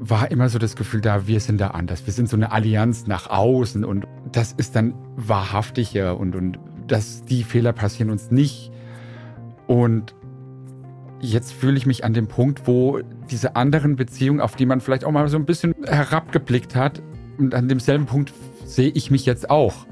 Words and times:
war 0.00 0.30
immer 0.30 0.48
so 0.48 0.58
das 0.58 0.76
Gefühl 0.76 1.00
da, 1.00 1.26
wir 1.26 1.40
sind 1.40 1.60
da 1.60 1.68
anders. 1.68 2.06
Wir 2.06 2.12
sind 2.12 2.28
so 2.28 2.36
eine 2.36 2.52
Allianz 2.52 3.06
nach 3.06 3.28
außen 3.28 3.84
und 3.84 4.06
das 4.30 4.52
ist 4.52 4.76
dann 4.76 4.94
wahrhaftiger 5.16 6.18
und, 6.18 6.36
und 6.36 6.58
dass 6.86 7.22
die 7.22 7.42
Fehler 7.42 7.72
passieren 7.72 8.10
uns 8.10 8.30
nicht. 8.30 8.70
Und 9.66 10.14
jetzt 11.20 11.52
fühle 11.52 11.76
ich 11.76 11.84
mich 11.84 12.04
an 12.04 12.14
dem 12.14 12.28
Punkt, 12.28 12.66
wo 12.66 13.00
diese 13.30 13.56
anderen 13.56 13.96
Beziehungen, 13.96 14.40
auf 14.40 14.56
die 14.56 14.66
man 14.66 14.80
vielleicht 14.80 15.04
auch 15.04 15.10
mal 15.10 15.28
so 15.28 15.36
ein 15.36 15.46
bisschen 15.46 15.74
herabgeblickt 15.84 16.74
hat, 16.74 17.02
und 17.38 17.54
an 17.54 17.68
demselben 17.68 18.06
Punkt 18.06 18.32
sehe 18.64 18.90
ich 18.90 19.12
mich 19.12 19.24
jetzt 19.24 19.48
auch. 19.48 19.86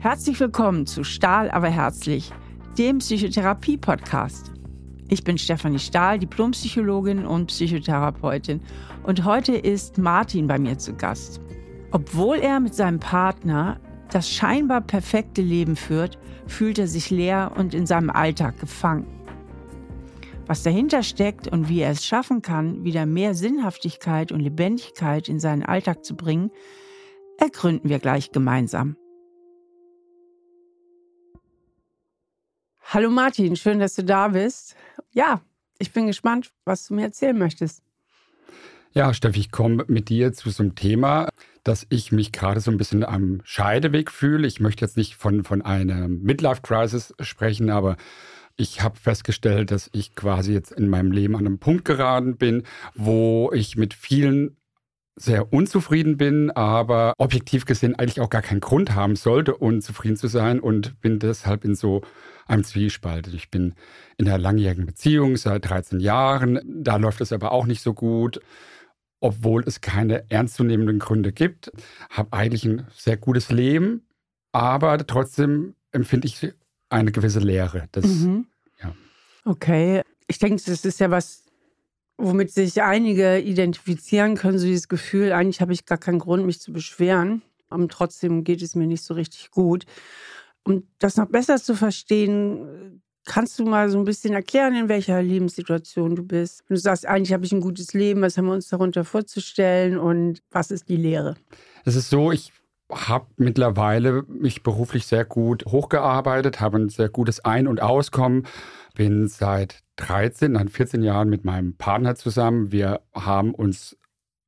Herzlich 0.00 0.38
willkommen 0.38 0.84
zu 0.86 1.02
Stahl 1.02 1.50
aber 1.50 1.68
herzlich, 1.68 2.30
dem 2.76 2.98
Psychotherapie-Podcast. 2.98 4.52
Ich 5.12 5.24
bin 5.24 5.36
Stefanie 5.36 5.78
Stahl, 5.78 6.18
Diplompsychologin 6.18 7.26
und 7.26 7.48
Psychotherapeutin. 7.48 8.62
Und 9.02 9.26
heute 9.26 9.54
ist 9.54 9.98
Martin 9.98 10.46
bei 10.46 10.58
mir 10.58 10.78
zu 10.78 10.94
Gast. 10.94 11.38
Obwohl 11.90 12.38
er 12.38 12.60
mit 12.60 12.74
seinem 12.74 12.98
Partner 12.98 13.78
das 14.10 14.30
scheinbar 14.30 14.80
perfekte 14.80 15.42
Leben 15.42 15.76
führt, 15.76 16.18
fühlt 16.46 16.78
er 16.78 16.88
sich 16.88 17.10
leer 17.10 17.52
und 17.54 17.74
in 17.74 17.84
seinem 17.84 18.08
Alltag 18.08 18.58
gefangen. 18.58 19.06
Was 20.46 20.62
dahinter 20.62 21.02
steckt 21.02 21.46
und 21.46 21.68
wie 21.68 21.80
er 21.80 21.90
es 21.90 22.06
schaffen 22.06 22.40
kann, 22.40 22.82
wieder 22.82 23.04
mehr 23.04 23.34
Sinnhaftigkeit 23.34 24.32
und 24.32 24.40
Lebendigkeit 24.40 25.28
in 25.28 25.40
seinen 25.40 25.62
Alltag 25.62 26.06
zu 26.06 26.16
bringen, 26.16 26.50
ergründen 27.36 27.90
wir 27.90 27.98
gleich 27.98 28.32
gemeinsam. 28.32 28.96
Hallo 32.94 33.08
Martin, 33.08 33.56
schön, 33.56 33.78
dass 33.78 33.94
du 33.94 34.04
da 34.04 34.28
bist. 34.28 34.76
Ja, 35.12 35.42
ich 35.78 35.92
bin 35.92 36.06
gespannt, 36.06 36.52
was 36.64 36.86
du 36.86 36.94
mir 36.94 37.02
erzählen 37.02 37.38
möchtest. 37.38 37.82
Ja, 38.92 39.14
Steffi, 39.14 39.40
ich 39.40 39.50
komme 39.50 39.84
mit 39.88 40.08
dir 40.08 40.32
zu 40.32 40.50
so 40.50 40.62
einem 40.62 40.74
Thema, 40.74 41.28
dass 41.64 41.86
ich 41.88 42.12
mich 42.12 42.32
gerade 42.32 42.60
so 42.60 42.70
ein 42.70 42.76
bisschen 42.76 43.04
am 43.04 43.40
Scheideweg 43.44 44.10
fühle. 44.10 44.46
Ich 44.46 44.60
möchte 44.60 44.84
jetzt 44.84 44.96
nicht 44.96 45.14
von, 45.14 45.44
von 45.44 45.62
einer 45.62 46.08
Midlife-Crisis 46.08 47.14
sprechen, 47.20 47.70
aber 47.70 47.96
ich 48.56 48.82
habe 48.82 48.98
festgestellt, 48.98 49.70
dass 49.70 49.88
ich 49.92 50.14
quasi 50.14 50.52
jetzt 50.52 50.72
in 50.72 50.88
meinem 50.88 51.10
Leben 51.10 51.36
an 51.36 51.46
einem 51.46 51.58
Punkt 51.58 51.84
geraten 51.84 52.36
bin, 52.36 52.64
wo 52.94 53.50
ich 53.54 53.76
mit 53.76 53.94
vielen 53.94 54.56
sehr 55.16 55.52
unzufrieden 55.52 56.16
bin, 56.16 56.50
aber 56.50 57.14
objektiv 57.18 57.66
gesehen 57.66 57.98
eigentlich 57.98 58.20
auch 58.20 58.30
gar 58.30 58.42
keinen 58.42 58.60
Grund 58.60 58.94
haben 58.94 59.16
sollte, 59.16 59.56
unzufrieden 59.56 60.16
zu 60.16 60.26
sein 60.26 60.58
und 60.58 61.00
bin 61.00 61.18
deshalb 61.18 61.64
in 61.64 61.74
so 61.74 62.02
einem 62.46 62.64
Zwiespalt. 62.64 63.28
Ich 63.28 63.50
bin 63.50 63.74
in 64.16 64.26
einer 64.26 64.38
langjährigen 64.38 64.86
Beziehung 64.86 65.36
seit 65.36 65.68
13 65.68 66.00
Jahren, 66.00 66.60
da 66.64 66.96
läuft 66.96 67.20
es 67.20 67.32
aber 67.32 67.52
auch 67.52 67.66
nicht 67.66 67.82
so 67.82 67.94
gut. 67.94 68.40
Obwohl 69.20 69.62
es 69.64 69.80
keine 69.80 70.28
ernstzunehmenden 70.30 70.98
Gründe 70.98 71.32
gibt, 71.32 71.70
habe 72.10 72.32
eigentlich 72.32 72.64
ein 72.64 72.88
sehr 72.92 73.16
gutes 73.16 73.52
Leben, 73.52 74.04
aber 74.50 74.98
trotzdem 75.06 75.76
empfinde 75.92 76.26
ich 76.26 76.52
eine 76.88 77.12
gewisse 77.12 77.38
Leere. 77.38 77.88
Das, 77.92 78.04
mhm. 78.04 78.46
ja. 78.82 78.92
Okay, 79.44 80.02
ich 80.26 80.40
denke, 80.40 80.60
das 80.66 80.84
ist 80.84 80.98
ja 80.98 81.10
was, 81.10 81.41
womit 82.22 82.52
sich 82.52 82.82
einige 82.82 83.38
identifizieren 83.38 84.36
können, 84.36 84.58
so 84.58 84.66
dieses 84.66 84.88
Gefühl, 84.88 85.32
eigentlich 85.32 85.60
habe 85.60 85.72
ich 85.72 85.86
gar 85.86 85.98
keinen 85.98 86.20
Grund, 86.20 86.46
mich 86.46 86.60
zu 86.60 86.72
beschweren, 86.72 87.42
aber 87.68 87.88
trotzdem 87.88 88.44
geht 88.44 88.62
es 88.62 88.74
mir 88.74 88.86
nicht 88.86 89.02
so 89.02 89.14
richtig 89.14 89.50
gut. 89.50 89.84
Um 90.64 90.86
das 90.98 91.16
noch 91.16 91.26
besser 91.26 91.56
zu 91.56 91.74
verstehen, 91.74 93.02
kannst 93.24 93.58
du 93.58 93.64
mal 93.64 93.90
so 93.90 93.98
ein 93.98 94.04
bisschen 94.04 94.34
erklären, 94.34 94.74
in 94.74 94.88
welcher 94.88 95.20
Lebenssituation 95.22 96.14
du 96.14 96.22
bist? 96.22 96.62
Wenn 96.68 96.76
du 96.76 96.80
sagst, 96.80 97.06
eigentlich 97.06 97.32
habe 97.32 97.44
ich 97.44 97.52
ein 97.52 97.60
gutes 97.60 97.92
Leben, 97.92 98.22
was 98.22 98.38
haben 98.38 98.46
wir 98.46 98.52
uns 98.52 98.68
darunter 98.68 99.04
vorzustellen 99.04 99.98
und 99.98 100.42
was 100.50 100.70
ist 100.70 100.88
die 100.88 100.96
Lehre? 100.96 101.34
Es 101.84 101.96
ist 101.96 102.10
so, 102.10 102.30
ich 102.30 102.52
habe 102.92 103.26
mittlerweile 103.36 104.22
mich 104.28 104.62
beruflich 104.62 105.06
sehr 105.06 105.24
gut 105.24 105.64
hochgearbeitet, 105.66 106.60
habe 106.60 106.78
ein 106.78 106.88
sehr 106.88 107.08
gutes 107.08 107.44
Ein- 107.44 107.66
und 107.66 107.80
Auskommen, 107.80 108.46
bin 108.94 109.28
seit 109.28 109.82
13, 109.96 110.54
dann 110.54 110.68
14 110.68 111.02
Jahren 111.02 111.28
mit 111.28 111.44
meinem 111.44 111.76
Partner 111.76 112.14
zusammen. 112.14 112.72
Wir 112.72 113.00
haben 113.14 113.54
uns 113.54 113.96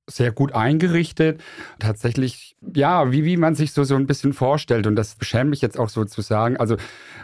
sehr 0.06 0.32
gut 0.32 0.54
eingerichtet. 0.54 1.42
Tatsächlich, 1.78 2.56
ja, 2.74 3.10
wie, 3.10 3.24
wie 3.24 3.36
man 3.36 3.54
sich 3.54 3.72
so, 3.72 3.84
so 3.84 3.94
ein 3.94 4.06
bisschen 4.06 4.32
vorstellt. 4.32 4.86
Und 4.86 4.96
das 4.96 5.14
beschämt 5.14 5.50
mich 5.50 5.62
jetzt 5.62 5.78
auch 5.78 5.88
so 5.88 6.04
zu 6.04 6.20
sagen. 6.20 6.56
Also 6.56 6.76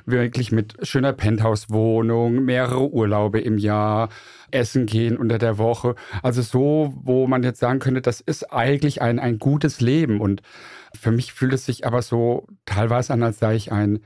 wirklich 0.06 0.50
mit 0.50 0.76
schöner 0.86 1.12
Penthouse-Wohnung, 1.12 2.44
mehrere 2.44 2.90
Urlaube 2.90 3.40
im 3.40 3.58
Jahr, 3.58 4.08
essen 4.50 4.86
gehen 4.86 5.16
unter 5.16 5.38
der 5.38 5.58
Woche. 5.58 5.94
Also 6.22 6.42
so, 6.42 6.94
wo 6.96 7.26
man 7.26 7.42
jetzt 7.42 7.60
sagen 7.60 7.80
könnte, 7.80 8.00
das 8.00 8.20
ist 8.20 8.52
eigentlich 8.52 9.02
ein, 9.02 9.18
ein 9.18 9.38
gutes 9.38 9.80
Leben. 9.80 10.20
Und 10.20 10.42
für 10.98 11.10
mich 11.10 11.32
fühlt 11.32 11.52
es 11.52 11.66
sich 11.66 11.86
aber 11.86 12.02
so 12.02 12.46
teilweise 12.64 13.12
an, 13.12 13.22
als 13.22 13.38
sei 13.38 13.56
ich 13.56 13.72
ein, 13.72 14.00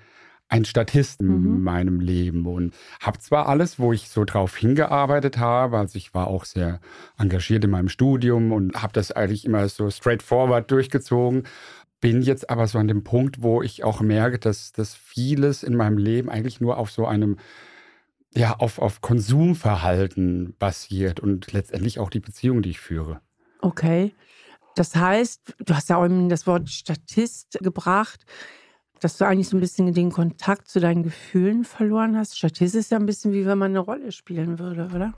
ein 0.49 0.65
Statist 0.65 1.21
in 1.21 1.57
mhm. 1.57 1.63
meinem 1.63 2.01
Leben 2.01 2.47
und 2.47 2.75
habe 3.01 3.19
zwar 3.19 3.49
alles, 3.49 3.79
wo 3.79 3.93
ich 3.93 4.09
so 4.09 4.25
drauf 4.25 4.57
hingearbeitet 4.57 5.39
habe, 5.39 5.79
also 5.79 5.97
ich 5.97 6.15
war 6.15 6.29
auch 6.29 6.45
sehr 6.45 6.81
engagiert 7.19 7.65
in 7.65 7.71
meinem 7.71 7.89
Studium 7.89 8.53
und 8.53 8.81
habe 8.81 8.93
das 8.93 9.11
eigentlich 9.11 9.45
immer 9.45 9.69
so 9.69 9.91
straightforward 9.91 10.71
durchgezogen, 10.71 11.45
bin 12.01 12.23
jetzt 12.23 12.51
aber 12.51 12.67
so 12.67 12.79
an 12.79 12.89
dem 12.89 13.03
Punkt, 13.03 13.43
wo 13.43 13.63
ich 13.63 13.83
auch 13.83 14.01
merke, 14.01 14.39
dass, 14.39 14.73
dass 14.73 14.95
vieles 14.95 15.63
in 15.63 15.75
meinem 15.75 15.97
Leben 15.97 16.29
eigentlich 16.29 16.61
nur 16.61 16.77
auf 16.77 16.91
so 16.91 17.07
einem 17.07 17.39
ja, 18.37 18.57
auf, 18.57 18.79
auf 18.79 19.01
Konsumverhalten 19.01 20.57
basiert 20.59 21.21
und 21.21 21.53
letztendlich 21.53 21.99
auch 22.01 22.11
die 22.11 22.21
Beziehung, 22.21 22.63
die 22.63 22.71
ich 22.71 22.81
führe. 22.81 23.21
Okay. 23.61 24.15
Das 24.75 24.97
heißt, 24.97 25.55
du 25.65 25.75
hast 25.75 25.89
ja 25.89 25.97
auch 25.97 26.05
eben 26.05 26.29
das 26.29 26.47
Wort 26.47 26.69
Statist 26.69 27.59
gebracht, 27.63 28.27
dass 29.01 29.19
du 29.19 29.27
eigentlich 29.27 29.49
so 29.49 29.57
ein 29.57 29.61
bisschen 29.61 29.93
den 29.93 30.11
Kontakt 30.11 30.69
zu 30.69 30.81
deinen 30.81 31.03
Gefühlen 31.03 31.65
verloren 31.65 32.17
hast. 32.17 32.39
Statist 32.39 32.75
ist 32.75 32.91
ja 32.91 32.99
ein 32.99 33.07
bisschen 33.07 33.33
wie 33.33 33.47
wenn 33.47 33.59
man 33.59 33.73
eine 33.73 33.81
Rolle 33.81 34.13
spielen 34.13 34.59
würde, 34.59 34.89
oder? 34.95 35.15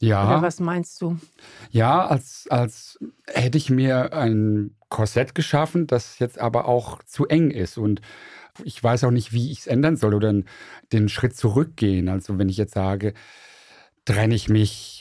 Ja. 0.00 0.26
Oder 0.26 0.42
was 0.42 0.60
meinst 0.60 1.00
du? 1.02 1.18
Ja, 1.70 2.06
als, 2.06 2.46
als 2.48 2.98
hätte 3.26 3.58
ich 3.58 3.68
mir 3.68 4.14
ein 4.14 4.74
Korsett 4.88 5.34
geschaffen, 5.34 5.86
das 5.86 6.18
jetzt 6.18 6.38
aber 6.38 6.66
auch 6.66 7.02
zu 7.04 7.26
eng 7.26 7.50
ist. 7.50 7.76
Und 7.76 8.00
ich 8.64 8.82
weiß 8.82 9.04
auch 9.04 9.10
nicht, 9.10 9.32
wie 9.32 9.52
ich 9.52 9.60
es 9.60 9.66
ändern 9.66 9.96
soll 9.96 10.14
oder 10.14 10.34
den 10.92 11.08
Schritt 11.08 11.36
zurückgehen. 11.36 12.08
Also 12.08 12.38
wenn 12.38 12.48
ich 12.48 12.56
jetzt 12.56 12.74
sage, 12.74 13.12
trenne 14.06 14.34
ich 14.34 14.48
mich 14.48 14.99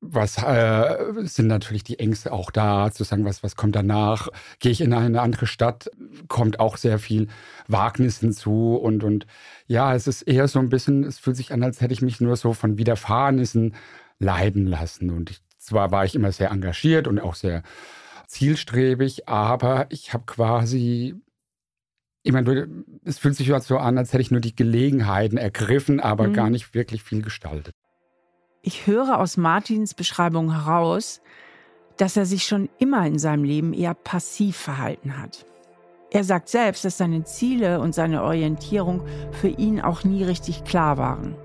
was 0.00 0.42
äh, 0.42 0.96
sind 1.24 1.46
natürlich 1.48 1.84
die 1.84 1.98
Ängste 1.98 2.32
auch 2.32 2.50
da, 2.50 2.90
zu 2.90 3.04
sagen, 3.04 3.24
was, 3.24 3.42
was 3.42 3.54
kommt 3.54 3.76
danach? 3.76 4.28
Gehe 4.58 4.72
ich 4.72 4.80
in 4.80 4.94
eine 4.94 5.20
andere 5.20 5.46
Stadt? 5.46 5.90
Kommt 6.28 6.58
auch 6.58 6.78
sehr 6.78 6.98
viel 6.98 7.28
Wagnis 7.68 8.18
hinzu 8.18 8.76
und, 8.76 9.04
und 9.04 9.26
ja, 9.66 9.94
es 9.94 10.06
ist 10.06 10.22
eher 10.22 10.48
so 10.48 10.58
ein 10.58 10.70
bisschen, 10.70 11.04
es 11.04 11.18
fühlt 11.18 11.36
sich 11.36 11.52
an, 11.52 11.62
als 11.62 11.80
hätte 11.80 11.92
ich 11.92 12.02
mich 12.02 12.20
nur 12.20 12.36
so 12.36 12.54
von 12.54 12.78
Widerfahrenissen 12.78 13.74
leiden 14.18 14.66
lassen. 14.66 15.10
Und 15.10 15.30
ich, 15.30 15.42
zwar 15.58 15.90
war 15.90 16.04
ich 16.04 16.14
immer 16.14 16.32
sehr 16.32 16.50
engagiert 16.50 17.06
und 17.06 17.20
auch 17.20 17.34
sehr 17.34 17.62
zielstrebig, 18.26 19.28
aber 19.28 19.86
ich 19.90 20.14
habe 20.14 20.24
quasi 20.24 21.14
immer 22.22 22.42
nur, 22.42 22.68
es 23.04 23.18
fühlt 23.18 23.36
sich 23.36 23.52
so 23.62 23.78
an, 23.78 23.98
als 23.98 24.12
hätte 24.12 24.22
ich 24.22 24.30
nur 24.30 24.40
die 24.40 24.54
Gelegenheiten 24.56 25.36
ergriffen, 25.36 26.00
aber 26.00 26.28
mhm. 26.28 26.32
gar 26.32 26.50
nicht 26.50 26.74
wirklich 26.74 27.02
viel 27.02 27.22
gestaltet. 27.22 27.74
Ich 28.62 28.86
höre 28.86 29.18
aus 29.18 29.38
Martins 29.38 29.94
Beschreibung 29.94 30.52
heraus, 30.52 31.22
dass 31.96 32.18
er 32.18 32.26
sich 32.26 32.44
schon 32.44 32.68
immer 32.78 33.06
in 33.06 33.18
seinem 33.18 33.42
Leben 33.42 33.72
eher 33.72 33.94
passiv 33.94 34.54
verhalten 34.54 35.16
hat. 35.16 35.46
Er 36.10 36.24
sagt 36.24 36.50
selbst, 36.50 36.84
dass 36.84 36.98
seine 36.98 37.24
Ziele 37.24 37.80
und 37.80 37.94
seine 37.94 38.22
Orientierung 38.22 39.02
für 39.32 39.48
ihn 39.48 39.80
auch 39.80 40.04
nie 40.04 40.24
richtig 40.24 40.64
klar 40.64 40.98
waren. 40.98 41.36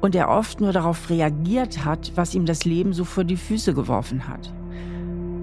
Und 0.00 0.16
er 0.16 0.28
oft 0.28 0.60
nur 0.60 0.72
darauf 0.72 1.08
reagiert 1.08 1.84
hat, 1.84 2.10
was 2.16 2.34
ihm 2.34 2.46
das 2.46 2.64
Leben 2.64 2.92
so 2.92 3.04
vor 3.04 3.22
die 3.22 3.36
Füße 3.36 3.72
geworfen 3.72 4.26
hat. 4.26 4.52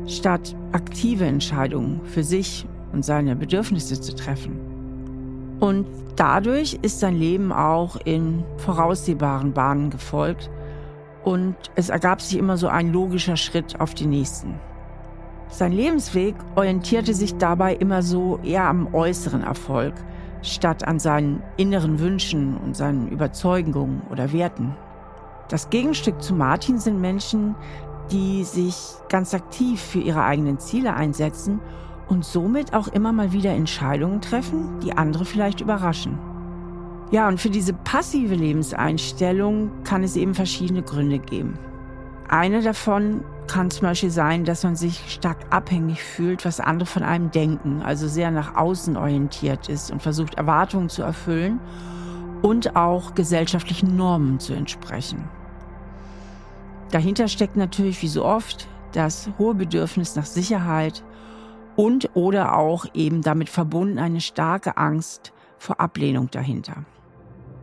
Statt 0.07 0.57
aktive 0.73 1.25
Entscheidungen 1.25 2.01
für 2.03 2.23
sich 2.23 2.67
und 2.91 3.05
seine 3.05 3.37
Bedürfnisse 3.37 4.01
zu 4.01 4.13
treffen. 4.13 4.59
Und 5.61 5.87
dadurch 6.17 6.79
ist 6.81 6.99
sein 6.99 7.15
Leben 7.15 7.53
auch 7.53 7.95
in 8.03 8.43
voraussehbaren 8.57 9.53
Bahnen 9.53 9.89
gefolgt 9.89 10.49
und 11.25 11.55
es 11.75 11.89
ergab 11.89 12.21
sich 12.21 12.37
immer 12.37 12.55
so 12.55 12.67
ein 12.69 12.93
logischer 12.93 13.35
Schritt 13.35 13.81
auf 13.81 13.93
die 13.93 14.05
nächsten. 14.05 14.59
Sein 15.49 15.73
Lebensweg 15.73 16.35
orientierte 16.55 17.13
sich 17.13 17.35
dabei 17.35 17.75
immer 17.75 18.01
so 18.01 18.39
eher 18.43 18.65
am 18.65 18.93
äußeren 18.93 19.43
Erfolg, 19.43 19.93
statt 20.41 20.87
an 20.87 20.99
seinen 20.99 21.41
inneren 21.57 21.99
Wünschen 21.99 22.57
und 22.57 22.77
seinen 22.77 23.07
Überzeugungen 23.09 24.03
oder 24.11 24.31
Werten. 24.31 24.75
Das 25.49 25.69
Gegenstück 25.69 26.21
zu 26.21 26.35
Martin 26.35 26.79
sind 26.79 27.01
Menschen, 27.01 27.55
die 28.11 28.43
sich 28.43 28.75
ganz 29.09 29.33
aktiv 29.33 29.81
für 29.81 29.99
ihre 29.99 30.23
eigenen 30.23 30.59
Ziele 30.59 30.93
einsetzen 30.93 31.59
und 32.07 32.23
somit 32.23 32.73
auch 32.73 32.87
immer 32.87 33.11
mal 33.11 33.31
wieder 33.31 33.51
Entscheidungen 33.51 34.21
treffen, 34.21 34.79
die 34.81 34.93
andere 34.95 35.25
vielleicht 35.25 35.61
überraschen. 35.61 36.19
Ja, 37.11 37.27
und 37.27 37.39
für 37.39 37.49
diese 37.49 37.73
passive 37.73 38.35
Lebenseinstellung 38.35 39.83
kann 39.83 40.03
es 40.03 40.15
eben 40.15 40.33
verschiedene 40.33 40.81
Gründe 40.81 41.19
geben. 41.19 41.57
Eine 42.27 42.61
davon 42.61 43.23
kann 43.47 43.69
zum 43.69 43.87
Beispiel 43.87 44.09
sein, 44.09 44.43
dass 44.43 44.63
man 44.63 44.75
sich 44.75 44.99
stark 45.07 45.37
abhängig 45.51 46.01
fühlt, 46.01 46.45
was 46.45 46.59
andere 46.59 46.87
von 46.87 47.03
einem 47.03 47.29
denken, 47.29 47.83
also 47.83 48.07
sehr 48.07 48.31
nach 48.31 48.55
außen 48.55 48.97
orientiert 48.97 49.69
ist 49.69 49.91
und 49.91 50.01
versucht, 50.01 50.35
Erwartungen 50.35 50.89
zu 50.89 51.03
erfüllen 51.03 51.59
und 52.41 52.75
auch 52.75 53.13
gesellschaftlichen 53.13 53.95
Normen 53.95 54.39
zu 54.39 54.53
entsprechen. 54.53 55.29
Dahinter 56.91 57.27
steckt 57.27 57.55
natürlich, 57.55 58.01
wie 58.01 58.07
so 58.07 58.25
oft, 58.25 58.67
das 58.93 59.29
hohe 59.37 59.53
Bedürfnis 59.53 60.15
nach 60.15 60.25
Sicherheit 60.25 61.03
und 61.75 62.09
oder 62.15 62.57
auch 62.57 62.85
eben 62.93 63.21
damit 63.21 63.49
verbunden 63.49 63.99
eine 63.99 64.21
starke 64.21 64.77
Angst 64.77 65.33
vor 65.57 65.79
Ablehnung 65.79 66.31
dahinter. 66.31 66.85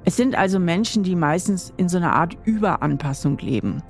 Es 0.04 0.16
sind 0.16 0.34
also 0.34 0.58
Menschen, 0.58 1.02
die 1.02 1.14
meistens 1.14 1.72
in 1.76 1.88
so 1.88 1.96
einer 1.96 2.14
Art 2.14 2.36
Überanpassung 2.44 3.38
leben 3.38 3.82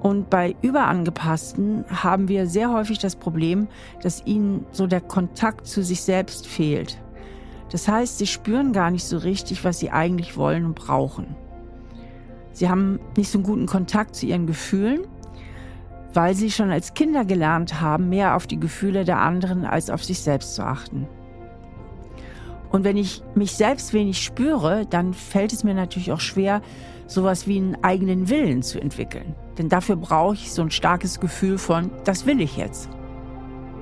und 0.00 0.30
bei 0.30 0.56
Überangepassten 0.62 1.84
haben 1.88 2.28
wir 2.28 2.46
sehr 2.46 2.72
häufig 2.72 2.98
das 2.98 3.16
Problem, 3.16 3.68
dass 4.02 4.24
ihnen 4.24 4.64
so 4.72 4.86
der 4.86 5.02
Kontakt 5.02 5.66
zu 5.66 5.82
sich 5.82 6.00
selbst 6.00 6.46
fehlt. 6.46 6.98
Das 7.70 7.86
heißt, 7.86 8.18
sie 8.18 8.26
spüren 8.26 8.72
gar 8.72 8.90
nicht 8.90 9.04
so 9.04 9.18
richtig, 9.18 9.62
was 9.64 9.78
sie 9.78 9.90
eigentlich 9.90 10.36
wollen 10.36 10.64
und 10.64 10.74
brauchen. 10.74 11.36
Sie 12.52 12.68
haben 12.68 12.98
nicht 13.16 13.30
so 13.30 13.38
einen 13.38 13.44
guten 13.44 13.66
Kontakt 13.66 14.16
zu 14.16 14.26
ihren 14.26 14.46
Gefühlen, 14.46 15.02
weil 16.14 16.34
sie 16.34 16.50
schon 16.50 16.70
als 16.70 16.94
Kinder 16.94 17.24
gelernt 17.24 17.80
haben, 17.80 18.08
mehr 18.08 18.34
auf 18.34 18.46
die 18.46 18.58
Gefühle 18.58 19.04
der 19.04 19.20
anderen 19.20 19.64
als 19.64 19.90
auf 19.90 20.02
sich 20.02 20.20
selbst 20.20 20.54
zu 20.54 20.64
achten. 20.64 21.06
Und 22.70 22.84
wenn 22.84 22.96
ich 22.96 23.22
mich 23.34 23.52
selbst 23.52 23.92
wenig 23.92 24.22
spüre, 24.22 24.86
dann 24.86 25.12
fällt 25.12 25.52
es 25.52 25.64
mir 25.64 25.74
natürlich 25.74 26.12
auch 26.12 26.20
schwer, 26.20 26.62
sowas 27.06 27.46
wie 27.46 27.58
einen 27.58 27.76
eigenen 27.82 28.28
Willen 28.28 28.62
zu 28.62 28.80
entwickeln. 28.80 29.34
Denn 29.58 29.68
dafür 29.68 29.96
brauche 29.96 30.34
ich 30.34 30.52
so 30.52 30.62
ein 30.62 30.70
starkes 30.70 31.18
Gefühl 31.18 31.58
von, 31.58 31.90
das 32.04 32.26
will 32.26 32.40
ich 32.40 32.56
jetzt. 32.56 32.88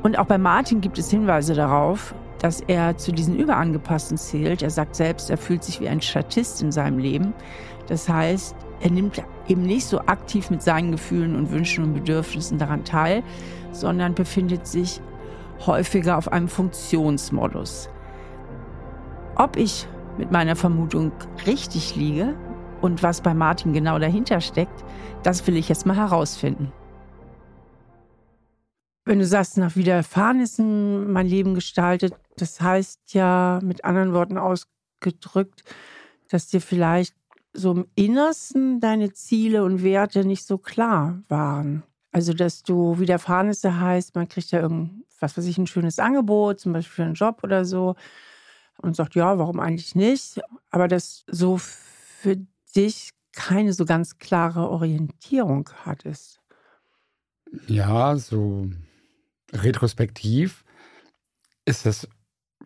Und 0.02 0.19
auch 0.19 0.26
bei 0.26 0.38
Martin 0.38 0.81
gibt 0.81 0.99
es 0.99 1.11
Hinweise 1.11 1.55
darauf, 1.55 2.14
dass 2.38 2.61
er 2.62 2.96
zu 2.96 3.12
diesen 3.12 3.37
Überangepassten 3.37 4.17
zählt. 4.17 4.62
Er 4.62 4.70
sagt 4.70 4.94
selbst, 4.94 5.29
er 5.29 5.37
fühlt 5.37 5.64
sich 5.64 5.81
wie 5.81 5.88
ein 5.88 6.00
Statist 6.00 6.62
in 6.62 6.73
seinem 6.73 6.99
Leben. 6.99 7.34
Das 7.88 8.08
heißt, 8.08 8.55
er 8.81 8.91
nimmt 8.91 9.23
eben 9.49 9.62
nicht 9.62 9.87
so 9.87 9.99
aktiv 10.00 10.50
mit 10.50 10.62
seinen 10.62 10.93
Gefühlen 10.93 11.34
und 11.34 11.50
Wünschen 11.50 11.84
und 11.84 11.94
Bedürfnissen 11.94 12.58
daran 12.58 12.84
teil, 12.84 13.23
sondern 13.73 14.14
befindet 14.14 14.67
sich 14.67 15.00
häufiger 15.67 16.17
auf 16.17 16.31
einem 16.31 16.49
Funktionsmodus. 16.49 17.91
Ob 19.38 19.56
ich 19.56 19.87
mit 20.19 20.32
meiner 20.32 20.56
Vermutung 20.56 21.12
richtig 21.46 21.94
liege, 21.94 22.35
und 22.81 23.02
was 23.02 23.20
bei 23.20 23.35
Martin 23.35 23.73
genau 23.73 23.99
dahinter 23.99 24.40
steckt, 24.40 24.85
das 25.23 25.46
will 25.46 25.56
ich 25.56 25.69
jetzt 25.69 25.87
mal 25.87 25.96
herausfinden. 25.96 26.73
Wenn 29.05 29.19
du 29.19 29.26
sagst, 29.26 29.56
nach 29.56 29.75
Widerfahrnissen 29.75 31.11
mein 31.11 31.26
Leben 31.26 31.55
gestaltet, 31.55 32.14
das 32.37 32.61
heißt 32.61 33.14
ja 33.14 33.58
mit 33.62 33.85
anderen 33.85 34.12
Worten 34.12 34.38
ausgedrückt, 34.38 35.64
dass 36.31 36.49
dir 36.49 36.61
vielleicht 36.61 37.14
so 37.52 37.73
im 37.73 37.87
Innersten 37.94 38.81
deine 38.81 39.12
Ziele 39.12 39.64
und 39.64 39.82
Werte 39.82 40.25
nicht 40.25 40.46
so 40.46 40.58
klar 40.58 41.23
waren. 41.29 41.82
Also, 42.12 42.32
dass 42.34 42.62
du 42.62 42.99
Widerfahrnisse 42.99 43.81
heißt, 43.81 44.14
man 44.14 44.29
kriegt 44.29 44.50
ja 44.50 44.61
irgend, 44.61 45.05
was 45.20 45.37
weiß 45.38 45.46
ich, 45.46 45.58
ein 45.58 45.67
schönes 45.67 45.99
Angebot, 45.99 46.61
zum 46.61 46.73
Beispiel 46.73 46.94
für 46.94 47.05
einen 47.05 47.14
Job 47.14 47.41
oder 47.43 47.64
so, 47.64 47.96
und 48.80 48.96
sagt, 48.96 49.14
ja, 49.14 49.38
warum 49.38 49.60
eigentlich 49.60 49.94
nicht? 49.94 50.40
Aber 50.70 50.88
dass 50.88 51.25
so 51.28 51.58
für 51.58 52.36
dich 52.75 53.10
keine 53.32 53.72
so 53.72 53.84
ganz 53.84 54.19
klare 54.19 54.69
Orientierung 54.69 55.70
hattest. 55.84 56.40
Ja, 57.66 58.16
so 58.16 58.69
retrospektiv 59.52 60.64
ist 61.64 61.86
das 61.86 62.08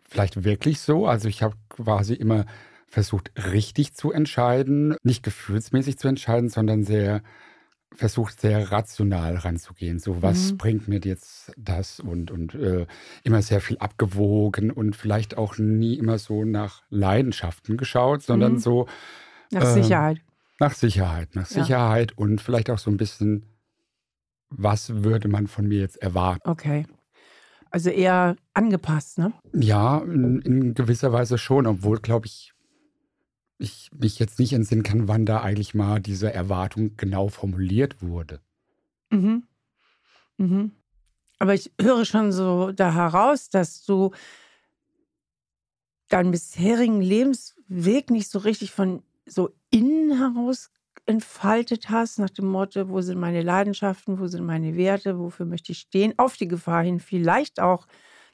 vielleicht 0.09 0.43
wirklich 0.43 0.79
so. 0.79 1.07
Also 1.07 1.27
ich 1.27 1.43
habe 1.43 1.55
quasi 1.69 2.13
immer 2.13 2.45
versucht, 2.87 3.31
richtig 3.51 3.93
zu 3.95 4.11
entscheiden, 4.11 4.95
nicht 5.03 5.23
gefühlsmäßig 5.23 5.97
zu 5.97 6.07
entscheiden, 6.07 6.49
sondern 6.49 6.83
sehr 6.83 7.21
versucht, 7.95 8.39
sehr 8.41 8.71
rational 8.71 9.35
ranzugehen. 9.35 9.99
So, 9.99 10.21
was 10.21 10.53
mhm. 10.53 10.57
bringt 10.57 10.87
mir 10.87 10.99
jetzt 11.03 11.51
das? 11.57 11.99
Und, 11.99 12.31
und 12.31 12.55
äh, 12.55 12.85
immer 13.23 13.41
sehr 13.41 13.61
viel 13.61 13.77
abgewogen 13.77 14.71
und 14.71 14.95
vielleicht 14.95 15.37
auch 15.37 15.57
nie 15.57 15.95
immer 15.95 16.17
so 16.17 16.43
nach 16.43 16.83
Leidenschaften 16.89 17.77
geschaut, 17.77 18.23
sondern 18.23 18.53
mhm. 18.53 18.59
so, 18.59 18.87
nach 19.51 19.63
ähm, 19.63 19.83
Sicherheit. 19.83 20.21
Nach 20.59 20.73
Sicherheit, 20.73 21.35
nach 21.35 21.45
Sicherheit 21.45 22.11
ja. 22.11 22.17
und 22.17 22.41
vielleicht 22.41 22.69
auch 22.69 22.77
so 22.77 22.91
ein 22.91 22.97
bisschen, 22.97 23.45
was 24.49 25.03
würde 25.03 25.27
man 25.27 25.47
von 25.47 25.67
mir 25.67 25.79
jetzt 25.79 26.01
erwarten? 26.01 26.47
Okay. 26.49 26.85
Also 27.69 27.89
eher 27.89 28.35
angepasst, 28.53 29.17
ne? 29.17 29.33
Ja, 29.51 29.97
in, 29.97 30.41
in 30.41 30.73
gewisser 30.75 31.11
Weise 31.11 31.39
schon, 31.39 31.65
obwohl, 31.65 31.99
glaube 31.99 32.27
ich, 32.27 32.52
ich 33.63 33.89
mich 33.97 34.19
jetzt 34.19 34.39
nicht 34.39 34.53
entsinnen 34.53 34.83
kann, 34.83 35.07
wann 35.07 35.25
da 35.25 35.41
eigentlich 35.41 35.73
mal 35.73 35.99
diese 35.99 36.31
Erwartung 36.31 36.95
genau 36.97 37.29
formuliert 37.29 38.01
wurde. 38.01 38.39
Mhm. 39.09 39.43
Mhm. 40.37 40.71
Aber 41.39 41.53
ich 41.53 41.71
höre 41.81 42.05
schon 42.05 42.31
so 42.31 42.71
da 42.71 42.93
heraus, 42.93 43.49
dass 43.49 43.83
du 43.83 44.11
deinen 46.09 46.31
bisherigen 46.31 47.01
Lebensweg 47.01 48.11
nicht 48.11 48.29
so 48.29 48.39
richtig 48.39 48.71
von 48.71 49.03
so 49.25 49.49
innen 49.71 50.17
heraus 50.17 50.69
entfaltet 51.05 51.89
hast, 51.89 52.19
nach 52.19 52.29
dem 52.29 52.47
Motto, 52.47 52.87
wo 52.89 53.01
sind 53.01 53.19
meine 53.19 53.41
Leidenschaften, 53.41 54.19
wo 54.19 54.27
sind 54.27 54.45
meine 54.45 54.77
Werte, 54.77 55.19
wofür 55.19 55.45
möchte 55.45 55.71
ich 55.71 55.79
stehen, 55.79 56.13
auf 56.17 56.37
die 56.37 56.47
Gefahr 56.47 56.83
hin, 56.83 56.99
vielleicht 56.99 57.59
auch 57.59 57.87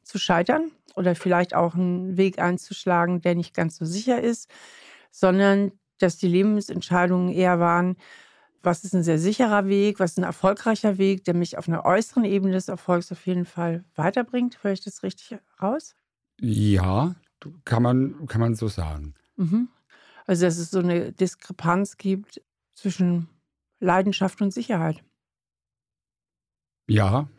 zu 0.04 0.20
scheitern 0.20 0.72
oder 0.96 1.16
vielleicht 1.16 1.56
auch 1.56 1.74
einen 1.74 2.18
Weg 2.18 2.40
einzuschlagen, 2.40 3.22
der 3.22 3.36
nicht 3.36 3.56
ganz 3.56 3.78
so 3.78 3.86
sicher 3.86 4.22
ist, 4.22 4.50
sondern 5.12 5.72
dass 6.00 6.18
die 6.18 6.28
Lebensentscheidungen 6.28 7.30
eher 7.30 7.60
waren, 7.60 7.98
was 8.62 8.84
ist 8.84 8.94
ein 8.94 9.04
sehr 9.04 9.20
sicherer 9.20 9.68
Weg, 9.68 10.00
was 10.00 10.12
ist 10.12 10.18
ein 10.18 10.24
erfolgreicher 10.24 10.98
Weg, 10.98 11.24
der 11.24 11.34
mich 11.34 11.58
auf 11.58 11.68
einer 11.68 11.86
äußeren 11.86 12.26
Ebene 12.26 12.54
des 12.54 12.68
Erfolgs 12.68 13.12
auf 13.12 13.26
jeden 13.26 13.46
Fall 13.46 13.86
weiterbringt. 13.96 14.64
Höre 14.64 14.74
ich 14.74 14.84
das 14.84 15.04
richtig 15.04 15.40
raus? 15.62 15.96
Ja, 16.42 17.16
kann 17.64 17.84
man, 17.84 18.28
kann 18.28 18.42
man 18.42 18.56
so 18.56 18.68
sagen. 18.68 19.14
Mhm. 19.38 19.70
Also, 20.26 20.46
dass 20.46 20.58
es 20.58 20.72
so 20.72 20.80
eine 20.80 21.12
Diskrepanz 21.12 21.98
gibt 21.98 22.42
zwischen 22.74 23.30
Leidenschaft 23.80 24.42
und 24.42 24.52
Sicherheit. 24.52 25.04
Ja, 26.88 27.30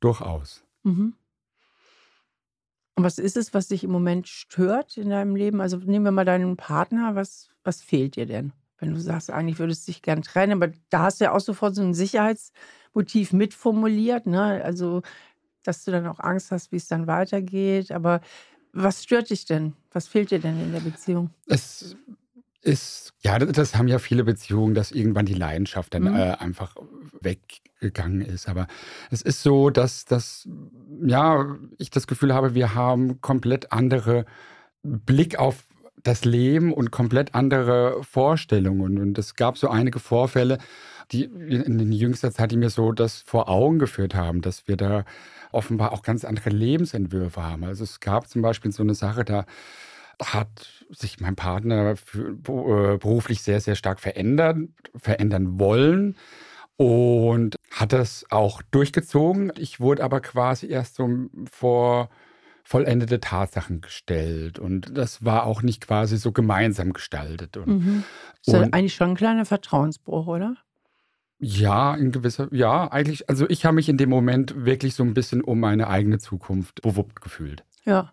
durchaus. 0.00 0.64
Mhm. 0.82 1.14
Und 2.94 3.04
was 3.04 3.18
ist 3.18 3.36
es, 3.36 3.54
was 3.54 3.68
dich 3.68 3.84
im 3.84 3.90
Moment 3.90 4.28
stört 4.28 4.96
in 4.96 5.10
deinem 5.10 5.34
Leben? 5.34 5.60
Also 5.60 5.78
nehmen 5.78 6.04
wir 6.04 6.12
mal 6.12 6.24
deinen 6.24 6.56
Partner. 6.56 7.14
Was, 7.14 7.48
was 7.64 7.80
fehlt 7.80 8.16
dir 8.16 8.26
denn? 8.26 8.52
Wenn 8.78 8.92
du 8.92 9.00
sagst, 9.00 9.30
eigentlich 9.30 9.58
würdest 9.58 9.86
du 9.86 9.92
dich 9.92 10.02
gern 10.02 10.22
trennen, 10.22 10.60
aber 10.60 10.72
da 10.90 11.04
hast 11.04 11.20
du 11.20 11.24
ja 11.24 11.32
auch 11.32 11.40
sofort 11.40 11.74
so 11.74 11.82
ein 11.82 11.94
Sicherheitsmotiv 11.94 13.32
mitformuliert. 13.32 14.26
Ne? 14.26 14.62
Also, 14.64 15.02
dass 15.62 15.84
du 15.84 15.92
dann 15.92 16.06
auch 16.06 16.18
Angst 16.18 16.50
hast, 16.50 16.72
wie 16.72 16.76
es 16.76 16.88
dann 16.88 17.06
weitergeht. 17.06 17.92
Aber 17.92 18.20
was 18.72 19.02
stört 19.02 19.30
dich 19.30 19.44
denn? 19.44 19.74
Was 19.92 20.08
fehlt 20.08 20.30
dir 20.30 20.40
denn 20.40 20.60
in 20.60 20.72
der 20.72 20.80
Beziehung? 20.80 21.30
Es 21.46 21.96
ist, 22.62 23.12
ja, 23.20 23.38
das 23.38 23.76
haben 23.76 23.88
ja 23.88 23.98
viele 23.98 24.24
Beziehungen, 24.24 24.74
dass 24.74 24.92
irgendwann 24.92 25.26
die 25.26 25.34
Leidenschaft 25.34 25.94
dann 25.94 26.04
mhm. 26.04 26.16
äh, 26.16 26.32
einfach 26.38 26.76
weggegangen 27.20 28.20
ist. 28.20 28.48
Aber 28.48 28.66
es 29.10 29.22
ist 29.22 29.42
so, 29.42 29.70
dass, 29.70 30.04
dass, 30.04 30.48
ja, 31.04 31.56
ich 31.78 31.90
das 31.90 32.06
Gefühl 32.06 32.32
habe, 32.32 32.54
wir 32.54 32.74
haben 32.74 33.20
komplett 33.20 33.72
andere 33.72 34.24
Blick 34.82 35.38
auf 35.38 35.64
das 36.02 36.24
Leben 36.24 36.72
und 36.72 36.90
komplett 36.90 37.34
andere 37.34 38.02
Vorstellungen. 38.02 38.98
Und 38.98 39.18
es 39.18 39.34
gab 39.34 39.58
so 39.58 39.68
einige 39.68 39.98
Vorfälle, 39.98 40.58
die 41.10 41.24
in 41.24 41.92
jüngster 41.92 42.32
Zeit, 42.32 42.52
die 42.52 42.56
mir 42.56 42.70
so 42.70 42.92
das 42.92 43.22
vor 43.22 43.48
Augen 43.48 43.78
geführt 43.78 44.14
haben, 44.14 44.40
dass 44.40 44.66
wir 44.66 44.76
da 44.76 45.04
offenbar 45.52 45.92
auch 45.92 46.02
ganz 46.02 46.24
andere 46.24 46.50
Lebensentwürfe 46.50 47.42
haben. 47.42 47.64
Also 47.64 47.84
es 47.84 48.00
gab 48.00 48.28
zum 48.28 48.42
Beispiel 48.42 48.72
so 48.72 48.82
eine 48.82 48.94
Sache, 48.94 49.24
da 49.24 49.44
hat 50.20 50.84
sich 50.90 51.20
mein 51.20 51.36
Partner 51.36 51.96
für, 51.96 52.30
äh, 52.30 52.98
beruflich 52.98 53.42
sehr, 53.42 53.60
sehr 53.60 53.74
stark 53.74 54.00
verändert, 54.00 54.56
verändern 54.96 55.58
wollen 55.58 56.16
und 56.76 57.56
hat 57.70 57.92
das 57.92 58.24
auch 58.30 58.62
durchgezogen. 58.70 59.52
Ich 59.56 59.80
wurde 59.80 60.04
aber 60.04 60.20
quasi 60.20 60.66
erst 60.66 60.96
so 60.96 61.08
vor 61.50 62.10
vollendete 62.64 63.20
Tatsachen 63.20 63.80
gestellt 63.80 64.58
und 64.58 64.96
das 64.96 65.24
war 65.24 65.46
auch 65.46 65.62
nicht 65.62 65.86
quasi 65.86 66.16
so 66.16 66.32
gemeinsam 66.32 66.92
gestaltet. 66.92 67.56
Und, 67.56 67.66
mhm. 67.66 68.04
Das 68.44 68.54
ist 68.54 68.60
und, 68.60 68.74
eigentlich 68.74 68.94
schon 68.94 69.10
ein 69.10 69.16
kleiner 69.16 69.44
Vertrauensbruch, 69.44 70.26
oder? 70.26 70.56
Ja, 71.38 71.94
in 71.96 72.12
gewisser, 72.12 72.48
ja, 72.52 72.90
eigentlich, 72.90 73.28
also 73.28 73.48
ich 73.48 73.64
habe 73.64 73.74
mich 73.74 73.88
in 73.88 73.96
dem 73.96 74.08
Moment 74.08 74.64
wirklich 74.64 74.94
so 74.94 75.02
ein 75.02 75.12
bisschen 75.12 75.42
um 75.42 75.58
meine 75.58 75.88
eigene 75.88 76.18
Zukunft 76.18 76.82
bewuppt 76.82 77.20
gefühlt. 77.20 77.64
Ja, 77.84 78.12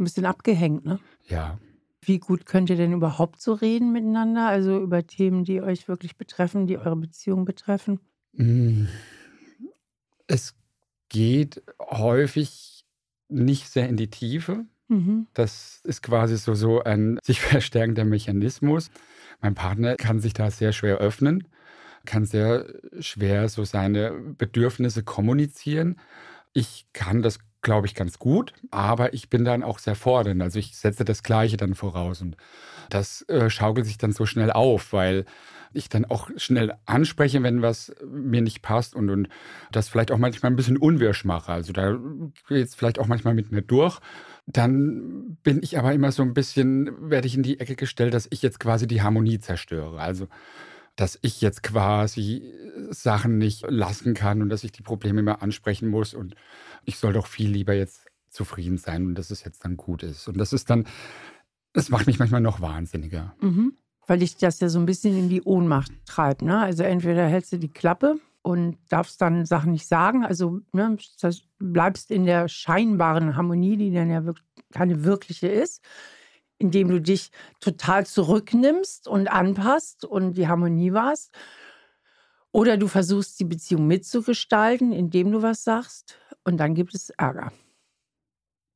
so 0.00 0.02
ein 0.02 0.04
bisschen 0.04 0.24
abgehängt, 0.24 0.86
ne? 0.86 0.98
Ja. 1.28 1.58
Wie 2.00 2.18
gut 2.18 2.46
könnt 2.46 2.70
ihr 2.70 2.76
denn 2.76 2.94
überhaupt 2.94 3.42
so 3.42 3.52
reden 3.52 3.92
miteinander? 3.92 4.48
Also 4.48 4.80
über 4.80 5.06
Themen, 5.06 5.44
die 5.44 5.60
euch 5.60 5.88
wirklich 5.88 6.16
betreffen, 6.16 6.66
die 6.66 6.78
eure 6.78 6.96
Beziehung 6.96 7.44
betreffen? 7.44 8.00
Hm. 8.34 8.88
Es 10.26 10.54
geht 11.10 11.62
häufig 11.78 12.86
nicht 13.28 13.68
sehr 13.68 13.90
in 13.90 13.98
die 13.98 14.08
Tiefe. 14.08 14.64
Mhm. 14.88 15.26
Das 15.34 15.82
ist 15.84 16.02
quasi 16.02 16.38
so, 16.38 16.54
so 16.54 16.82
ein 16.82 17.18
sich 17.22 17.40
verstärkender 17.42 18.06
Mechanismus. 18.06 18.90
Mein 19.42 19.54
Partner 19.54 19.96
kann 19.96 20.20
sich 20.20 20.32
da 20.32 20.50
sehr 20.50 20.72
schwer 20.72 20.96
öffnen, 20.96 21.46
kann 22.06 22.24
sehr 22.24 22.64
schwer 23.00 23.50
so 23.50 23.64
seine 23.64 24.12
Bedürfnisse 24.12 25.02
kommunizieren. 25.02 26.00
Ich 26.54 26.86
kann 26.94 27.20
das, 27.20 27.38
glaube 27.62 27.86
ich, 27.86 27.94
ganz 27.94 28.18
gut, 28.18 28.52
aber 28.70 29.12
ich 29.14 29.28
bin 29.28 29.44
dann 29.44 29.62
auch 29.62 29.78
sehr 29.78 29.94
fordernd. 29.94 30.40
Also 30.42 30.58
ich 30.58 30.76
setze 30.76 31.04
das 31.04 31.22
Gleiche 31.22 31.56
dann 31.56 31.74
voraus 31.74 32.22
und 32.22 32.36
das 32.88 33.22
äh, 33.28 33.50
schaukelt 33.50 33.86
sich 33.86 33.98
dann 33.98 34.12
so 34.12 34.26
schnell 34.26 34.50
auf, 34.50 34.92
weil 34.92 35.24
ich 35.72 35.88
dann 35.88 36.04
auch 36.04 36.30
schnell 36.36 36.74
anspreche, 36.86 37.42
wenn 37.42 37.62
was 37.62 37.94
mir 38.04 38.42
nicht 38.42 38.62
passt 38.62 38.94
und, 38.94 39.08
und 39.08 39.28
das 39.70 39.88
vielleicht 39.88 40.10
auch 40.10 40.18
manchmal 40.18 40.50
ein 40.50 40.56
bisschen 40.56 40.76
unwirsch 40.76 41.24
mache. 41.24 41.52
Also 41.52 41.72
da 41.72 41.98
geht 42.48 42.66
es 42.66 42.74
vielleicht 42.74 42.98
auch 42.98 43.06
manchmal 43.06 43.34
mit 43.34 43.52
mir 43.52 43.62
durch. 43.62 44.00
Dann 44.46 45.38
bin 45.44 45.60
ich 45.62 45.78
aber 45.78 45.92
immer 45.92 46.10
so 46.10 46.22
ein 46.22 46.34
bisschen, 46.34 47.10
werde 47.10 47.28
ich 47.28 47.36
in 47.36 47.44
die 47.44 47.60
Ecke 47.60 47.76
gestellt, 47.76 48.14
dass 48.14 48.26
ich 48.30 48.42
jetzt 48.42 48.58
quasi 48.58 48.86
die 48.88 49.02
Harmonie 49.02 49.38
zerstöre. 49.38 50.00
Also 50.00 50.26
dass 51.00 51.18
ich 51.22 51.40
jetzt 51.40 51.62
quasi 51.62 52.52
Sachen 52.90 53.38
nicht 53.38 53.64
lassen 53.68 54.12
kann 54.12 54.42
und 54.42 54.50
dass 54.50 54.64
ich 54.64 54.72
die 54.72 54.82
Probleme 54.82 55.20
immer 55.20 55.42
ansprechen 55.42 55.88
muss 55.88 56.12
und 56.12 56.34
ich 56.84 56.98
soll 56.98 57.14
doch 57.14 57.26
viel 57.26 57.50
lieber 57.50 57.72
jetzt 57.72 58.06
zufrieden 58.28 58.76
sein 58.76 59.06
und 59.06 59.14
dass 59.14 59.30
es 59.30 59.42
jetzt 59.42 59.64
dann 59.64 59.78
gut 59.78 60.02
ist. 60.02 60.28
Und 60.28 60.36
das 60.36 60.52
ist 60.52 60.68
dann, 60.68 60.86
das 61.72 61.88
macht 61.88 62.06
mich 62.06 62.18
manchmal 62.18 62.42
noch 62.42 62.60
wahnsinniger. 62.60 63.34
Mhm 63.40 63.76
weil 64.06 64.18
dich 64.18 64.36
das 64.36 64.58
ja 64.58 64.68
so 64.68 64.80
ein 64.80 64.86
bisschen 64.86 65.16
in 65.16 65.28
die 65.28 65.42
Ohnmacht 65.42 65.92
treibt. 66.04 66.42
Ne? 66.42 66.58
Also 66.58 66.82
entweder 66.82 67.28
hältst 67.28 67.52
du 67.52 67.58
die 67.58 67.70
Klappe 67.70 68.16
und 68.42 68.76
darfst 68.88 69.20
dann 69.20 69.46
Sachen 69.46 69.70
nicht 69.70 69.86
sagen, 69.86 70.24
also 70.24 70.58
ne, 70.72 70.96
bleibst 71.60 72.10
in 72.10 72.26
der 72.26 72.48
scheinbaren 72.48 73.36
Harmonie, 73.36 73.76
die 73.76 73.92
dann 73.92 74.10
ja 74.10 74.24
wirklich 74.24 74.44
keine 74.72 75.04
wirkliche 75.04 75.46
ist, 75.46 75.84
indem 76.60 76.88
du 76.88 77.00
dich 77.00 77.32
total 77.58 78.06
zurücknimmst 78.06 79.08
und 79.08 79.28
anpasst 79.28 80.04
und 80.04 80.34
die 80.34 80.46
Harmonie 80.46 80.92
warst. 80.92 81.32
Oder 82.52 82.76
du 82.76 82.86
versuchst 82.86 83.40
die 83.40 83.44
Beziehung 83.44 83.86
mitzugestalten, 83.86 84.92
indem 84.92 85.32
du 85.32 85.42
was 85.42 85.64
sagst 85.64 86.18
und 86.44 86.58
dann 86.58 86.74
gibt 86.74 86.94
es 86.94 87.10
Ärger. 87.10 87.52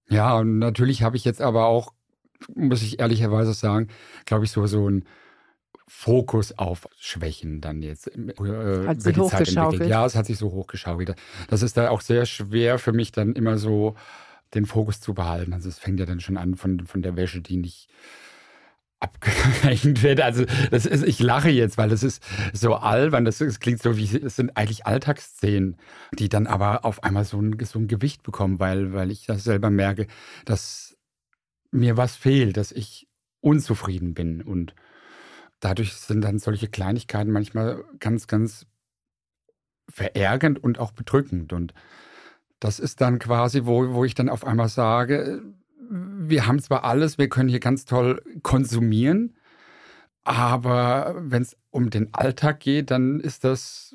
Ja, 0.09 0.39
und 0.39 0.59
natürlich 0.59 1.03
habe 1.03 1.17
ich 1.17 1.25
jetzt 1.25 1.43
aber 1.43 1.67
auch, 1.67 1.93
muss 2.55 2.83
ich 2.83 3.01
ehrlicherweise 3.01 3.53
sagen, 3.53 3.89
glaube 4.25 4.45
ich, 4.45 4.51
so, 4.51 4.67
so 4.67 4.89
ein 4.89 5.05
Fokus 5.87 6.57
auf 6.57 6.89
Schwächen 6.99 7.61
dann 7.61 7.83
jetzt 7.83 8.09
äh, 8.09 8.87
hat 8.87 9.03
sich 9.03 9.17
über 9.17 9.25
die 9.25 9.31
Zeit 9.31 9.49
entwickelt. 9.49 9.91
Ja, 9.91 10.07
es 10.07 10.15
hat 10.15 10.27
sich 10.27 10.39
so 10.39 10.51
hochgeschaukelt. 10.51 11.15
Das 11.49 11.63
ist 11.63 11.77
da 11.77 11.91
auch 11.91 12.01
sehr 12.01 12.25
schwer 12.25 12.79
für 12.79 12.93
mich 12.93 13.13
dann 13.13 13.35
immer 13.35 13.59
so 13.59 13.95
den 14.55 14.67
Fokus 14.67 15.01
zu 15.01 15.15
behalten. 15.15 15.53
Also 15.53 15.69
es 15.69 15.79
fängt 15.79 16.01
ja 16.01 16.07
dann 16.07 16.21
schon 16.21 16.37
an 16.37 16.55
von, 16.57 16.87
von 16.87 17.03
der 17.03 17.17
Wäsche, 17.17 17.41
die 17.41 17.57
nicht 17.57 17.89
abgehängt 19.01 20.03
wird. 20.03 20.21
Also 20.21 20.45
das 20.71 20.87
ist, 20.87 21.05
ich 21.05 21.21
lache 21.21 21.51
jetzt, 21.51 21.77
weil 21.77 21.89
das 21.89 22.03
ist 22.03 22.23
so 22.53 22.75
albern. 22.75 23.25
Das, 23.25 23.39
das 23.39 23.61
klingt 23.61 23.83
so 23.83 23.97
wie, 23.97 24.05
es 24.17 24.37
sind 24.37 24.57
eigentlich 24.57 24.87
Alltagsszenen, 24.87 25.77
die 26.19 26.29
dann 26.29 26.47
aber 26.47 26.85
auf 26.85 27.05
einmal 27.05 27.25
so 27.25 27.41
ein, 27.41 27.59
so 27.65 27.79
ein 27.79 27.89
Gewicht 27.89 28.23
bekommen, 28.23 28.61
weil, 28.61 28.93
weil 28.93 29.11
ich 29.11 29.27
das 29.27 29.45
selber 29.45 29.71
merke, 29.71 30.07
dass 30.45 30.97
mir 31.71 31.97
was 31.97 32.17
fehlt, 32.17 32.57
dass 32.57 32.73
ich 32.73 33.09
unzufrieden 33.41 34.15
bin 34.15 34.41
und 34.41 34.75
dadurch 35.61 35.95
sind 35.95 36.23
dann 36.23 36.39
solche 36.39 36.69
Kleinigkeiten 36.69 37.31
manchmal 37.31 37.85
ganz, 37.99 38.27
ganz 38.27 38.67
verärgernd 39.89 40.63
und 40.63 40.79
auch 40.79 40.93
bedrückend. 40.93 41.53
Und 41.53 41.75
das 42.61 42.79
ist 42.79 43.01
dann 43.01 43.19
quasi, 43.19 43.63
wo, 43.65 43.93
wo 43.93 44.05
ich 44.05 44.15
dann 44.15 44.29
auf 44.29 44.45
einmal 44.45 44.69
sage, 44.69 45.43
wir 45.91 46.47
haben 46.47 46.61
zwar 46.61 46.85
alles, 46.85 47.19
wir 47.19 47.29
können 47.29 47.49
hier 47.49 47.61
ganz 47.61 47.85
toll 47.85 48.23
konsumieren, 48.43 49.37
aber 50.25 51.17
wenn 51.19 51.43
es 51.43 51.57
um 51.71 51.91
den 51.91 52.13
Alltag 52.15 52.61
geht, 52.61 52.91
dann 52.91 53.21
ist 53.21 53.45
das 53.45 53.95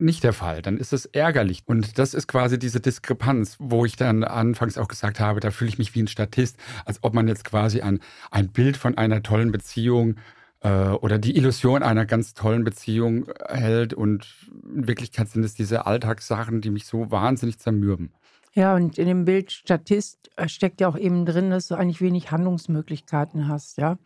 nicht 0.00 0.24
der 0.24 0.32
Fall. 0.32 0.62
Dann 0.62 0.78
ist 0.78 0.92
es 0.92 1.06
ärgerlich. 1.06 1.62
Und 1.66 1.98
das 1.98 2.14
ist 2.14 2.26
quasi 2.26 2.58
diese 2.58 2.80
Diskrepanz, 2.80 3.56
wo 3.58 3.84
ich 3.84 3.96
dann 3.96 4.24
anfangs 4.24 4.78
auch 4.78 4.88
gesagt 4.88 5.20
habe, 5.20 5.40
da 5.40 5.50
fühle 5.50 5.68
ich 5.68 5.78
mich 5.78 5.94
wie 5.94 6.02
ein 6.02 6.08
Statist, 6.08 6.58
als 6.84 7.02
ob 7.02 7.14
man 7.14 7.28
jetzt 7.28 7.44
quasi 7.44 7.82
ein, 7.82 8.00
ein 8.30 8.48
Bild 8.48 8.76
von 8.76 8.96
einer 8.96 9.22
tollen 9.22 9.52
Beziehung 9.52 10.16
äh, 10.60 10.88
oder 10.88 11.18
die 11.18 11.36
Illusion 11.36 11.82
einer 11.82 12.06
ganz 12.06 12.34
tollen 12.34 12.64
Beziehung 12.64 13.26
hält. 13.48 13.94
Und 13.94 14.26
in 14.74 14.86
Wirklichkeit 14.86 15.28
sind 15.28 15.44
es 15.44 15.54
diese 15.54 15.86
Alltagssachen, 15.86 16.60
die 16.60 16.70
mich 16.70 16.86
so 16.86 17.10
wahnsinnig 17.10 17.58
zermürben. 17.58 18.12
Ja, 18.52 18.74
und 18.74 18.98
in 18.98 19.06
dem 19.06 19.24
Bild 19.24 19.52
Statist 19.52 20.30
äh, 20.36 20.48
steckt 20.48 20.80
ja 20.80 20.88
auch 20.88 20.98
eben 20.98 21.24
drin, 21.24 21.50
dass 21.50 21.68
du 21.68 21.76
eigentlich 21.76 22.00
wenig 22.00 22.30
Handlungsmöglichkeiten 22.30 23.48
hast, 23.48 23.78
ja. 23.78 23.98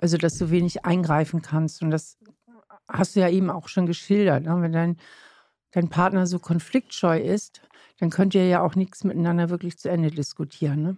Also, 0.00 0.18
dass 0.18 0.36
du 0.36 0.50
wenig 0.50 0.84
eingreifen 0.84 1.40
kannst. 1.40 1.82
Und 1.82 1.90
das 1.90 2.18
hast 2.86 3.16
du 3.16 3.20
ja 3.20 3.30
eben 3.30 3.48
auch 3.48 3.68
schon 3.68 3.86
geschildert. 3.86 4.44
Ne? 4.44 4.60
Wenn 4.60 4.72
dein, 4.72 4.96
dein 5.70 5.88
Partner 5.88 6.26
so 6.26 6.38
konfliktscheu 6.38 7.18
ist, 7.18 7.62
dann 7.98 8.10
könnt 8.10 8.34
ihr 8.34 8.46
ja 8.46 8.60
auch 8.60 8.74
nichts 8.74 9.04
miteinander 9.04 9.48
wirklich 9.48 9.78
zu 9.78 9.88
Ende 9.88 10.10
diskutieren. 10.10 10.82
Ne? 10.82 10.96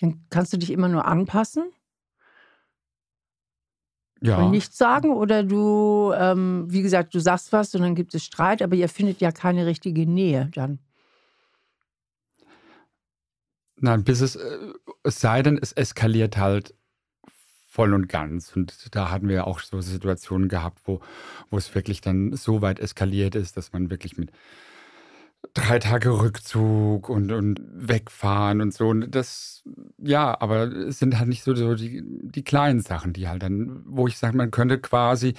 Dann 0.00 0.24
kannst 0.30 0.52
du 0.54 0.56
dich 0.56 0.70
immer 0.70 0.88
nur 0.88 1.04
anpassen 1.04 1.64
ja. 4.20 4.48
nichts 4.48 4.76
sagen 4.76 5.10
oder 5.10 5.44
du, 5.44 6.12
ähm, 6.16 6.66
wie 6.68 6.82
gesagt, 6.82 7.14
du 7.14 7.20
sagst 7.20 7.52
was 7.52 7.74
und 7.74 7.82
dann 7.82 7.94
gibt 7.94 8.14
es 8.14 8.24
Streit, 8.24 8.62
aber 8.62 8.74
ihr 8.74 8.88
findet 8.88 9.20
ja 9.20 9.32
keine 9.32 9.66
richtige 9.66 10.06
Nähe 10.06 10.50
dann. 10.54 10.78
Nein, 13.80 14.02
bis 14.02 14.20
es, 14.20 14.36
äh, 14.36 14.58
es 15.04 15.20
sei 15.20 15.42
denn, 15.42 15.58
es 15.60 15.72
eskaliert 15.72 16.36
halt 16.36 16.74
voll 17.66 17.94
und 17.94 18.08
ganz. 18.08 18.56
Und 18.56 18.94
da 18.94 19.10
hatten 19.10 19.28
wir 19.28 19.46
auch 19.46 19.60
so 19.60 19.80
Situationen 19.80 20.48
gehabt, 20.48 20.80
wo, 20.84 21.00
wo 21.50 21.56
es 21.56 21.74
wirklich 21.74 22.00
dann 22.00 22.34
so 22.34 22.60
weit 22.60 22.80
eskaliert 22.80 23.36
ist, 23.36 23.56
dass 23.56 23.72
man 23.72 23.90
wirklich 23.90 24.16
mit 24.16 24.32
drei 25.54 25.78
Tage 25.78 26.20
Rückzug 26.20 27.08
und, 27.08 27.32
und 27.32 27.60
wegfahren 27.72 28.60
und 28.60 28.74
so. 28.74 28.88
Und 28.88 29.14
das, 29.14 29.64
ja, 29.98 30.40
aber 30.40 30.64
es 30.72 30.98
sind 30.98 31.18
halt 31.18 31.28
nicht 31.28 31.42
so, 31.42 31.54
so 31.54 31.74
die, 31.74 32.02
die 32.04 32.44
kleinen 32.44 32.80
Sachen, 32.80 33.12
die 33.12 33.28
halt 33.28 33.42
dann, 33.42 33.82
wo 33.86 34.06
ich 34.06 34.18
sage, 34.18 34.36
man 34.36 34.50
könnte 34.50 34.78
quasi, 34.78 35.34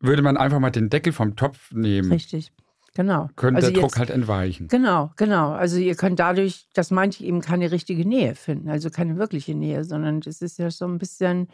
würde 0.00 0.22
man 0.22 0.36
einfach 0.36 0.60
mal 0.60 0.70
den 0.70 0.90
Deckel 0.90 1.12
vom 1.12 1.36
Topf 1.36 1.72
nehmen. 1.72 2.12
Richtig. 2.12 2.52
Genau. 2.94 3.28
Könnte 3.36 3.58
also 3.58 3.70
der 3.70 3.80
Druck 3.80 3.96
halt 3.98 4.10
entweichen. 4.10 4.68
Genau, 4.68 5.12
genau. 5.16 5.52
Also 5.52 5.78
ihr 5.78 5.94
könnt 5.94 6.18
dadurch, 6.18 6.66
dass 6.74 6.90
manche 6.90 7.24
eben 7.24 7.40
keine 7.40 7.70
richtige 7.70 8.04
Nähe 8.04 8.34
finden, 8.34 8.68
also 8.68 8.90
keine 8.90 9.18
wirkliche 9.18 9.54
Nähe, 9.54 9.84
sondern 9.84 10.20
es 10.26 10.42
ist 10.42 10.58
ja 10.58 10.70
so 10.70 10.84
ein 10.84 10.98
bisschen 10.98 11.48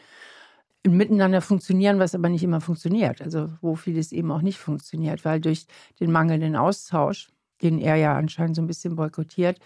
ein 0.87 0.97
Miteinander 0.97 1.41
funktionieren, 1.41 1.99
was 1.99 2.15
aber 2.15 2.29
nicht 2.29 2.43
immer 2.43 2.61
funktioniert. 2.61 3.21
Also 3.21 3.51
wo 3.61 3.75
vieles 3.75 4.13
eben 4.13 4.31
auch 4.31 4.43
nicht 4.43 4.59
funktioniert, 4.59 5.25
weil 5.25 5.41
durch 5.41 5.67
den 6.01 6.13
mangelnden 6.13 6.57
Austausch, 6.57 7.29
den 7.65 7.79
er 7.79 7.97
ja 7.97 8.17
anscheinend 8.17 8.57
so 8.57 8.63
ein 8.63 8.69
bisschen 8.69 8.95
boykottiert, 8.95 9.59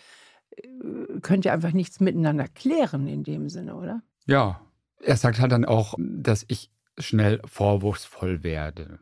äh, 0.57 1.21
könnt 1.21 1.45
ihr 1.45 1.53
einfach 1.53 1.73
nichts 1.73 2.01
miteinander 2.01 2.49
klären 2.49 3.07
in 3.07 3.25
dem 3.25 3.49
Sinne, 3.49 3.75
oder? 3.75 4.03
Ja. 4.27 4.61
Er 5.01 5.17
sagt 5.17 5.39
halt 5.39 5.53
dann 5.53 5.65
auch, 5.65 5.95
dass 5.99 6.45
ich 6.49 6.73
schnell 6.99 7.41
vorwurfsvoll 7.45 8.43
werde 8.43 8.99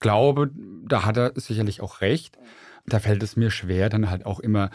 glaube, 0.00 0.50
da 0.84 1.04
hat 1.04 1.16
er 1.16 1.32
sicherlich 1.34 1.80
auch 1.80 2.00
recht. 2.00 2.38
Da 2.86 3.00
fällt 3.00 3.22
es 3.22 3.36
mir 3.36 3.50
schwer, 3.50 3.88
dann 3.88 4.10
halt 4.10 4.26
auch 4.26 4.40
immer 4.40 4.70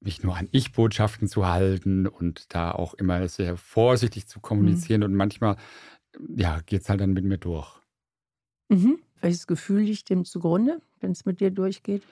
mich 0.00 0.22
nur 0.22 0.36
an 0.36 0.48
Ich-Botschaften 0.50 1.28
zu 1.28 1.46
halten 1.46 2.06
und 2.06 2.54
da 2.54 2.72
auch 2.72 2.94
immer 2.94 3.28
sehr 3.28 3.56
vorsichtig 3.56 4.26
zu 4.26 4.40
kommunizieren. 4.40 5.00
Mhm. 5.00 5.04
Und 5.06 5.14
manchmal, 5.14 5.56
ja, 6.34 6.60
geht 6.64 6.82
es 6.82 6.88
halt 6.88 7.00
dann 7.00 7.12
mit 7.12 7.24
mir 7.24 7.38
durch. 7.38 7.78
Mhm. 8.70 8.98
Welches 9.20 9.46
Gefühl 9.46 9.82
liegt 9.82 10.08
dem 10.08 10.24
zugrunde, 10.24 10.80
wenn 11.00 11.12
es 11.12 11.26
mit 11.26 11.40
dir 11.40 11.50
durchgeht? 11.50 12.02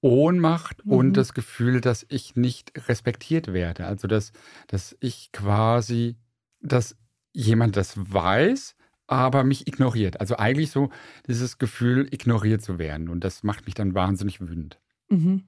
Ohnmacht 0.00 0.84
mhm. 0.84 0.92
und 0.92 1.12
das 1.14 1.34
Gefühl, 1.34 1.80
dass 1.80 2.06
ich 2.08 2.36
nicht 2.36 2.72
respektiert 2.88 3.52
werde. 3.52 3.86
Also, 3.86 4.08
dass, 4.08 4.32
dass 4.66 4.96
ich 5.00 5.30
quasi, 5.32 6.16
dass 6.60 6.96
jemand 7.32 7.76
das 7.76 7.94
weiß, 7.96 8.76
aber 9.06 9.44
mich 9.44 9.66
ignoriert. 9.66 10.20
Also 10.20 10.36
eigentlich 10.36 10.70
so 10.70 10.90
dieses 11.26 11.58
Gefühl, 11.58 12.08
ignoriert 12.10 12.62
zu 12.62 12.78
werden. 12.78 13.08
Und 13.08 13.24
das 13.24 13.42
macht 13.42 13.66
mich 13.66 13.74
dann 13.74 13.94
wahnsinnig 13.94 14.40
wütend. 14.40 14.78
Mhm. 15.08 15.44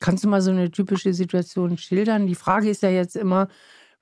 Kannst 0.00 0.24
du 0.24 0.28
mal 0.28 0.42
so 0.42 0.50
eine 0.50 0.70
typische 0.70 1.14
Situation 1.14 1.78
schildern? 1.78 2.26
Die 2.26 2.34
Frage 2.34 2.68
ist 2.68 2.82
ja 2.82 2.90
jetzt 2.90 3.16
immer, 3.16 3.48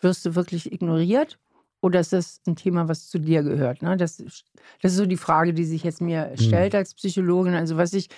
wirst 0.01 0.25
du 0.25 0.35
wirklich 0.35 0.73
ignoriert? 0.73 1.39
Oder 1.83 2.01
ist 2.01 2.13
das 2.13 2.41
ein 2.47 2.57
Thema, 2.57 2.89
was 2.89 3.09
zu 3.09 3.19
dir 3.19 3.43
gehört? 3.43 3.83
Ne? 3.83 3.97
Das, 3.97 4.17
das 4.17 4.93
ist 4.93 4.97
so 4.97 5.07
die 5.07 5.17
Frage, 5.17 5.55
die 5.55 5.65
sich 5.65 5.85
jetzt 5.85 6.01
mir 6.01 6.33
stellt 6.37 6.73
mhm. 6.73 6.79
als 6.79 6.95
Psychologin. 6.95 7.55
Also 7.55 7.77
was 7.77 7.93
ich 7.93 8.09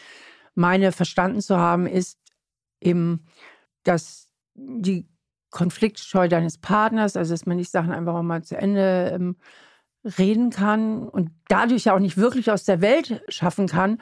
meine 0.55 0.93
verstanden 0.93 1.41
zu 1.41 1.57
haben, 1.57 1.87
ist 1.87 2.19
eben, 2.81 3.25
dass 3.85 4.29
die 4.55 5.09
Konfliktscheu 5.51 6.29
deines 6.29 6.59
Partners, 6.59 7.17
also 7.17 7.35
dass 7.35 7.47
man 7.47 7.57
nicht 7.57 7.71
Sachen 7.71 7.93
einfach 7.93 8.21
mal 8.23 8.43
zu 8.43 8.57
Ende 8.57 9.13
ähm, 9.15 9.37
reden 10.19 10.51
kann 10.51 11.09
und 11.09 11.31
dadurch 11.49 11.85
ja 11.85 11.95
auch 11.95 12.01
nicht 12.01 12.17
wirklich 12.17 12.51
aus 12.51 12.65
der 12.65 12.81
Welt 12.81 13.23
schaffen 13.29 13.69
kann, 13.69 14.01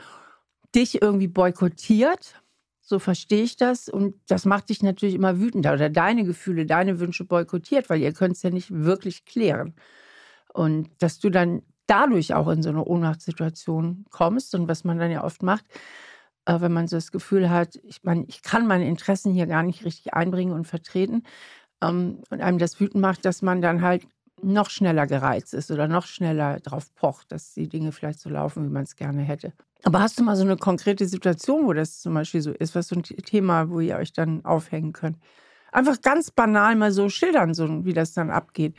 dich 0.75 1.03
irgendwie 1.03 1.29
boykottiert. 1.29 2.41
So 2.81 2.99
verstehe 2.99 3.43
ich 3.43 3.57
das. 3.57 3.89
Und 3.89 4.15
das 4.29 4.45
macht 4.45 4.69
dich 4.69 4.83
natürlich 4.83 5.15
immer 5.15 5.39
wütender 5.39 5.75
oder 5.75 5.91
deine 5.91 6.25
Gefühle, 6.25 6.67
deine 6.67 7.01
Wünsche 7.01 7.25
boykottiert, 7.25 7.91
weil 7.91 8.01
ihr 8.01 8.13
könnt 8.13 8.37
es 8.37 8.43
ja 8.43 8.51
nicht 8.51 8.73
wirklich 8.73 9.25
klären. 9.25 9.75
Und 10.53 10.91
dass 10.99 11.19
du 11.19 11.31
dann 11.31 11.63
dadurch 11.87 12.35
auch 12.35 12.49
in 12.49 12.63
so 12.63 12.69
eine 12.69 12.85
Ohnmachtssituation 12.85 14.07
kommst 14.11 14.55
und 14.55 14.69
was 14.69 14.85
man 14.85 14.99
dann 14.99 15.11
ja 15.11 15.25
oft 15.25 15.43
macht, 15.43 15.65
äh, 16.51 16.61
wenn 16.61 16.73
man 16.73 16.89
so 16.89 16.97
das 16.97 17.13
Gefühl 17.13 17.49
hat, 17.49 17.77
ich 17.85 18.03
meine, 18.03 18.25
ich 18.29 18.43
kann 18.43 18.67
meine 18.67 18.89
Interessen 18.89 19.33
hier 19.33 19.47
gar 19.47 19.63
nicht 19.63 19.85
richtig 19.85 20.15
einbringen 20.15 20.53
und 20.53 20.67
vertreten 20.67 21.23
ähm, 21.81 22.23
und 22.31 22.41
einem 22.41 22.59
das 22.59 22.81
wütend 22.81 23.01
macht, 23.01 23.25
dass 23.25 23.43
man 23.43 23.63
dann 23.63 23.83
halt 23.83 24.07
noch 24.43 24.71
schneller 24.71 25.07
gereizt 25.07 25.55
ist 25.55 25.71
oder 25.71 25.87
noch 25.87 26.07
schneller 26.07 26.59
darauf 26.61 26.93
pocht, 26.95 27.31
dass 27.31 27.53
die 27.55 27.69
Dinge 27.69 27.93
vielleicht 27.93 28.21
so 28.21 28.31
laufen, 28.31 28.65
wie 28.65 28.73
man 28.73 28.85
es 28.85 28.97
gerne 28.97 29.23
hätte. 29.23 29.53
Aber 29.83 30.01
hast 30.01 30.19
du 30.19 30.25
mal 30.25 30.37
so 30.37 30.43
eine 30.43 30.57
konkrete 30.57 31.07
Situation, 31.07 31.67
wo 31.67 31.73
das 31.73 32.01
zum 32.01 32.15
Beispiel 32.15 32.41
so 32.41 32.51
ist, 32.53 32.75
was 32.75 32.89
so 32.89 32.97
ein 32.97 33.03
Thema, 33.03 33.71
wo 33.71 33.81
ihr 33.81 33.97
euch 33.97 34.13
dann 34.13 34.45
aufhängen 34.45 34.93
könnt? 34.93 35.19
Einfach 35.73 36.01
ganz 36.01 36.31
banal 36.31 36.75
mal 36.75 36.91
so 36.91 37.09
schildern, 37.11 37.55
so 37.55 37.85
wie 37.85 37.93
das 37.93 38.13
dann 38.13 38.31
abgeht. 38.31 38.75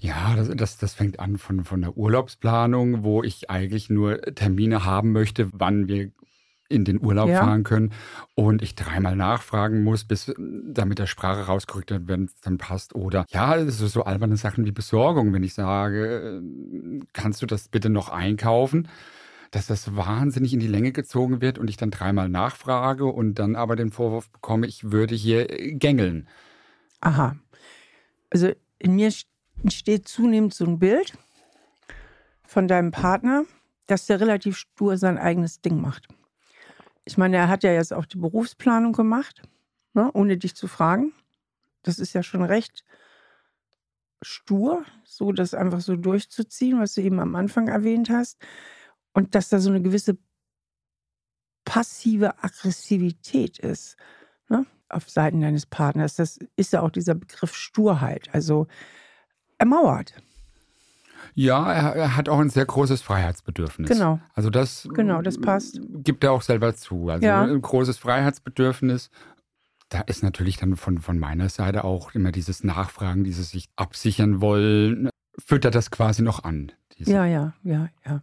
Ja, 0.00 0.34
das, 0.34 0.50
das, 0.54 0.78
das 0.78 0.94
fängt 0.94 1.20
an 1.20 1.38
von, 1.38 1.64
von 1.64 1.80
der 1.80 1.96
Urlaubsplanung, 1.96 3.04
wo 3.04 3.22
ich 3.22 3.50
eigentlich 3.50 3.88
nur 3.88 4.20
Termine 4.34 4.84
haben 4.84 5.12
möchte, 5.12 5.48
wann 5.52 5.86
wir 5.86 6.10
in 6.72 6.84
den 6.84 7.00
Urlaub 7.00 7.28
ja. 7.28 7.40
fahren 7.40 7.62
können 7.62 7.92
und 8.34 8.62
ich 8.62 8.74
dreimal 8.74 9.14
nachfragen 9.14 9.82
muss, 9.82 10.04
bis 10.04 10.32
damit 10.38 10.98
der 10.98 11.06
Sprache 11.06 11.46
rausgerückt 11.46 11.90
wird, 11.90 12.08
wenn 12.08 12.24
es 12.24 12.40
dann 12.40 12.58
passt. 12.58 12.94
Oder 12.94 13.24
ja, 13.30 13.64
so, 13.70 13.86
so 13.86 14.04
alberne 14.04 14.36
Sachen 14.36 14.64
wie 14.64 14.72
Besorgung, 14.72 15.32
wenn 15.32 15.42
ich 15.42 15.54
sage, 15.54 16.42
kannst 17.12 17.42
du 17.42 17.46
das 17.46 17.68
bitte 17.68 17.90
noch 17.90 18.08
einkaufen? 18.08 18.88
Dass 19.50 19.66
das 19.66 19.94
wahnsinnig 19.94 20.54
in 20.54 20.60
die 20.60 20.66
Länge 20.66 20.92
gezogen 20.92 21.42
wird 21.42 21.58
und 21.58 21.68
ich 21.68 21.76
dann 21.76 21.90
dreimal 21.90 22.30
nachfrage 22.30 23.04
und 23.04 23.34
dann 23.34 23.54
aber 23.54 23.76
den 23.76 23.92
Vorwurf 23.92 24.30
bekomme, 24.30 24.66
ich 24.66 24.90
würde 24.90 25.14
hier 25.14 25.46
gängeln. 25.46 26.26
Aha. 27.00 27.36
Also 28.30 28.50
in 28.78 28.94
mir 28.94 29.12
steht 29.68 30.08
zunehmend 30.08 30.54
so 30.54 30.64
ein 30.64 30.78
Bild 30.78 31.12
von 32.44 32.66
deinem 32.66 32.92
Partner, 32.92 33.44
dass 33.86 34.06
der 34.06 34.20
relativ 34.20 34.56
stur 34.56 34.96
sein 34.96 35.18
eigenes 35.18 35.60
Ding 35.60 35.80
macht. 35.80 36.08
Ich 37.04 37.18
meine, 37.18 37.36
er 37.36 37.48
hat 37.48 37.64
ja 37.64 37.72
jetzt 37.72 37.92
auch 37.92 38.06
die 38.06 38.18
Berufsplanung 38.18 38.92
gemacht, 38.92 39.42
ne, 39.94 40.10
ohne 40.12 40.36
dich 40.36 40.54
zu 40.54 40.68
fragen. 40.68 41.12
Das 41.82 41.98
ist 41.98 42.12
ja 42.12 42.22
schon 42.22 42.42
recht 42.42 42.84
stur, 44.22 44.84
so 45.04 45.32
das 45.32 45.52
einfach 45.54 45.80
so 45.80 45.96
durchzuziehen, 45.96 46.78
was 46.78 46.94
du 46.94 47.02
eben 47.02 47.18
am 47.18 47.34
Anfang 47.34 47.68
erwähnt 47.68 48.08
hast. 48.08 48.38
Und 49.12 49.34
dass 49.34 49.48
da 49.48 49.58
so 49.58 49.70
eine 49.70 49.82
gewisse 49.82 50.16
passive 51.64 52.42
Aggressivität 52.42 53.58
ist 53.58 53.96
ne, 54.48 54.66
auf 54.88 55.10
Seiten 55.10 55.40
deines 55.40 55.66
Partners. 55.66 56.16
Das 56.16 56.38
ist 56.56 56.72
ja 56.72 56.82
auch 56.82 56.90
dieser 56.90 57.14
Begriff 57.14 57.54
Sturheit, 57.54 58.28
also 58.32 58.66
ermauert. 59.58 60.14
Ja, 61.34 61.72
er, 61.72 61.94
er, 61.96 62.16
hat 62.16 62.28
auch 62.28 62.38
ein 62.38 62.50
sehr 62.50 62.66
großes 62.66 63.02
Freiheitsbedürfnis. 63.02 63.88
Genau. 63.88 64.20
Also 64.34 64.50
das, 64.50 64.88
genau, 64.92 65.22
das 65.22 65.40
passt. 65.40 65.80
gibt 66.04 66.24
er 66.24 66.32
auch 66.32 66.42
selber 66.42 66.74
zu. 66.74 67.08
Also 67.08 67.24
ja. 67.24 67.42
ein 67.42 67.62
großes 67.62 67.98
Freiheitsbedürfnis. 67.98 69.10
Da 69.88 70.00
ist 70.02 70.22
natürlich 70.22 70.56
dann 70.56 70.76
von, 70.76 70.98
von 70.98 71.18
meiner 71.18 71.48
Seite 71.48 71.84
auch 71.84 72.14
immer 72.14 72.32
dieses 72.32 72.64
Nachfragen, 72.64 73.24
dieses 73.24 73.50
sich 73.50 73.68
absichern 73.76 74.40
wollen, 74.40 75.10
füttert 75.38 75.74
das 75.74 75.90
quasi 75.90 76.22
noch 76.22 76.44
an. 76.44 76.72
Ja, 76.96 77.24
ja, 77.24 77.54
ja, 77.62 77.88
ja. 78.06 78.22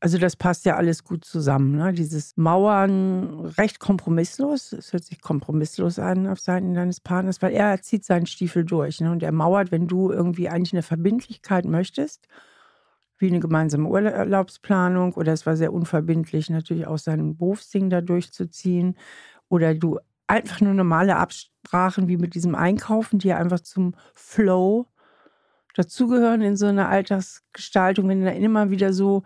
Also 0.00 0.16
das 0.18 0.36
passt 0.36 0.64
ja 0.64 0.76
alles 0.76 1.02
gut 1.02 1.24
zusammen. 1.24 1.76
Ne? 1.76 1.92
Dieses 1.92 2.36
Mauern 2.36 3.46
recht 3.58 3.80
kompromisslos. 3.80 4.72
Es 4.72 4.92
hört 4.92 5.04
sich 5.04 5.20
kompromisslos 5.20 5.98
an 5.98 6.28
auf 6.28 6.38
Seiten 6.38 6.74
deines 6.74 7.00
Partners, 7.00 7.42
weil 7.42 7.52
er 7.52 7.82
zieht 7.82 8.04
seinen 8.04 8.26
Stiefel 8.26 8.64
durch. 8.64 9.00
Ne? 9.00 9.10
Und 9.10 9.24
er 9.24 9.32
mauert, 9.32 9.72
wenn 9.72 9.88
du 9.88 10.12
irgendwie 10.12 10.48
eigentlich 10.48 10.72
eine 10.72 10.82
Verbindlichkeit 10.82 11.64
möchtest, 11.64 12.28
wie 13.18 13.26
eine 13.26 13.40
gemeinsame 13.40 13.88
Urlaubsplanung 13.88 15.14
oder 15.14 15.32
es 15.32 15.46
war 15.46 15.56
sehr 15.56 15.72
unverbindlich, 15.72 16.48
natürlich 16.48 16.86
auch 16.86 16.98
sein 16.98 17.36
Berufsding 17.36 17.90
da 17.90 18.00
durchzuziehen. 18.00 18.96
Oder 19.48 19.74
du 19.74 19.98
einfach 20.28 20.60
nur 20.60 20.74
normale 20.74 21.16
Absprachen 21.16 22.06
wie 22.06 22.18
mit 22.18 22.36
diesem 22.36 22.54
Einkaufen, 22.54 23.18
die 23.18 23.28
ja 23.28 23.38
einfach 23.38 23.60
zum 23.60 23.94
Flow 24.14 24.86
dazugehören 25.74 26.42
in 26.42 26.56
so 26.56 26.66
einer 26.66 26.88
Alltagsgestaltung, 26.88 28.08
wenn 28.08 28.24
dann 28.24 28.36
immer 28.36 28.70
wieder 28.70 28.92
so 28.92 29.22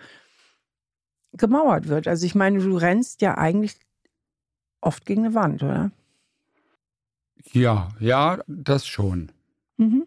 gemauert 1.35 1.89
wird. 1.89 2.09
Also 2.09 2.27
ich 2.27 2.35
meine, 2.35 2.59
du 2.59 2.77
rennst 2.77 3.23
ja 3.23 3.37
eigentlich 3.37 3.77
oft 4.81 5.07
gegen 5.07 5.25
eine 5.25 5.35
Wand, 5.35 5.63
oder? 5.63 5.91
Ja, 7.53 7.91
ja, 7.99 8.41
das 8.47 8.87
schon. 8.87 9.31
Mhm. 9.77 10.07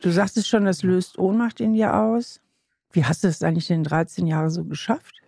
Du 0.00 0.10
sagtest 0.10 0.48
schon, 0.48 0.64
das 0.64 0.82
löst 0.82 1.18
Ohnmacht 1.18 1.60
in 1.60 1.72
dir 1.72 1.94
aus. 1.94 2.40
Wie 2.92 3.04
hast 3.04 3.24
du 3.24 3.28
es 3.28 3.42
eigentlich 3.42 3.70
in 3.70 3.84
13 3.84 4.26
Jahren 4.26 4.50
so 4.50 4.64
geschafft? 4.64 5.22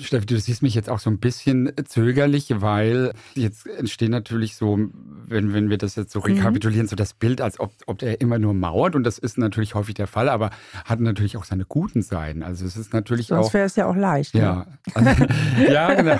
Steffi, 0.00 0.26
du 0.26 0.38
siehst 0.38 0.62
mich 0.62 0.74
jetzt 0.74 0.88
auch 0.88 0.98
so 0.98 1.10
ein 1.10 1.18
bisschen 1.18 1.72
zögerlich, 1.86 2.52
weil 2.56 3.12
jetzt 3.34 3.66
entsteht 3.66 4.10
natürlich 4.10 4.56
so, 4.56 4.78
wenn, 5.26 5.52
wenn 5.52 5.70
wir 5.70 5.78
das 5.78 5.96
jetzt 5.96 6.12
so 6.12 6.20
mhm. 6.20 6.26
rekapitulieren, 6.26 6.86
so 6.86 6.96
das 6.96 7.14
Bild, 7.14 7.40
als 7.40 7.60
ob, 7.60 7.72
ob 7.86 8.02
er 8.02 8.20
immer 8.20 8.38
nur 8.38 8.54
mauert. 8.54 8.94
Und 8.94 9.04
das 9.04 9.18
ist 9.18 9.38
natürlich 9.38 9.74
häufig 9.74 9.94
der 9.94 10.06
Fall, 10.06 10.28
aber 10.28 10.50
hat 10.84 11.00
natürlich 11.00 11.36
auch 11.36 11.44
seine 11.44 11.64
guten 11.64 12.02
Seiten. 12.02 12.42
Also 12.42 12.64
es 12.64 12.76
ist 12.76 12.92
natürlich 12.92 13.28
Sonst 13.28 13.48
auch. 13.48 13.54
wäre 13.54 13.66
es 13.66 13.76
ja 13.76 13.86
auch 13.86 13.96
leicht. 13.96 14.34
Ne? 14.34 14.40
Ja, 14.40 14.66
also, 14.94 15.24
ja 15.68 15.94
genau. 15.94 16.18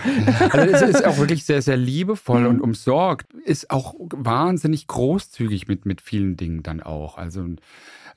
Also 0.51 0.75
es 0.75 0.83
ist 0.83 1.05
auch 1.05 1.19
wirklich 1.19 1.45
sehr, 1.45 1.63
sehr 1.63 1.77
liebevoll 1.77 2.41
mhm. 2.41 2.47
und 2.47 2.61
umsorgt. 2.61 3.33
Ist 3.45 3.71
auch 3.71 3.95
wahnsinnig 3.99 4.87
großzügig 4.87 5.69
mit, 5.69 5.87
mit 5.87 6.01
vielen 6.01 6.37
Dingen 6.37 6.63
dann 6.63 6.83
auch. 6.83 7.19
Also 7.19 7.47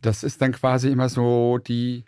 das 0.02 0.24
ist 0.24 0.42
dann 0.42 0.52
quasi 0.52 0.90
immer 0.90 1.10
so 1.10 1.58
die 1.58 2.06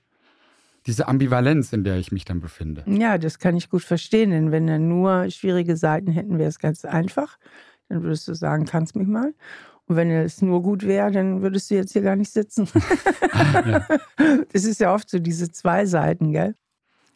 diese 0.87 1.07
Ambivalenz, 1.07 1.73
in 1.73 1.83
der 1.83 1.97
ich 1.97 2.11
mich 2.11 2.25
dann 2.25 2.41
befinde. 2.41 2.83
Ja, 2.87 3.17
das 3.17 3.39
kann 3.39 3.55
ich 3.55 3.69
gut 3.69 3.83
verstehen, 3.83 4.31
denn 4.31 4.51
wenn 4.51 4.67
er 4.67 4.79
nur 4.79 5.29
schwierige 5.29 5.77
Seiten 5.77 6.11
hätten, 6.11 6.39
wäre 6.39 6.49
es 6.49 6.59
ganz 6.59 6.85
einfach. 6.85 7.37
Dann 7.89 8.03
würdest 8.03 8.27
du 8.27 8.33
sagen, 8.33 8.65
kannst 8.65 8.95
mich 8.95 9.07
mal. 9.07 9.33
Und 9.85 9.95
wenn 9.95 10.09
es 10.09 10.41
nur 10.41 10.63
gut 10.63 10.83
wäre, 10.83 11.11
dann 11.11 11.41
würdest 11.41 11.69
du 11.69 11.75
jetzt 11.75 11.91
hier 11.91 12.01
gar 12.01 12.15
nicht 12.15 12.31
sitzen. 12.31 12.67
ja. 13.33 13.87
Das 14.53 14.63
ist 14.63 14.79
ja 14.79 14.93
oft 14.93 15.09
so 15.09 15.19
diese 15.19 15.51
zwei 15.51 15.85
Seiten, 15.85 16.31
gell? 16.31 16.55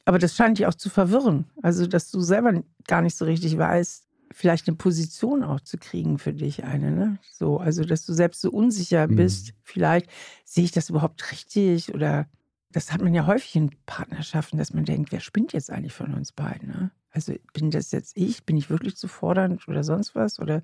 Aber 0.05 0.19
das 0.19 0.35
scheint 0.35 0.59
dich 0.59 0.67
auch 0.67 0.75
zu 0.75 0.89
verwirren. 0.89 1.45
Also, 1.63 1.87
dass 1.87 2.11
du 2.11 2.21
selber 2.21 2.63
gar 2.87 3.01
nicht 3.01 3.17
so 3.17 3.25
richtig 3.25 3.57
weißt, 3.57 4.05
vielleicht 4.31 4.67
eine 4.67 4.77
Position 4.77 5.43
auch 5.43 5.61
zu 5.61 5.77
kriegen 5.77 6.19
für 6.19 6.33
dich, 6.33 6.63
eine, 6.63 6.91
ne? 6.91 7.17
So, 7.31 7.57
also, 7.57 7.83
dass 7.83 8.05
du 8.05 8.13
selbst 8.13 8.41
so 8.41 8.51
unsicher 8.51 9.07
mhm. 9.07 9.15
bist. 9.15 9.47
Mhm. 9.47 9.51
Vielleicht 9.63 10.09
sehe 10.43 10.63
ich 10.63 10.71
das 10.71 10.89
überhaupt 10.89 11.31
richtig 11.31 11.93
oder 11.93 12.27
das 12.75 12.91
hat 12.91 13.01
man 13.01 13.13
ja 13.13 13.25
häufig 13.25 13.55
in 13.55 13.71
Partnerschaften, 13.85 14.57
dass 14.57 14.73
man 14.73 14.83
denkt, 14.83 15.13
wer 15.13 15.21
spinnt 15.21 15.53
jetzt 15.53 15.71
eigentlich 15.71 15.93
von 15.93 16.13
uns 16.13 16.33
beiden? 16.33 16.67
Ne? 16.67 16.91
Also 17.09 17.33
bin 17.53 17.71
das 17.71 17.93
jetzt 17.93 18.17
ich? 18.17 18.43
Bin 18.43 18.57
ich 18.57 18.69
wirklich 18.69 18.97
zu 18.97 19.07
fordernd 19.07 19.65
oder 19.69 19.85
sonst 19.85 20.13
was? 20.13 20.41
Oder, 20.41 20.61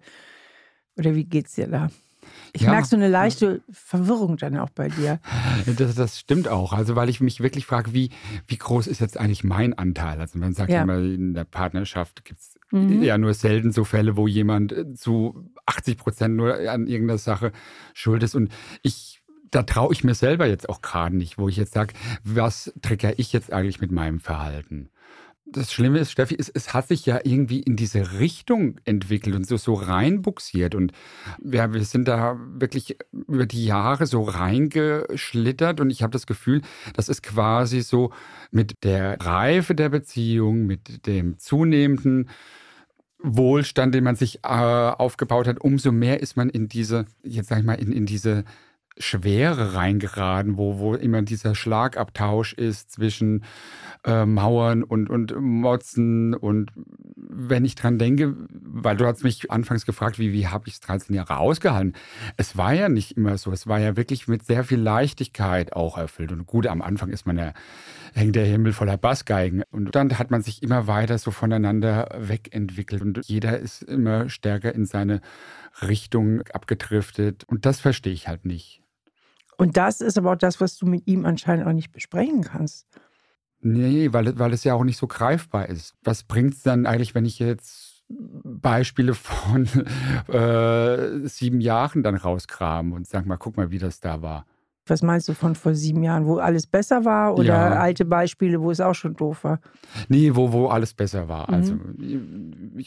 oder 0.97 1.15
wie 1.15 1.24
geht's 1.24 1.56
dir 1.56 1.67
da? 1.67 1.89
Ich 2.52 2.63
ja. 2.63 2.71
merke 2.71 2.86
so 2.86 2.97
eine 2.97 3.08
leichte 3.08 3.62
Verwirrung 3.71 4.36
dann 4.36 4.58
auch 4.58 4.69
bei 4.69 4.89
dir. 4.89 5.19
Das, 5.78 5.95
das, 5.95 6.19
stimmt 6.19 6.47
auch. 6.47 6.74
Also, 6.74 6.95
weil 6.95 7.08
ich 7.08 7.21
mich 7.21 7.39
wirklich 7.39 7.67
frage, 7.67 7.93
wie, 7.93 8.10
wie 8.47 8.58
groß 8.58 8.88
ist 8.88 9.00
jetzt 9.00 9.17
eigentlich 9.17 9.43
mein 9.43 9.78
Anteil? 9.78 10.19
Also, 10.19 10.39
man 10.39 10.54
sagt 10.54 10.71
ja 10.71 10.82
immer, 10.82 10.97
in 10.97 11.36
der 11.36 11.43
Partnerschaft 11.43 12.26
gibt 12.26 12.39
es 12.39 12.56
mhm. 12.71 13.04
ja 13.04 13.17
nur 13.19 13.36
selten 13.36 13.71
so 13.71 13.84
Fälle, 13.84 14.17
wo 14.17 14.28
jemand 14.28 14.74
zu 14.95 15.52
80 15.67 15.97
Prozent 15.97 16.36
nur 16.36 16.56
an 16.69 16.88
irgendeiner 16.88 17.19
Sache 17.19 17.52
schuld 17.93 18.24
ist. 18.24 18.34
Und 18.34 18.52
ich 18.82 19.21
da 19.52 19.64
traue 19.64 19.94
ich 19.94 20.04
mir 20.04 20.16
selber 20.16 20.48
jetzt 20.48 20.70
auch 20.70 20.82
gerade 20.82 21.16
nicht, 21.16 21.38
wo 21.38 21.50
ich 21.50 21.58
jetzt 21.58 21.74
sage, 21.74 21.94
was 22.24 22.74
triggere 22.82 23.14
ich 23.18 23.34
jetzt 23.34 23.52
eigentlich 23.52 23.82
mit 23.82 23.92
meinem 23.92 24.20
Verhalten? 24.20 24.90
Das 25.46 25.74
Schlimme 25.74 26.00
ist, 26.00 26.12
Steffi, 26.12 26.38
es, 26.40 26.48
es, 26.48 26.74
hat 26.74 26.88
sich 26.88 27.06
ja 27.06 27.20
irgendwie 27.26 27.60
in 27.60 27.76
diese 27.76 28.20
Richtung 28.20 28.80
entwickelt 28.86 29.36
und 29.36 29.46
so, 29.46 29.58
so 29.58 29.74
reinbuxiert. 29.74 30.76
Und 30.76 30.94
wir, 31.42 31.74
wir 31.74 31.84
sind 31.84 32.08
da 32.08 32.40
wirklich 32.54 32.96
über 33.12 33.46
die 33.46 33.66
Jahre 33.66 34.06
so 34.06 34.24
reingeschlittert. 34.24 35.82
Und 35.82 35.90
ich 35.90 36.04
habe 36.04 36.12
das 36.12 36.26
Gefühl, 36.26 36.62
das 36.94 37.10
ist 37.10 37.22
quasi 37.22 37.82
so 37.82 38.14
mit 38.52 38.76
der 38.86 39.20
Reife 39.20 39.76
der 39.76 39.90
Beziehung, 39.90 40.68
mit 40.68 41.06
dem 41.06 41.38
zunehmenden 41.38 42.30
Wohlstand, 43.20 43.94
den 43.94 44.06
man 44.06 44.16
sich 44.16 44.40
äh, 44.44 44.48
aufgebaut 44.48 45.48
hat, 45.48 45.60
umso 45.60 45.92
mehr 45.92 46.22
ist 46.22 46.38
man 46.38 46.50
in 46.50 46.70
diese, 46.70 47.06
jetzt 47.24 47.50
sag 47.50 47.60
ich 47.60 47.66
mal, 47.66 47.74
in, 47.74 47.92
in 47.92 48.06
diese 48.06 48.46
Schwere 48.98 49.74
reingeraten, 49.74 50.58
wo, 50.58 50.80
wo 50.80 50.96
immer 50.96 51.22
dieser 51.22 51.56
Schlagabtausch 51.56 52.54
ist 52.54 52.92
zwischen 52.92 53.44
äh, 54.06 54.26
mauern 54.26 54.84
und, 54.84 55.10
und 55.10 55.34
motzen. 55.40 56.34
Und 56.34 56.72
wenn 57.16 57.66
ich 57.66 57.76
dran 57.76 58.00
denke, 58.00 58.36
weil 58.50 58.98
du 58.98 59.06
hast 59.06 59.24
mich 59.24 59.50
anfangs 59.52 59.86
gefragt, 59.86 60.20
wie, 60.20 60.34
wie 60.34 60.48
habe 60.48 60.68
ich 60.68 60.76
es 60.76 60.80
13 60.82 61.16
Jahre 61.16 61.38
ausgehalten? 61.38 61.94
Es 62.38 62.58
war 62.58 62.74
ja 62.74 62.90
nicht 62.90 63.18
immer 63.18 63.38
so. 63.38 63.52
Es 63.52 63.68
war 63.68 63.80
ja 63.80 63.96
wirklich 63.96 64.28
mit 64.28 64.46
sehr 64.46 64.64
viel 64.64 64.80
Leichtigkeit 64.80 65.74
auch 65.74 65.98
erfüllt. 65.98 66.32
Und 66.32 66.46
gut, 66.46 66.68
am 66.68 66.82
Anfang 66.82 67.10
ist 67.10 67.26
man 67.26 67.38
ja, 67.38 67.54
hängt 68.13 68.36
der 68.36 68.45
Himmel 68.45 68.74
voller 68.74 68.97
Bassgeigen. 68.97 69.63
Und 69.71 69.95
dann 69.95 70.17
hat 70.17 70.32
man 70.32 70.41
sich 70.41 70.63
immer 70.63 70.88
weiter 70.88 71.17
so 71.17 71.32
voneinander 71.32 72.10
wegentwickelt. 72.17 73.02
Und 73.02 73.21
jeder 73.26 73.58
ist 73.60 73.84
immer 73.84 74.30
stärker 74.30 74.74
in 74.74 74.86
seine 74.86 75.21
Richtung 75.82 76.41
abgedriftet. 76.54 77.43
Und 77.45 77.65
das 77.65 77.80
verstehe 77.80 78.13
ich 78.13 78.28
halt 78.28 78.45
nicht. 78.45 78.82
Und 79.58 79.78
das 79.78 80.02
ist 80.02 80.17
aber 80.17 80.34
auch 80.34 80.38
das, 80.38 80.60
was 80.60 80.78
du 80.78 80.86
mit 80.86 81.08
ihm 81.08 81.26
anscheinend 81.26 81.67
auch 81.67 81.74
nicht 81.74 81.91
besprechen 81.91 82.41
kannst. 82.41 82.88
Nee, 83.62 84.12
weil, 84.12 84.39
weil 84.39 84.54
es 84.54 84.63
ja 84.63 84.74
auch 84.74 84.84
nicht 84.84 84.97
so 84.97 85.08
greifbar 85.08 85.69
ist. 85.69 85.93
Was 86.04 86.24
bringt 86.24 86.56
es 86.56 86.63
dann 86.63 86.88
eigentlich, 86.88 87.13
wenn 87.13 87.26
ich 87.26 87.38
jetzt 87.38 88.04
Beispiele 88.10 89.13
von 89.13 89.67
äh, 90.28 91.28
sieben 91.28 91.62
Jahren 91.62 92.04
dann 92.04 92.15
rauskram 92.15 92.91
und 92.93 93.08
sag 93.08 93.26
mal, 93.26 93.38
guck 93.38 93.58
mal, 93.58 93.71
wie 93.71 93.78
das 93.78 94.00
da 94.00 94.21
war? 94.21 94.45
Was 94.92 95.02
meinst 95.02 95.30
du 95.30 95.34
von 95.34 95.56
vor 95.56 95.74
sieben 95.74 96.04
Jahren, 96.04 96.26
wo 96.26 96.36
alles 96.40 96.68
besser 96.68 97.06
war 97.06 97.36
oder 97.36 97.46
ja. 97.46 97.80
alte 97.80 98.04
Beispiele, 98.04 98.60
wo 98.60 98.72
es 98.72 98.82
auch 98.82 98.94
schon 98.94 99.16
doof 99.16 99.46
war? 99.46 99.62
Nee, 100.10 100.36
wo, 100.36 100.52
wo 100.52 100.68
alles 100.68 100.94
besser 100.94 101.30
war. 101.30 101.50
Mhm. 101.50 101.56
Also, 101.56 101.80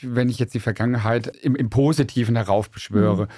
wenn 0.03 0.29
ich 0.29 0.38
jetzt 0.38 0.53
die 0.53 0.61
Vergangenheit 0.61 1.35
im, 1.38 1.57
im 1.57 1.71
Positiven 1.71 2.37
heraufbeschwöre, 2.37 3.29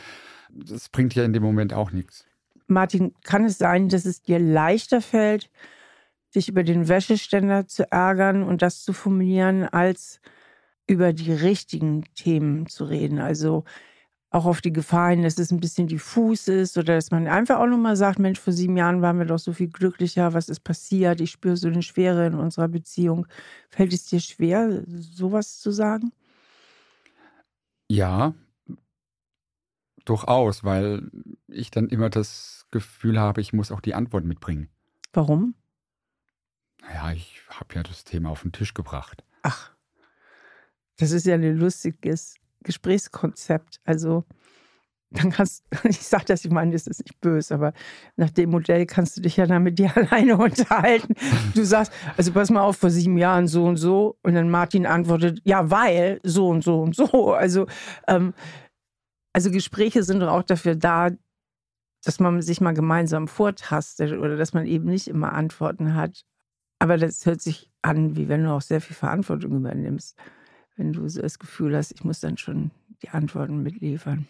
mhm. 0.53 0.65
das 0.67 0.89
bringt 0.89 1.15
ja 1.15 1.23
in 1.23 1.33
dem 1.33 1.45
Moment 1.45 1.75
auch 1.75 1.93
nichts. 1.93 2.27
Martin, 2.67 3.15
kann 3.23 3.45
es 3.45 3.57
sein, 3.57 3.89
dass 3.89 4.05
es 4.05 4.23
dir 4.23 4.41
leichter 4.41 5.01
fällt, 5.01 5.49
dich 6.35 6.49
über 6.49 6.65
den 6.65 6.89
Wäscheständer 6.89 7.69
zu 7.69 7.93
ärgern 7.93 8.43
und 8.43 8.63
das 8.63 8.83
zu 8.83 8.93
formulieren, 8.93 9.63
als 9.63 10.21
über 10.89 11.13
die 11.13 11.31
richtigen 11.31 12.03
Themen 12.17 12.67
zu 12.67 12.83
reden? 12.83 13.21
Also 13.21 13.63
auch 14.37 14.45
auf 14.45 14.61
die 14.61 14.73
Gefahr 14.73 15.11
hin, 15.11 15.23
dass 15.23 15.39
es 15.39 15.51
ein 15.51 15.61
bisschen 15.61 15.87
diffus 15.87 16.47
ist 16.47 16.77
oder 16.77 16.95
dass 16.95 17.11
man 17.11 17.27
einfach 17.27 17.59
auch 17.59 17.67
nochmal 17.67 17.97
sagt, 17.97 18.19
Mensch, 18.19 18.39
vor 18.39 18.53
sieben 18.53 18.77
Jahren 18.77 19.01
waren 19.01 19.19
wir 19.19 19.25
doch 19.25 19.39
so 19.39 19.55
viel 19.55 19.69
glücklicher, 19.69 20.35
was 20.35 20.51
ist 20.51 20.61
passiert? 20.61 21.23
Ich 21.23 21.31
spüre 21.31 21.57
so 21.57 21.69
eine 21.69 21.83
Schwere 21.83 22.27
in 22.27 22.35
unserer 22.35 22.69
Beziehung. 22.69 23.27
Fällt 23.71 23.95
es 23.95 24.05
dir 24.05 24.21
schwer, 24.21 24.83
sowas 24.87 25.59
zu 25.59 25.71
sagen? 25.71 26.13
Ja, 27.89 28.35
durchaus, 30.05 30.65
weil 30.65 31.11
ich 31.49 31.71
dann 31.71 31.89
immer 31.89 32.11
das 32.11 32.67
Gefühl 32.71 33.19
habe, 33.19 33.41
ich 33.41 33.55
muss 33.55 33.73
auch 33.73 33.81
die 33.81 33.95
Antwort 33.95 34.25
mitbringen. 34.25 34.69
Warum? 35.15 35.55
Naja, 36.83 37.13
ich 37.13 37.41
habe 37.49 37.75
ja 37.75 37.83
das 37.83 38.05
Thema 38.05 38.29
auf 38.29 38.43
den 38.43 38.53
Tisch 38.53 38.75
gebracht. 38.75 39.25
Ach, 39.43 39.73
das 40.99 41.11
ist 41.11 41.25
ja 41.25 41.37
ein 41.37 41.57
lustiges 41.57 42.35
Gesprächskonzept. 42.63 43.81
Also, 43.85 44.25
dann 45.11 45.31
kannst 45.31 45.65
ich 45.85 46.01
sage 46.01 46.25
das, 46.27 46.45
ich 46.45 46.51
meine, 46.51 46.73
das 46.73 46.87
ist 46.87 47.01
nicht 47.01 47.21
böse, 47.21 47.55
aber 47.55 47.73
nach 48.17 48.31
dem 48.31 48.51
Modell 48.51 48.87
kannst 48.87 49.17
du 49.17 49.21
dich 49.21 49.37
ja 49.37 49.47
dann 49.47 49.63
mit 49.63 49.79
dir 49.79 49.91
alleine 49.97 50.37
unterhalten. 50.37 51.15
Du 51.55 51.65
sagst, 51.65 51.93
also 52.17 52.33
pass 52.33 52.51
mal 52.51 52.63
auf, 52.63 52.77
vor 52.77 52.91
sieben 52.91 53.19
Jahren 53.19 53.47
so 53.49 53.65
und 53.65 53.77
so. 53.77 54.19
Und 54.23 54.35
dann 54.35 54.51
Martin 54.51 54.87
antwortet, 54.87 55.41
ja, 55.45 55.71
weil 55.71 56.21
so 56.23 56.49
und 56.49 56.65
so 56.65 56.81
und 56.81 56.95
so. 56.95 57.33
Also, 57.35 57.67
ähm, 58.09 58.35
also 59.33 59.51
Gespräche 59.51 60.03
sind 60.03 60.21
doch 60.21 60.29
auch 60.29 60.43
dafür 60.43 60.77
da, 60.77 61.11
dass 62.05 62.21
man 62.21 62.41
sich 62.41 62.61
mal 62.61 62.73
gemeinsam 62.73 63.29
vortastet 63.29 64.13
oder 64.13 64.37
dass 64.37 64.55
man 64.55 64.67
eben 64.67 64.87
nicht 64.87 65.09
immer 65.09 65.33
Antworten 65.33 65.95
hat. 65.95 66.25
Aber 66.79 66.99
das 66.99 67.25
hört 67.27 67.41
sich 67.41 67.71
an, 67.83 68.17
wie 68.17 68.29
wenn 68.29 68.45
du 68.45 68.51
auch 68.51 68.61
sehr 68.61 68.81
viel 68.81 68.97
Verantwortung 68.97 69.57
übernimmst. 69.57 70.17
Wenn 70.77 70.93
du 70.93 71.09
so 71.09 71.23
das 71.23 71.39
Gefühl 71.39 71.77
hast, 71.77 71.93
ich 71.93 72.05
muss 72.05 72.21
dann 72.21 72.37
schon 72.37 72.71
die 73.03 73.09
Antworten 73.09 73.63
mitliefern. 73.63 74.27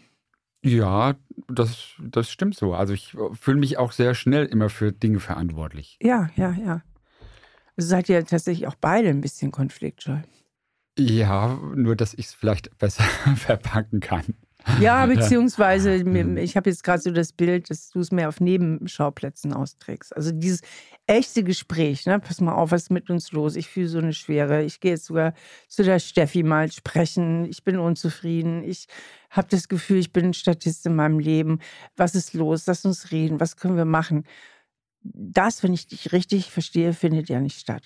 Ja, 0.62 1.14
das, 1.48 1.94
das 2.00 2.30
stimmt 2.30 2.56
so. 2.56 2.74
Also 2.74 2.92
ich 2.92 3.16
fühle 3.32 3.58
mich 3.58 3.78
auch 3.78 3.92
sehr 3.92 4.14
schnell 4.14 4.46
immer 4.46 4.68
für 4.68 4.92
Dinge 4.92 5.20
verantwortlich. 5.20 5.98
Ja, 6.02 6.30
ja, 6.36 6.52
ja. 6.52 6.82
Also 7.76 7.88
seid 7.88 8.08
ihr 8.08 8.24
tatsächlich 8.24 8.66
auch 8.66 8.74
beide 8.74 9.08
ein 9.08 9.20
bisschen 9.20 9.52
konfliktscheu. 9.52 10.18
Ja, 10.98 11.60
nur 11.74 11.94
dass 11.94 12.14
ich 12.14 12.26
es 12.26 12.34
vielleicht 12.34 12.78
besser 12.78 13.04
verpacken 13.36 14.00
kann. 14.00 14.34
Ja, 14.80 15.06
beziehungsweise 15.06 16.02
mhm. 16.04 16.36
ich 16.36 16.56
habe 16.56 16.70
jetzt 16.70 16.82
gerade 16.82 17.02
so 17.02 17.10
das 17.10 17.32
Bild, 17.32 17.70
dass 17.70 17.90
du 17.90 18.00
es 18.00 18.10
mehr 18.10 18.28
auf 18.28 18.40
Nebenschauplätzen 18.40 19.52
austrägst. 19.52 20.16
Also 20.16 20.32
dieses 20.32 20.62
echte 21.06 21.44
Gespräch, 21.44 22.06
ne? 22.06 22.18
Pass 22.18 22.40
mal 22.40 22.54
auf, 22.54 22.70
was 22.70 22.84
ist 22.84 22.90
mit 22.90 23.10
uns 23.10 23.32
los? 23.32 23.56
Ich 23.56 23.68
fühle 23.68 23.88
so 23.88 23.98
eine 23.98 24.12
Schwere. 24.12 24.62
Ich 24.64 24.80
gehe 24.80 24.92
jetzt 24.92 25.06
sogar 25.06 25.34
zu 25.68 25.82
der 25.82 25.98
Steffi 25.98 26.42
mal 26.42 26.70
sprechen. 26.70 27.44
Ich 27.46 27.64
bin 27.64 27.78
unzufrieden. 27.78 28.64
Ich 28.64 28.86
habe 29.30 29.48
das 29.50 29.68
Gefühl, 29.68 29.98
ich 29.98 30.12
bin 30.12 30.26
ein 30.26 30.34
Statist 30.34 30.86
in 30.86 30.96
meinem 30.96 31.18
Leben. 31.18 31.60
Was 31.96 32.14
ist 32.14 32.34
los? 32.34 32.66
Lass 32.66 32.84
uns 32.84 33.12
reden. 33.12 33.40
Was 33.40 33.56
können 33.56 33.76
wir 33.76 33.84
machen? 33.84 34.24
Das, 35.02 35.62
wenn 35.62 35.72
ich 35.72 35.86
dich 35.86 36.12
richtig 36.12 36.50
verstehe, 36.50 36.92
findet 36.92 37.28
ja 37.28 37.40
nicht 37.40 37.60
statt. 37.60 37.84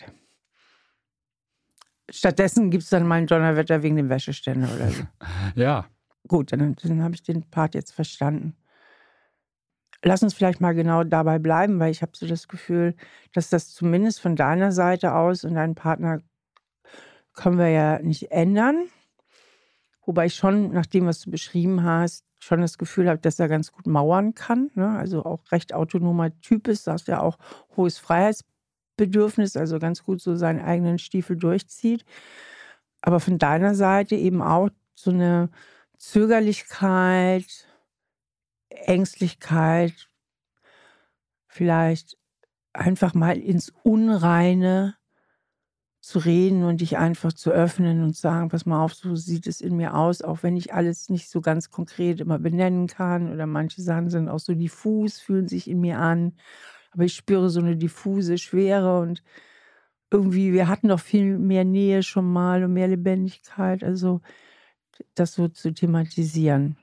Stattdessen 2.11 2.70
gibt 2.70 2.85
es 2.85 2.90
dann 2.90 3.06
mal 3.06 3.16
ein 3.16 3.26
Donnerwetter 3.26 3.83
wegen 3.83 3.96
dem 3.96 4.09
Wäscheständer 4.09 4.68
oder 4.74 4.90
so. 4.90 5.02
Ja, 5.54 5.87
Gut, 6.28 6.52
dann, 6.52 6.76
dann 6.83 7.02
habe 7.02 7.14
ich 7.14 7.22
den 7.22 7.42
Part 7.50 7.74
jetzt 7.74 7.92
verstanden. 7.92 8.54
Lass 10.03 10.23
uns 10.23 10.35
vielleicht 10.35 10.61
mal 10.61 10.75
genau 10.75 11.05
dabei 11.05 11.39
bleiben, 11.39 11.79
weil 11.79 11.91
ich 11.91 12.01
habe 12.03 12.13
so 12.15 12.27
das 12.27 12.49
Gefühl, 12.49 12.95
dass 13.33 13.51
das 13.51 13.73
zumindest 13.73 14.21
von 14.21 14.35
deiner 14.35 14.73
Seite 14.73 15.15
aus 15.15 15.45
und 15.45 15.55
deinem 15.55 15.75
Partner 15.75 16.21
können 17.35 17.59
wir 17.59 17.69
ja 17.69 17.99
nicht 18.01 18.31
ändern. 18.33 18.87
Wobei 20.07 20.27
ich 20.27 20.35
schon, 20.35 20.73
nach 20.73 20.87
dem, 20.87 21.07
was 21.07 21.21
du 21.21 21.31
beschrieben 21.31 21.85
hast, 21.85 22.25
schon 22.39 22.63
das 22.63 22.79
Gefühl 22.79 23.09
habe, 23.09 23.21
dass 23.21 23.39
er 23.39 23.49
ganz 23.49 23.73
gut 23.73 23.87
mauern 23.87 24.35
kann. 24.35 24.71
Ne? 24.75 24.89
Also 24.89 25.25
auch 25.25 25.41
recht 25.53 25.75
autonomer 25.75 26.39
Typ 26.41 26.69
ist, 26.69 26.87
dass 26.87 27.07
er 27.07 27.23
auch 27.23 27.37
hohes 27.77 27.99
Freiheitsbedürfnis, 27.99 29.57
also 29.57 29.79
ganz 29.79 30.03
gut 30.03 30.21
so 30.23 30.35
seinen 30.35 30.61
eigenen 30.61 30.99
Stiefel 30.99 31.37
durchzieht. 31.37 32.05
Aber 33.03 33.21
von 33.21 33.39
deiner 33.39 33.75
Seite 33.75 34.17
eben 34.17 34.43
auch 34.43 34.71
so 34.95 35.11
eine 35.11 35.51
Zögerlichkeit, 35.99 37.67
Ängstlichkeit, 38.70 40.09
vielleicht 41.48 42.16
einfach 42.72 43.14
mal 43.14 43.37
ins 43.37 43.72
Unreine 43.83 44.96
zu 46.00 46.18
reden 46.18 46.64
und 46.64 46.80
dich 46.80 46.96
einfach 46.96 47.33
zu 47.33 47.50
öffnen 47.50 48.02
und 48.02 48.16
sagen, 48.16 48.48
pass 48.48 48.64
mal 48.64 48.83
auf, 48.83 48.94
so 48.94 49.14
sieht 49.16 49.46
es 49.46 49.61
in 49.61 49.76
mir 49.76 49.94
aus, 49.94 50.22
auch 50.22 50.42
wenn 50.42 50.56
ich 50.56 50.72
alles 50.72 51.11
nicht 51.11 51.28
so 51.28 51.42
ganz 51.42 51.70
konkret 51.70 52.20
immer 52.20 52.38
benennen 52.38 52.87
kann 52.87 53.30
oder 53.30 53.46
manche 53.46 53.83
Sachen 53.83 54.09
sind 54.09 54.28
auch 54.28 54.38
so 54.38 54.54
diffus, 54.54 55.18
fühlen 55.18 55.46
sich 55.46 55.68
in 55.68 55.80
mir 55.80 55.98
an, 55.98 56.33
aber 56.92 57.04
ich 57.04 57.14
spüre 57.14 57.50
so 57.50 57.61
eine 57.61 57.76
diffuse 57.76 58.38
Schwere 58.38 59.00
und 59.00 59.22
irgendwie, 60.11 60.52
wir 60.52 60.68
hatten 60.68 60.88
doch 60.88 61.00
viel 61.00 61.38
mehr 61.38 61.64
Nähe 61.64 62.02
schon 62.02 62.33
mal 62.33 62.64
und 62.64 62.72
mehr 62.72 62.88
Lebendigkeit, 62.88 63.85
also 63.85 64.22
das 65.14 65.35
so 65.35 65.48
zu 65.48 65.72
thematisieren. 65.72 66.76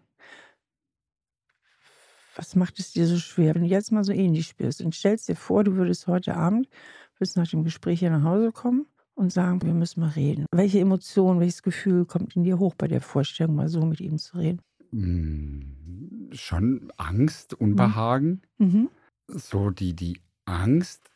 Was 2.38 2.56
macht 2.56 2.78
es 2.80 2.94
dir 2.94 3.08
so 3.08 3.18
schwer, 3.18 3.56
wenn 3.56 3.64
du 3.64 3.68
jetzt 3.68 3.92
mal 3.92 4.04
so 4.04 4.12
ähnlich 4.12 4.46
spürst 4.46 4.82
und 4.84 4.94
stellst 4.94 5.28
dir 5.28 5.36
vor, 5.36 5.64
du 5.64 5.76
würdest 5.76 6.06
heute 6.06 6.36
Abend, 6.36 6.70
würdest 7.18 7.36
nach 7.36 7.48
dem 7.48 7.64
Gespräch 7.64 8.00
hier 8.00 8.12
nach 8.12 8.24
Hause 8.24 8.52
kommen 8.52 8.86
und 9.16 9.34
sagen, 9.34 9.64
wir 9.64 9.74
müssen 9.74 10.02
mal 10.02 10.10
reden. 10.12 10.46
Welche 10.52 10.80
Emotion, 10.80 11.40
welches 11.40 11.64
Gefühl 11.64 12.06
kommt 12.06 12.36
in 12.36 12.44
dir 12.44 12.60
hoch 12.60 12.76
bei 12.76 12.88
der 12.88 13.02
Vorstellung, 13.02 13.56
mal 13.56 13.70
so 13.70 13.84
mit 13.88 14.00
ihm 14.00 14.20
zu 14.20 14.38
reden? 14.38 14.62
Hm, 14.92 16.30
schon 16.32 16.94
Angst, 16.98 17.56
Unbehagen. 17.56 18.44
Mhm. 18.60 18.68
mhm. 18.68 18.90
So 19.30 19.72
die, 19.72 19.94
die 19.94 20.22
Angst 20.46 21.10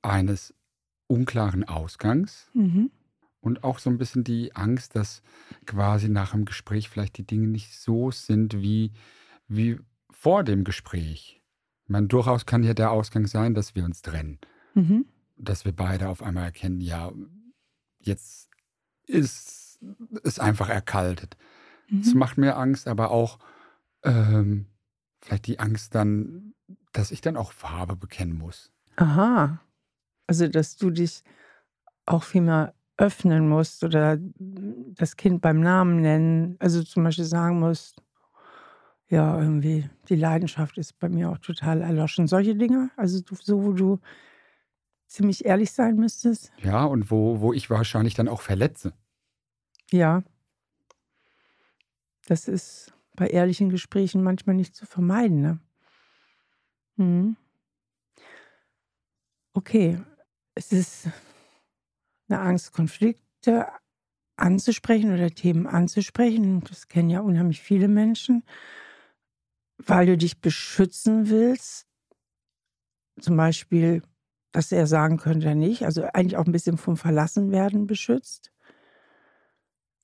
eines 0.00 0.54
unklaren 1.08 1.64
Ausgangs. 1.64 2.48
Mhm. 2.54 2.90
Und 3.40 3.64
auch 3.64 3.80
so 3.80 3.90
ein 3.90 3.98
bisschen 3.98 4.22
die 4.22 4.54
Angst, 4.54 4.94
dass 4.94 5.22
quasi 5.66 6.08
nach 6.08 6.30
dem 6.30 6.44
Gespräch 6.44 6.88
vielleicht 6.88 7.18
die 7.18 7.26
Dinge 7.26 7.48
nicht 7.48 7.76
so 7.76 8.10
sind 8.10 8.62
wie, 8.62 8.92
wie 9.48 9.80
vor 10.20 10.44
dem 10.44 10.64
Gespräch. 10.64 11.40
Man 11.86 12.06
durchaus 12.06 12.44
kann 12.44 12.62
ja 12.62 12.74
der 12.74 12.90
Ausgang 12.90 13.26
sein, 13.26 13.54
dass 13.54 13.74
wir 13.74 13.86
uns 13.86 14.02
trennen. 14.02 14.38
Mhm. 14.74 15.06
Dass 15.38 15.64
wir 15.64 15.72
beide 15.72 16.10
auf 16.10 16.22
einmal 16.22 16.44
erkennen, 16.44 16.82
ja, 16.82 17.10
jetzt 18.00 18.50
ist 19.06 19.80
es 20.22 20.38
einfach 20.38 20.68
erkaltet. 20.68 21.38
Es 21.90 22.12
mhm. 22.12 22.18
macht 22.18 22.36
mir 22.36 22.58
Angst, 22.58 22.86
aber 22.86 23.10
auch 23.10 23.38
ähm, 24.02 24.66
vielleicht 25.22 25.46
die 25.46 25.58
Angst 25.58 25.94
dann, 25.94 26.52
dass 26.92 27.12
ich 27.12 27.22
dann 27.22 27.38
auch 27.38 27.52
Farbe 27.52 27.96
bekennen 27.96 28.36
muss. 28.36 28.70
Aha. 28.96 29.58
Also, 30.26 30.48
dass 30.48 30.76
du 30.76 30.90
dich 30.90 31.24
auch 32.04 32.24
viel 32.24 32.42
mehr 32.42 32.74
öffnen 32.98 33.48
musst 33.48 33.84
oder 33.84 34.18
das 34.18 35.16
Kind 35.16 35.40
beim 35.40 35.60
Namen 35.60 36.02
nennen. 36.02 36.56
Also 36.58 36.82
zum 36.82 37.04
Beispiel 37.04 37.24
sagen 37.24 37.58
musst, 37.58 38.02
ja, 39.10 39.38
irgendwie, 39.38 39.90
die 40.08 40.14
Leidenschaft 40.14 40.78
ist 40.78 40.98
bei 41.00 41.08
mir 41.08 41.30
auch 41.30 41.38
total 41.38 41.82
erloschen. 41.82 42.28
Solche 42.28 42.54
Dinge, 42.54 42.90
also 42.96 43.20
so, 43.42 43.64
wo 43.64 43.72
du 43.72 43.98
ziemlich 45.08 45.44
ehrlich 45.44 45.72
sein 45.72 45.96
müsstest. 45.96 46.52
Ja, 46.58 46.84
und 46.84 47.10
wo, 47.10 47.40
wo 47.40 47.52
ich 47.52 47.68
wahrscheinlich 47.68 48.14
dann 48.14 48.28
auch 48.28 48.40
verletze. 48.40 48.92
Ja. 49.90 50.22
Das 52.26 52.46
ist 52.46 52.94
bei 53.16 53.26
ehrlichen 53.26 53.70
Gesprächen 53.70 54.22
manchmal 54.22 54.54
nicht 54.54 54.76
zu 54.76 54.86
vermeiden. 54.86 55.40
Ne? 55.40 55.58
Mhm. 56.96 57.36
Okay, 59.52 60.00
es 60.54 60.70
ist 60.70 61.08
eine 62.28 62.38
Angst, 62.38 62.72
Konflikte 62.72 63.66
anzusprechen 64.36 65.12
oder 65.12 65.30
Themen 65.30 65.66
anzusprechen. 65.66 66.62
Das 66.68 66.86
kennen 66.86 67.10
ja 67.10 67.18
unheimlich 67.20 67.60
viele 67.60 67.88
Menschen, 67.88 68.44
weil 69.86 70.06
du 70.06 70.16
dich 70.16 70.40
beschützen 70.40 71.28
willst. 71.28 71.86
Zum 73.20 73.36
Beispiel, 73.36 74.02
dass 74.52 74.72
er 74.72 74.86
sagen 74.86 75.18
könnte, 75.18 75.54
nicht. 75.54 75.84
Also 75.84 76.04
eigentlich 76.04 76.36
auch 76.36 76.46
ein 76.46 76.52
bisschen 76.52 76.78
vom 76.78 76.96
Verlassenwerden 76.96 77.86
beschützt. 77.86 78.52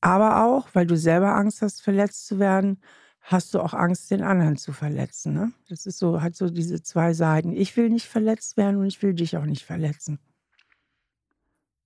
Aber 0.00 0.44
auch, 0.44 0.68
weil 0.72 0.86
du 0.86 0.96
selber 0.96 1.34
Angst 1.34 1.62
hast, 1.62 1.82
verletzt 1.82 2.26
zu 2.26 2.38
werden, 2.38 2.80
hast 3.20 3.54
du 3.54 3.60
auch 3.60 3.74
Angst, 3.74 4.10
den 4.10 4.22
anderen 4.22 4.56
zu 4.56 4.72
verletzen. 4.72 5.34
Ne? 5.34 5.52
Das 5.68 5.86
ist 5.86 5.98
so, 5.98 6.22
hat 6.22 6.36
so 6.36 6.48
diese 6.48 6.82
zwei 6.82 7.12
Seiten. 7.12 7.52
Ich 7.52 7.76
will 7.76 7.90
nicht 7.90 8.06
verletzt 8.06 8.56
werden 8.56 8.76
und 8.76 8.86
ich 8.86 9.02
will 9.02 9.14
dich 9.14 9.36
auch 9.36 9.46
nicht 9.46 9.64
verletzen. 9.64 10.20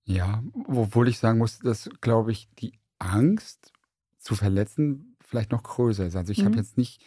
Ja, 0.03 0.43
obwohl 0.67 1.07
ich 1.07 1.19
sagen 1.19 1.39
muss, 1.39 1.59
dass, 1.59 1.89
glaube 2.01 2.31
ich, 2.31 2.49
die 2.59 2.73
Angst 2.99 3.71
zu 4.19 4.35
verletzen 4.35 5.15
vielleicht 5.19 5.51
noch 5.51 5.63
größer 5.63 6.05
ist. 6.05 6.15
Also 6.15 6.31
ich 6.31 6.39
mhm. 6.39 6.45
habe 6.45 6.57
jetzt 6.57 6.77
nicht. 6.77 7.03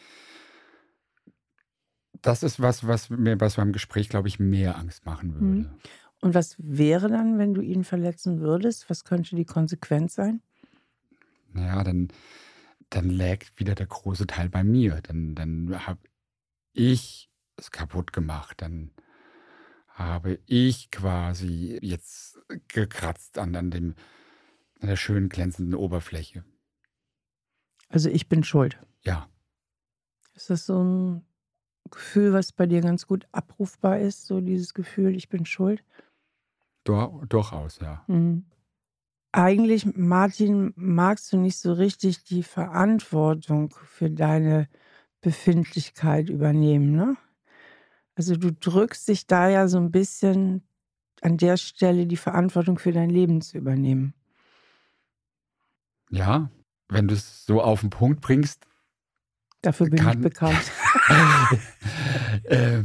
Das 2.24 2.42
ist 2.42 2.58
was, 2.58 2.86
was 2.86 3.10
mir 3.10 3.36
bei 3.36 3.50
so 3.50 3.60
einem 3.60 3.72
Gespräch, 3.72 4.08
glaube 4.08 4.28
ich, 4.28 4.38
mehr 4.38 4.78
Angst 4.78 5.04
machen 5.04 5.28
mhm. 5.28 5.40
würde. 5.40 5.78
Und 6.22 6.34
was 6.34 6.56
wäre 6.58 7.08
dann, 7.08 7.38
wenn 7.38 7.52
du 7.52 7.60
ihn 7.60 7.84
verletzen 7.84 8.40
würdest? 8.40 8.88
Was 8.88 9.04
könnte 9.04 9.36
die 9.36 9.44
Konsequenz 9.44 10.14
sein? 10.14 10.40
Naja, 11.52 11.84
dann, 11.84 12.08
dann 12.88 13.10
lägt 13.10 13.60
wieder 13.60 13.74
der 13.74 13.86
große 13.86 14.26
Teil 14.26 14.48
bei 14.48 14.64
mir. 14.64 15.02
Dann, 15.02 15.34
dann 15.34 15.86
habe 15.86 16.00
ich 16.72 17.30
es 17.58 17.70
kaputt 17.70 18.14
gemacht. 18.14 18.62
Dann 18.62 18.90
habe 19.88 20.38
ich 20.46 20.90
quasi 20.90 21.78
jetzt 21.82 22.40
gekratzt 22.68 23.36
an, 23.36 23.54
an, 23.54 23.70
dem, 23.70 23.96
an 24.80 24.88
der 24.88 24.96
schönen 24.96 25.28
glänzenden 25.28 25.74
Oberfläche. 25.74 26.42
Also 27.90 28.08
ich 28.08 28.30
bin 28.30 28.44
schuld. 28.44 28.78
Ja. 29.02 29.28
Ist 30.34 30.48
das 30.48 30.64
so 30.64 30.82
ein 30.82 31.26
Gefühl, 31.90 32.32
was 32.32 32.52
bei 32.52 32.66
dir 32.66 32.80
ganz 32.80 33.06
gut 33.06 33.26
abrufbar 33.32 33.98
ist, 33.98 34.26
so 34.26 34.40
dieses 34.40 34.74
Gefühl, 34.74 35.14
ich 35.14 35.28
bin 35.28 35.46
schuld? 35.46 35.84
Dur 36.84 37.24
durchaus, 37.28 37.78
ja. 37.80 38.04
Mhm. 38.06 38.44
Eigentlich, 39.32 39.96
Martin, 39.96 40.72
magst 40.76 41.32
du 41.32 41.38
nicht 41.38 41.58
so 41.58 41.72
richtig 41.72 42.22
die 42.24 42.44
Verantwortung 42.44 43.74
für 43.84 44.08
deine 44.08 44.68
Befindlichkeit 45.20 46.28
übernehmen, 46.30 46.92
ne? 46.92 47.16
Also 48.14 48.36
du 48.36 48.52
drückst 48.52 49.08
dich 49.08 49.26
da 49.26 49.48
ja 49.48 49.66
so 49.66 49.78
ein 49.78 49.90
bisschen 49.90 50.62
an 51.20 51.36
der 51.36 51.56
Stelle 51.56 52.06
die 52.06 52.16
Verantwortung 52.16 52.78
für 52.78 52.92
dein 52.92 53.10
Leben 53.10 53.40
zu 53.40 53.58
übernehmen. 53.58 54.14
Ja, 56.10 56.50
wenn 56.88 57.08
du 57.08 57.14
es 57.14 57.44
so 57.44 57.60
auf 57.60 57.80
den 57.80 57.90
Punkt 57.90 58.20
bringst. 58.20 58.66
Dafür 59.64 59.88
bin 59.88 59.98
kann, 59.98 60.18
ich 60.18 60.22
bekannt. 60.22 60.72
äh, 62.44 62.82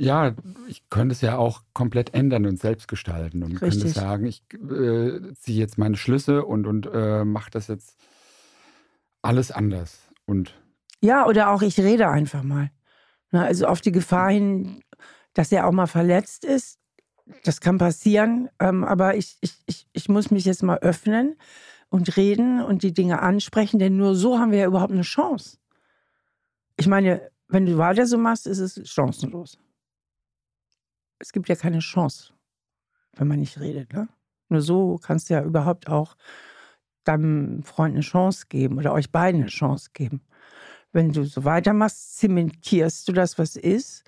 ja, 0.00 0.34
ich 0.68 0.88
könnte 0.88 1.12
es 1.12 1.20
ja 1.20 1.36
auch 1.36 1.62
komplett 1.74 2.14
ändern 2.14 2.46
und 2.46 2.58
selbst 2.58 2.88
gestalten 2.88 3.42
und 3.42 3.60
Richtig. 3.60 3.82
könnte 3.82 3.88
sagen, 3.88 4.24
ich 4.24 4.42
äh, 4.54 5.34
ziehe 5.34 5.58
jetzt 5.58 5.76
meine 5.76 5.98
Schlüsse 5.98 6.46
und, 6.46 6.66
und 6.66 6.88
äh, 6.90 7.24
mache 7.24 7.50
das 7.50 7.66
jetzt 7.66 7.98
alles 9.20 9.50
anders. 9.50 9.98
Und 10.24 10.54
ja, 11.02 11.26
oder 11.26 11.50
auch 11.50 11.60
ich 11.60 11.78
rede 11.78 12.08
einfach 12.08 12.42
mal. 12.42 12.70
Na, 13.30 13.44
also 13.44 13.66
auf 13.66 13.82
die 13.82 13.92
Gefahr 13.92 14.30
hin, 14.30 14.82
dass 15.34 15.52
er 15.52 15.66
auch 15.66 15.72
mal 15.72 15.86
verletzt 15.86 16.46
ist. 16.46 16.78
Das 17.44 17.60
kann 17.60 17.76
passieren, 17.76 18.48
ähm, 18.58 18.84
aber 18.84 19.16
ich, 19.16 19.36
ich, 19.42 19.58
ich, 19.66 19.86
ich 19.92 20.08
muss 20.08 20.30
mich 20.30 20.46
jetzt 20.46 20.62
mal 20.62 20.78
öffnen 20.78 21.36
und 21.90 22.16
reden 22.16 22.62
und 22.62 22.82
die 22.82 22.92
Dinge 22.92 23.20
ansprechen, 23.22 23.78
denn 23.78 23.96
nur 23.96 24.14
so 24.14 24.38
haben 24.38 24.52
wir 24.52 24.58
ja 24.58 24.66
überhaupt 24.66 24.92
eine 24.92 25.02
Chance. 25.02 25.58
Ich 26.76 26.86
meine, 26.86 27.30
wenn 27.48 27.66
du 27.66 27.78
weiter 27.78 28.06
so 28.06 28.18
machst, 28.18 28.46
ist 28.46 28.58
es 28.58 28.88
chancenlos. 28.88 29.58
Es 31.18 31.32
gibt 31.32 31.48
ja 31.48 31.56
keine 31.56 31.80
Chance, 31.80 32.32
wenn 33.16 33.26
man 33.26 33.40
nicht 33.40 33.58
redet. 33.58 33.92
Ne? 33.92 34.08
Nur 34.48 34.60
so 34.60 34.98
kannst 35.02 35.28
du 35.28 35.34
ja 35.34 35.42
überhaupt 35.42 35.88
auch 35.88 36.16
deinem 37.04 37.62
Freund 37.62 37.94
eine 37.94 38.02
Chance 38.02 38.46
geben 38.48 38.78
oder 38.78 38.92
euch 38.92 39.10
beiden 39.10 39.40
eine 39.40 39.50
Chance 39.50 39.90
geben. 39.94 40.20
Wenn 40.92 41.12
du 41.12 41.24
so 41.24 41.44
weitermachst, 41.44 42.18
zementierst 42.18 43.08
du 43.08 43.12
das, 43.12 43.38
was 43.38 43.56
ist. 43.56 44.04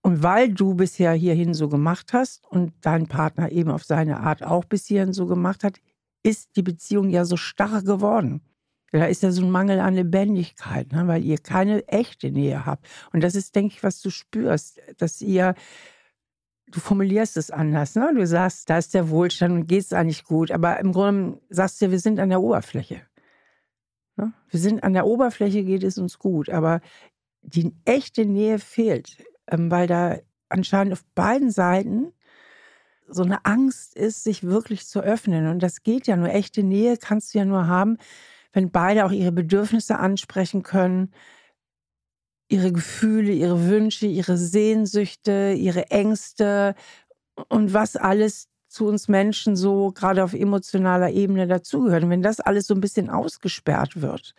Und 0.00 0.22
weil 0.22 0.52
du 0.52 0.74
bisher 0.74 1.12
hierhin 1.12 1.52
so 1.54 1.68
gemacht 1.68 2.12
hast 2.12 2.46
und 2.46 2.72
dein 2.80 3.06
Partner 3.06 3.52
eben 3.52 3.70
auf 3.70 3.84
seine 3.84 4.20
Art 4.20 4.42
auch 4.42 4.64
bis 4.64 4.86
hierhin 4.86 5.12
so 5.12 5.26
gemacht 5.26 5.64
hat, 5.64 5.80
ist 6.22 6.56
die 6.56 6.62
Beziehung 6.62 7.10
ja 7.10 7.24
so 7.24 7.36
starr 7.36 7.82
geworden. 7.82 8.42
Da 8.90 9.04
ist 9.04 9.22
ja 9.22 9.30
so 9.30 9.42
ein 9.42 9.50
Mangel 9.50 9.80
an 9.80 9.94
Lebendigkeit, 9.94 10.92
ne? 10.92 11.06
weil 11.06 11.22
ihr 11.22 11.38
keine 11.38 11.86
echte 11.88 12.30
Nähe 12.30 12.64
habt. 12.64 12.86
Und 13.12 13.22
das 13.22 13.34
ist, 13.34 13.54
denke 13.54 13.74
ich, 13.74 13.82
was 13.82 14.00
du 14.00 14.08
spürst, 14.10 14.80
dass 14.96 15.20
ihr, 15.20 15.54
du 16.68 16.80
formulierst 16.80 17.36
es 17.36 17.50
anders. 17.50 17.94
Ne? 17.96 18.12
Du 18.14 18.26
sagst, 18.26 18.70
da 18.70 18.78
ist 18.78 18.94
der 18.94 19.10
Wohlstand 19.10 19.52
und 19.52 19.66
geht 19.66 19.82
es 19.82 19.92
eigentlich 19.92 20.24
gut. 20.24 20.50
Aber 20.50 20.80
im 20.80 20.92
Grunde 20.92 21.38
sagst 21.50 21.82
du, 21.82 21.90
wir 21.90 21.98
sind 21.98 22.18
an 22.18 22.30
der 22.30 22.40
Oberfläche. 22.40 23.02
Ne? 24.16 24.32
Wir 24.48 24.60
sind 24.60 24.82
an 24.82 24.94
der 24.94 25.06
Oberfläche, 25.06 25.64
geht 25.64 25.84
es 25.84 25.98
uns 25.98 26.18
gut, 26.18 26.48
aber 26.48 26.80
die 27.42 27.74
echte 27.84 28.24
Nähe 28.24 28.58
fehlt, 28.58 29.18
ähm, 29.48 29.70
weil 29.70 29.86
da 29.86 30.18
anscheinend 30.48 30.94
auf 30.94 31.04
beiden 31.14 31.50
Seiten 31.50 32.12
so 33.08 33.22
eine 33.22 33.44
Angst 33.44 33.94
ist, 33.94 34.24
sich 34.24 34.42
wirklich 34.42 34.86
zu 34.86 35.00
öffnen. 35.00 35.48
Und 35.48 35.62
das 35.62 35.82
geht 35.82 36.06
ja 36.06 36.16
nur. 36.16 36.28
Echte 36.28 36.62
Nähe 36.62 36.96
kannst 36.96 37.34
du 37.34 37.38
ja 37.38 37.44
nur 37.44 37.66
haben, 37.66 37.98
wenn 38.52 38.70
beide 38.70 39.04
auch 39.04 39.12
ihre 39.12 39.32
Bedürfnisse 39.32 39.98
ansprechen 39.98 40.62
können, 40.62 41.12
ihre 42.48 42.72
Gefühle, 42.72 43.32
ihre 43.32 43.68
Wünsche, 43.68 44.06
ihre 44.06 44.36
Sehnsüchte, 44.36 45.54
ihre 45.56 45.90
Ängste 45.90 46.74
und 47.48 47.74
was 47.74 47.96
alles 47.96 48.48
zu 48.68 48.86
uns 48.86 49.08
Menschen 49.08 49.56
so 49.56 49.92
gerade 49.92 50.22
auf 50.22 50.34
emotionaler 50.34 51.10
Ebene 51.10 51.46
dazugehört. 51.46 52.04
Und 52.04 52.10
wenn 52.10 52.22
das 52.22 52.40
alles 52.40 52.66
so 52.66 52.74
ein 52.74 52.80
bisschen 52.80 53.10
ausgesperrt 53.10 54.00
wird, 54.00 54.34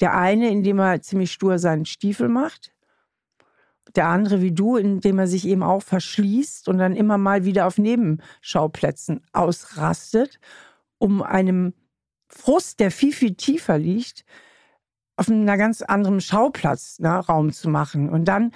der 0.00 0.16
eine, 0.16 0.50
indem 0.50 0.78
er 0.78 1.00
ziemlich 1.02 1.32
stur 1.32 1.58
seinen 1.58 1.86
Stiefel 1.86 2.28
macht, 2.28 2.72
der 3.94 4.06
andere 4.06 4.40
wie 4.40 4.52
du, 4.52 4.76
indem 4.76 5.18
er 5.18 5.26
sich 5.26 5.46
eben 5.46 5.62
auch 5.62 5.82
verschließt 5.82 6.68
und 6.68 6.78
dann 6.78 6.96
immer 6.96 7.18
mal 7.18 7.44
wieder 7.44 7.66
auf 7.66 7.78
Nebenschauplätzen 7.78 9.22
ausrastet, 9.32 10.38
um 10.98 11.22
einem 11.22 11.74
Frust, 12.28 12.80
der 12.80 12.90
viel, 12.90 13.12
viel 13.12 13.34
tiefer 13.34 13.78
liegt, 13.78 14.24
auf 15.16 15.28
einer 15.28 15.58
ganz 15.58 15.82
anderen 15.82 16.20
Schauplatz 16.20 16.98
ne, 16.98 17.10
Raum 17.10 17.52
zu 17.52 17.68
machen. 17.68 18.08
Und 18.08 18.26
dann 18.26 18.52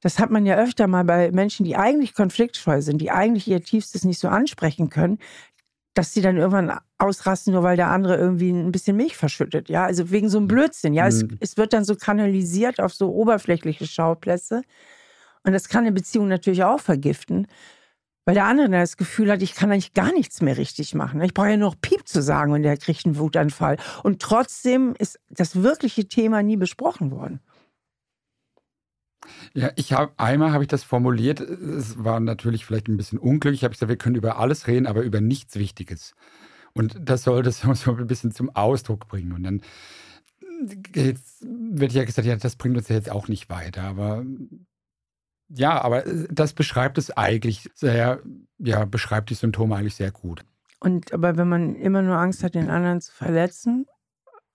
das 0.00 0.18
hat 0.18 0.30
man 0.30 0.46
ja 0.46 0.56
öfter 0.56 0.86
mal 0.86 1.04
bei 1.04 1.32
Menschen, 1.32 1.64
die 1.64 1.76
eigentlich 1.76 2.14
konfliktscheu 2.14 2.82
sind, 2.82 2.98
die 2.98 3.10
eigentlich 3.10 3.48
ihr 3.48 3.62
Tiefstes 3.62 4.04
nicht 4.04 4.20
so 4.20 4.28
ansprechen 4.28 4.90
können, 4.90 5.18
dass 5.94 6.14
sie 6.14 6.20
dann 6.20 6.36
irgendwann 6.36 6.78
ausrasten, 6.98 7.52
nur 7.52 7.62
weil 7.62 7.76
der 7.76 7.88
andere 7.88 8.16
irgendwie 8.16 8.50
ein 8.50 8.72
bisschen 8.72 8.96
Milch 8.96 9.16
verschüttet. 9.16 9.68
Ja, 9.68 9.84
also 9.84 10.10
wegen 10.10 10.28
so 10.28 10.38
einem 10.38 10.48
Blödsinn. 10.48 10.94
Ja, 10.94 11.04
mhm. 11.04 11.08
es, 11.08 11.24
es 11.40 11.56
wird 11.56 11.72
dann 11.72 11.84
so 11.84 11.96
kanalisiert 11.96 12.80
auf 12.80 12.94
so 12.94 13.10
oberflächliche 13.12 13.86
Schauplätze. 13.86 14.62
Und 15.44 15.52
das 15.52 15.68
kann 15.68 15.84
eine 15.84 15.92
Beziehung 15.92 16.28
natürlich 16.28 16.64
auch 16.64 16.80
vergiften, 16.80 17.46
weil 18.24 18.34
der 18.34 18.44
andere 18.44 18.68
dann 18.68 18.80
das 18.80 18.96
Gefühl 18.98 19.30
hat, 19.32 19.40
ich 19.40 19.54
kann 19.54 19.72
eigentlich 19.72 19.94
gar 19.94 20.12
nichts 20.12 20.42
mehr 20.42 20.58
richtig 20.58 20.94
machen. 20.94 21.22
Ich 21.22 21.32
brauche 21.32 21.48
ja 21.48 21.56
nur 21.56 21.70
noch 21.70 21.80
Piep 21.80 22.06
zu 22.06 22.22
sagen 22.22 22.52
und 22.52 22.62
der 22.62 22.76
kriegt 22.76 23.06
einen 23.06 23.16
Wutanfall. 23.16 23.78
Und 24.02 24.20
trotzdem 24.20 24.94
ist 24.98 25.18
das 25.30 25.62
wirkliche 25.62 26.06
Thema 26.06 26.42
nie 26.42 26.56
besprochen 26.56 27.10
worden. 27.10 27.40
Ja, 29.54 29.70
ich 29.76 29.92
habe 29.92 30.12
einmal 30.16 30.52
habe 30.52 30.64
ich 30.64 30.68
das 30.68 30.84
formuliert. 30.84 31.40
Es 31.40 32.02
war 32.02 32.20
natürlich 32.20 32.64
vielleicht 32.64 32.88
ein 32.88 32.96
bisschen 32.96 33.18
unglücklich. 33.18 33.60
Ich 33.60 33.64
habe 33.64 33.74
gesagt, 33.74 33.88
wir 33.88 33.96
können 33.96 34.16
über 34.16 34.38
alles 34.38 34.66
reden, 34.66 34.86
aber 34.86 35.02
über 35.02 35.20
nichts 35.20 35.56
Wichtiges. 35.56 36.14
Und 36.74 36.96
das 37.00 37.22
soll 37.24 37.42
das 37.42 37.60
so 37.74 37.96
ein 37.96 38.06
bisschen 38.06 38.32
zum 38.32 38.54
Ausdruck 38.54 39.08
bringen. 39.08 39.32
Und 39.32 39.42
dann 39.42 39.62
wird 41.40 41.92
ja 41.92 42.04
gesagt, 42.04 42.26
ja, 42.26 42.36
das 42.36 42.56
bringt 42.56 42.76
uns 42.76 42.88
ja 42.88 42.96
jetzt 42.96 43.10
auch 43.10 43.28
nicht 43.28 43.48
weiter. 43.48 43.82
Aber 43.82 44.24
ja, 45.48 45.80
aber 45.80 46.04
das 46.30 46.52
beschreibt 46.52 46.98
es 46.98 47.16
eigentlich 47.16 47.70
sehr, 47.74 48.20
ja, 48.58 48.84
beschreibt 48.84 49.30
die 49.30 49.34
Symptome 49.34 49.76
eigentlich 49.76 49.94
sehr 49.94 50.10
gut. 50.10 50.44
Und 50.80 51.12
aber 51.12 51.36
wenn 51.36 51.48
man 51.48 51.74
immer 51.74 52.02
nur 52.02 52.16
Angst 52.16 52.42
hat, 52.42 52.54
den 52.54 52.70
anderen 52.70 53.00
zu 53.00 53.12
verletzen, 53.12 53.86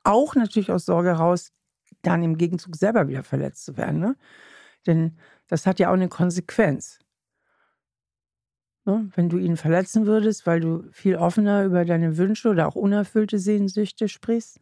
auch 0.03 0.35
natürlich 0.35 0.71
aus 0.71 0.85
Sorge 0.85 1.09
heraus, 1.09 1.51
dann 2.01 2.23
im 2.23 2.37
Gegenzug 2.37 2.75
selber 2.75 3.07
wieder 3.07 3.23
verletzt 3.23 3.65
zu 3.65 3.77
werden, 3.77 3.99
ne? 3.99 4.15
Denn 4.87 5.17
das 5.47 5.65
hat 5.65 5.79
ja 5.79 5.89
auch 5.89 5.93
eine 5.93 6.09
Konsequenz. 6.09 6.99
Ne? 8.85 9.09
Wenn 9.15 9.29
du 9.29 9.37
ihn 9.37 9.57
verletzen 9.57 10.05
würdest, 10.05 10.45
weil 10.45 10.59
du 10.59 10.83
viel 10.91 11.15
offener 11.15 11.63
über 11.63 11.85
deine 11.85 12.17
Wünsche 12.17 12.49
oder 12.49 12.67
auch 12.67 12.75
unerfüllte 12.75 13.39
Sehnsüchte 13.39 14.07
sprichst, 14.07 14.59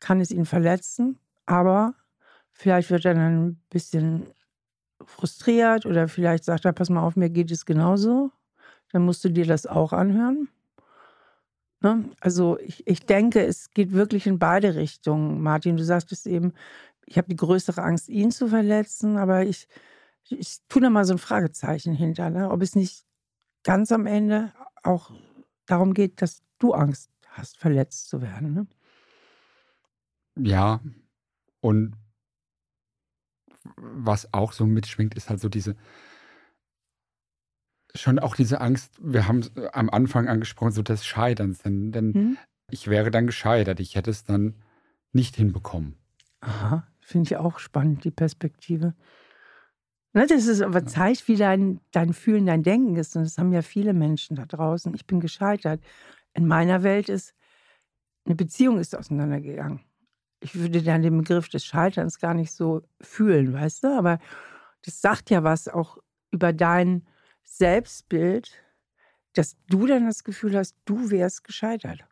kann 0.00 0.20
es 0.20 0.30
ihn 0.30 0.46
verletzen, 0.46 1.18
aber 1.44 1.94
vielleicht 2.52 2.90
wird 2.90 3.04
er 3.04 3.14
dann 3.14 3.48
ein 3.48 3.62
bisschen 3.68 4.26
frustriert 5.04 5.86
oder 5.86 6.08
vielleicht 6.08 6.44
sagt 6.44 6.64
er, 6.64 6.72
pass 6.72 6.90
mal 6.90 7.02
auf, 7.02 7.16
mir 7.16 7.30
geht 7.30 7.50
es 7.50 7.66
genauso. 7.66 8.30
Dann 8.92 9.04
musst 9.04 9.24
du 9.24 9.28
dir 9.28 9.46
das 9.46 9.66
auch 9.66 9.92
anhören. 9.92 10.48
Ne? 11.80 12.10
Also 12.20 12.58
ich, 12.58 12.86
ich 12.86 13.06
denke, 13.06 13.44
es 13.44 13.70
geht 13.70 13.92
wirklich 13.92 14.26
in 14.26 14.38
beide 14.38 14.74
Richtungen. 14.74 15.40
Martin, 15.40 15.76
du 15.76 15.84
sagst 15.84 16.10
es 16.10 16.26
eben, 16.26 16.52
ich 17.08 17.16
habe 17.16 17.28
die 17.28 17.36
größere 17.36 17.82
Angst, 17.82 18.08
ihn 18.08 18.30
zu 18.30 18.48
verletzen, 18.48 19.16
aber 19.16 19.44
ich, 19.44 19.66
ich 20.28 20.58
tue 20.68 20.82
da 20.82 20.90
mal 20.90 21.04
so 21.04 21.14
ein 21.14 21.18
Fragezeichen 21.18 21.94
hinter, 21.94 22.30
ne? 22.30 22.50
ob 22.50 22.62
es 22.62 22.74
nicht 22.74 23.04
ganz 23.64 23.90
am 23.92 24.06
Ende 24.06 24.52
auch 24.82 25.10
darum 25.66 25.94
geht, 25.94 26.20
dass 26.20 26.42
du 26.58 26.74
Angst 26.74 27.10
hast, 27.28 27.56
verletzt 27.56 28.08
zu 28.08 28.20
werden. 28.20 28.52
Ne? 28.52 28.66
Ja, 30.38 30.80
und 31.60 31.96
was 33.76 34.32
auch 34.32 34.52
so 34.52 34.66
mitschwingt, 34.66 35.14
ist 35.14 35.30
halt 35.30 35.40
so 35.40 35.48
diese, 35.48 35.76
schon 37.94 38.18
auch 38.18 38.36
diese 38.36 38.60
Angst, 38.60 38.98
wir 39.00 39.26
haben 39.26 39.40
es 39.40 39.56
am 39.72 39.88
Anfang 39.88 40.28
angesprochen, 40.28 40.72
so 40.72 40.82
des 40.82 41.06
Scheiterns, 41.06 41.60
denn, 41.60 41.90
denn 41.90 42.14
hm? 42.14 42.38
ich 42.70 42.88
wäre 42.88 43.10
dann 43.10 43.26
gescheitert, 43.26 43.80
ich 43.80 43.94
hätte 43.94 44.10
es 44.10 44.24
dann 44.24 44.56
nicht 45.12 45.36
hinbekommen. 45.36 45.96
Aha, 46.40 46.86
finde 47.08 47.28
ich 47.28 47.36
auch 47.36 47.58
spannend, 47.58 48.04
die 48.04 48.10
Perspektive. 48.10 48.94
Ne, 50.14 50.26
das 50.26 50.46
ist 50.46 50.62
aber 50.62 50.86
zeigt, 50.86 51.28
wie 51.28 51.36
dein, 51.36 51.80
dein 51.92 52.12
Fühlen, 52.12 52.46
dein 52.46 52.62
Denken 52.62 52.96
ist. 52.96 53.16
Und 53.16 53.24
das 53.24 53.38
haben 53.38 53.52
ja 53.52 53.62
viele 53.62 53.92
Menschen 53.92 54.36
da 54.36 54.46
draußen. 54.46 54.94
Ich 54.94 55.06
bin 55.06 55.20
gescheitert. 55.20 55.82
In 56.34 56.46
meiner 56.46 56.82
Welt 56.82 57.08
ist, 57.08 57.34
eine 58.24 58.34
Beziehung 58.34 58.78
ist 58.78 58.96
auseinandergegangen 58.96 59.80
ich 60.40 60.54
würde 60.54 60.82
dann 60.82 61.02
den 61.02 61.18
Begriff 61.18 61.48
des 61.48 61.64
Scheiterns 61.64 62.18
gar 62.18 62.34
nicht 62.34 62.52
so 62.52 62.82
fühlen, 63.00 63.52
weißt 63.52 63.84
du? 63.84 63.98
Aber 63.98 64.18
das 64.84 65.00
sagt 65.00 65.30
ja 65.30 65.42
was 65.42 65.68
auch 65.68 65.98
über 66.30 66.52
dein 66.52 67.06
Selbstbild, 67.44 68.52
dass 69.34 69.56
du 69.68 69.86
dann 69.86 70.06
das 70.06 70.24
Gefühl 70.24 70.56
hast, 70.56 70.76
du 70.84 71.10
wärst 71.10 71.44
gescheitert. 71.44 72.04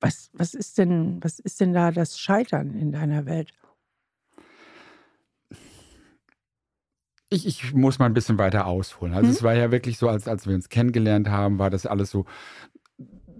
Was, 0.00 0.30
was, 0.32 0.54
ist 0.54 0.78
denn, 0.78 1.22
was 1.22 1.38
ist 1.38 1.60
denn 1.60 1.72
da 1.72 1.90
das 1.90 2.18
Scheitern 2.18 2.74
in 2.74 2.92
deiner 2.92 3.26
Welt? 3.26 3.52
Ich, 7.28 7.46
ich 7.46 7.74
muss 7.74 7.98
mal 7.98 8.06
ein 8.06 8.14
bisschen 8.14 8.38
weiter 8.38 8.66
ausholen. 8.66 9.14
Also 9.14 9.28
hm? 9.28 9.34
es 9.34 9.42
war 9.42 9.54
ja 9.54 9.72
wirklich 9.72 9.98
so, 9.98 10.08
als, 10.08 10.28
als 10.28 10.46
wir 10.46 10.54
uns 10.54 10.68
kennengelernt 10.68 11.28
haben, 11.28 11.58
war 11.58 11.70
das 11.70 11.86
alles 11.86 12.10
so 12.10 12.24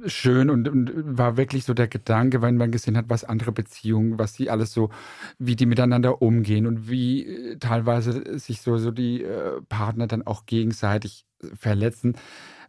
schön 0.06 0.50
und, 0.50 0.68
und, 0.68 0.92
war 1.18 1.36
wirklich 1.36 1.64
so 1.64 1.74
der 1.74 1.88
Gedanke, 1.88 2.42
wenn 2.42 2.56
man 2.56 2.70
gesehen 2.70 2.96
hat, 2.96 3.06
was 3.08 3.24
andere 3.24 3.52
Beziehungen, 3.52 4.18
was 4.18 4.32
die 4.32 4.50
alles 4.50 4.72
so, 4.72 4.90
wie 5.38 5.56
die 5.56 5.66
miteinander 5.66 6.22
umgehen 6.22 6.66
und 6.66 6.88
wie 6.88 7.26
äh, 7.26 7.58
teilweise 7.58 8.38
sich 8.38 8.60
so, 8.60 8.76
so 8.78 8.90
die 8.90 9.22
äh, 9.22 9.60
Partner 9.68 10.06
dann 10.06 10.26
auch 10.26 10.46
gegenseitig 10.46 11.26
verletzen, 11.54 12.16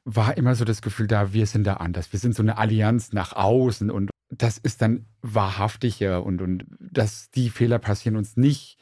war 0.10 0.38
immer 0.38 0.56
so 0.56 0.64
das 0.64 0.82
Gefühl 0.82 1.06
da, 1.06 1.34
wir 1.34 1.46
sind 1.46 1.66
da 1.66 1.76
anders. 1.76 2.14
Wir 2.14 2.20
sind 2.20 2.34
so 2.34 2.42
eine 2.42 2.58
Allianz 2.58 3.12
nach 3.12 3.34
außen 3.34 3.92
und 3.92 4.10
das 4.30 4.58
ist 4.58 4.82
dann 4.82 5.06
wahrhaftiger 5.22 6.24
und, 6.24 6.42
und 6.42 6.66
dass 6.80 7.30
die 7.30 7.50
Fehler 7.50 7.78
passieren 7.78 8.16
uns 8.16 8.38
nicht. 8.38 8.78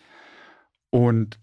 Und 0.92 1.40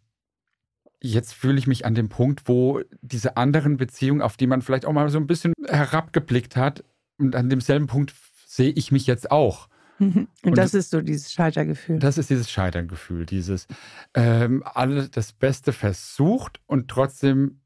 jetzt 1.00 1.34
fühle 1.34 1.58
ich 1.58 1.66
mich 1.66 1.84
an 1.84 1.96
dem 1.96 2.08
Punkt, 2.08 2.48
wo 2.48 2.80
diese 3.00 3.36
anderen 3.36 3.76
Beziehungen, 3.76 4.22
auf 4.22 4.36
die 4.36 4.46
man 4.46 4.62
vielleicht 4.62 4.86
auch 4.86 4.92
mal 4.92 5.08
so 5.08 5.18
ein 5.18 5.26
bisschen 5.26 5.52
herabgeblickt 5.66 6.56
hat, 6.56 6.84
und 7.18 7.34
an 7.36 7.50
demselben 7.50 7.88
Punkt 7.88 8.14
sehe 8.46 8.70
ich 8.70 8.92
mich 8.92 9.06
jetzt 9.06 9.30
auch. 9.30 9.68
Und, 9.98 10.28
und 10.42 10.58
das 10.58 10.74
ist 10.74 10.90
so 10.90 11.00
dieses 11.00 11.32
Scheitergefühl. 11.32 11.98
Das 11.98 12.18
ist 12.18 12.30
dieses 12.30 12.50
Scheitergefühl, 12.50 13.26
dieses 13.26 13.66
ähm, 14.14 14.62
alle 14.64 15.08
das 15.08 15.32
Beste 15.32 15.72
versucht 15.72 16.60
und 16.66 16.88
trotzdem 16.88 17.60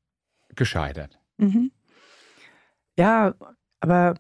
gescheitert. 0.55 1.19
Mhm. 1.39 1.71
Ja, 2.99 3.35
aber 3.81 4.15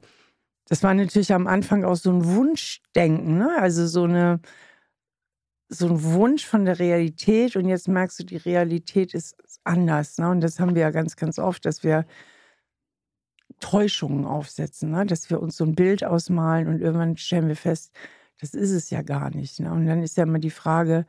das 0.68 0.82
war 0.82 0.94
natürlich 0.94 1.32
am 1.32 1.46
Anfang 1.46 1.84
auch 1.84 1.96
so 1.96 2.10
ein 2.10 2.24
Wunschdenken, 2.24 3.38
ne? 3.38 3.56
also 3.58 3.86
so 3.86 4.04
eine 4.04 4.40
so 5.68 5.88
ein 5.88 6.02
Wunsch 6.04 6.46
von 6.46 6.64
der 6.64 6.78
Realität 6.78 7.56
und 7.56 7.68
jetzt 7.68 7.88
merkst 7.88 8.20
du, 8.20 8.24
die 8.24 8.36
Realität 8.36 9.14
ist 9.14 9.36
anders. 9.64 10.18
Ne? 10.18 10.30
Und 10.30 10.40
das 10.40 10.60
haben 10.60 10.74
wir 10.74 10.82
ja 10.82 10.90
ganz, 10.90 11.16
ganz 11.16 11.38
oft, 11.38 11.64
dass 11.64 11.82
wir 11.82 12.06
Täuschungen 13.60 14.26
aufsetzen, 14.26 14.90
ne? 14.90 15.06
dass 15.06 15.30
wir 15.30 15.40
uns 15.40 15.56
so 15.56 15.64
ein 15.64 15.74
Bild 15.74 16.04
ausmalen 16.04 16.68
und 16.68 16.80
irgendwann 16.80 17.16
stellen 17.16 17.48
wir 17.48 17.56
fest, 17.56 17.92
das 18.40 18.54
ist 18.54 18.70
es 18.70 18.90
ja 18.90 19.02
gar 19.02 19.30
nicht. 19.30 19.60
Ne? 19.60 19.72
Und 19.72 19.86
dann 19.86 20.02
ist 20.02 20.16
ja 20.16 20.24
immer 20.24 20.38
die 20.38 20.50
Frage, 20.50 21.06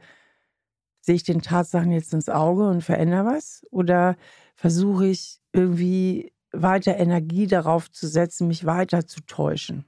sehe 1.01 1.15
ich 1.15 1.23
den 1.23 1.41
Tatsachen 1.41 1.91
jetzt 1.91 2.13
ins 2.13 2.29
Auge 2.29 2.67
und 2.67 2.83
verändere 2.83 3.25
was? 3.25 3.63
Oder 3.71 4.17
versuche 4.55 5.07
ich 5.07 5.39
irgendwie 5.53 6.33
weiter 6.51 6.97
Energie 6.97 7.47
darauf 7.47 7.91
zu 7.91 8.07
setzen, 8.07 8.47
mich 8.47 8.65
weiter 8.65 9.05
zu 9.05 9.21
täuschen? 9.21 9.85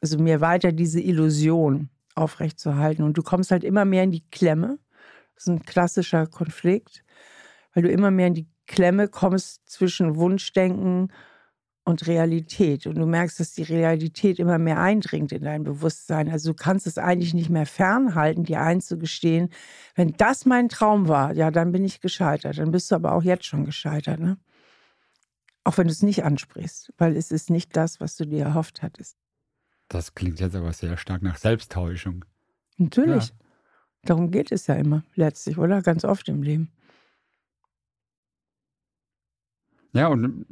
Also 0.00 0.18
mir 0.18 0.40
weiter 0.40 0.72
diese 0.72 1.00
Illusion 1.00 1.90
aufrechtzuerhalten. 2.14 3.04
Und 3.04 3.16
du 3.16 3.22
kommst 3.22 3.50
halt 3.50 3.64
immer 3.64 3.84
mehr 3.84 4.02
in 4.02 4.12
die 4.12 4.28
Klemme. 4.30 4.78
Das 5.34 5.44
ist 5.44 5.48
ein 5.48 5.62
klassischer 5.64 6.26
Konflikt, 6.26 7.04
weil 7.74 7.82
du 7.82 7.90
immer 7.90 8.10
mehr 8.10 8.28
in 8.28 8.34
die 8.34 8.48
Klemme 8.66 9.08
kommst 9.08 9.68
zwischen 9.68 10.16
Wunschdenken 10.16 11.12
und 11.84 12.06
Realität. 12.08 12.86
Und 12.86 12.96
du 12.96 13.06
merkst, 13.06 13.38
dass 13.38 13.52
die 13.52 13.62
Realität 13.62 14.40
immer 14.40 14.58
mehr 14.58 14.80
eindringt 14.80 15.30
in 15.30 15.44
dein 15.44 15.62
Bewusstsein. 15.62 16.28
Also 16.28 16.50
du 16.50 16.56
kannst 16.56 16.86
es 16.86 16.98
eigentlich 16.98 17.32
nicht 17.32 17.48
mehr 17.48 17.66
fernhalten, 17.66 18.44
dir 18.44 18.60
einzugestehen, 18.60 19.50
wenn 19.94 20.12
das 20.16 20.46
mein 20.46 20.68
Traum 20.68 21.06
war, 21.06 21.32
ja, 21.34 21.50
dann 21.52 21.70
bin 21.70 21.84
ich 21.84 22.00
gescheitert. 22.00 22.58
Dann 22.58 22.72
bist 22.72 22.90
du 22.90 22.96
aber 22.96 23.12
auch 23.12 23.22
jetzt 23.22 23.44
schon 23.44 23.64
gescheitert, 23.64 24.18
ne? 24.18 24.36
Auch 25.66 25.78
wenn 25.78 25.88
du 25.88 25.92
es 25.92 26.04
nicht 26.04 26.22
ansprichst, 26.22 26.92
weil 26.96 27.16
es 27.16 27.32
ist 27.32 27.50
nicht 27.50 27.76
das, 27.76 27.98
was 27.98 28.14
du 28.14 28.24
dir 28.24 28.44
erhofft 28.44 28.82
hattest. 28.82 29.16
Das 29.88 30.14
klingt 30.14 30.38
jetzt 30.38 30.54
aber 30.54 30.72
sehr 30.72 30.96
stark 30.96 31.22
nach 31.22 31.38
Selbsttäuschung. 31.38 32.24
Natürlich. 32.76 33.30
Ja. 33.30 33.34
Darum 34.02 34.30
geht 34.30 34.52
es 34.52 34.68
ja 34.68 34.76
immer, 34.76 35.02
letztlich, 35.16 35.58
oder? 35.58 35.82
Ganz 35.82 36.04
oft 36.04 36.28
im 36.28 36.44
Leben. 36.44 36.70
Ja, 39.92 40.06
und 40.06 40.46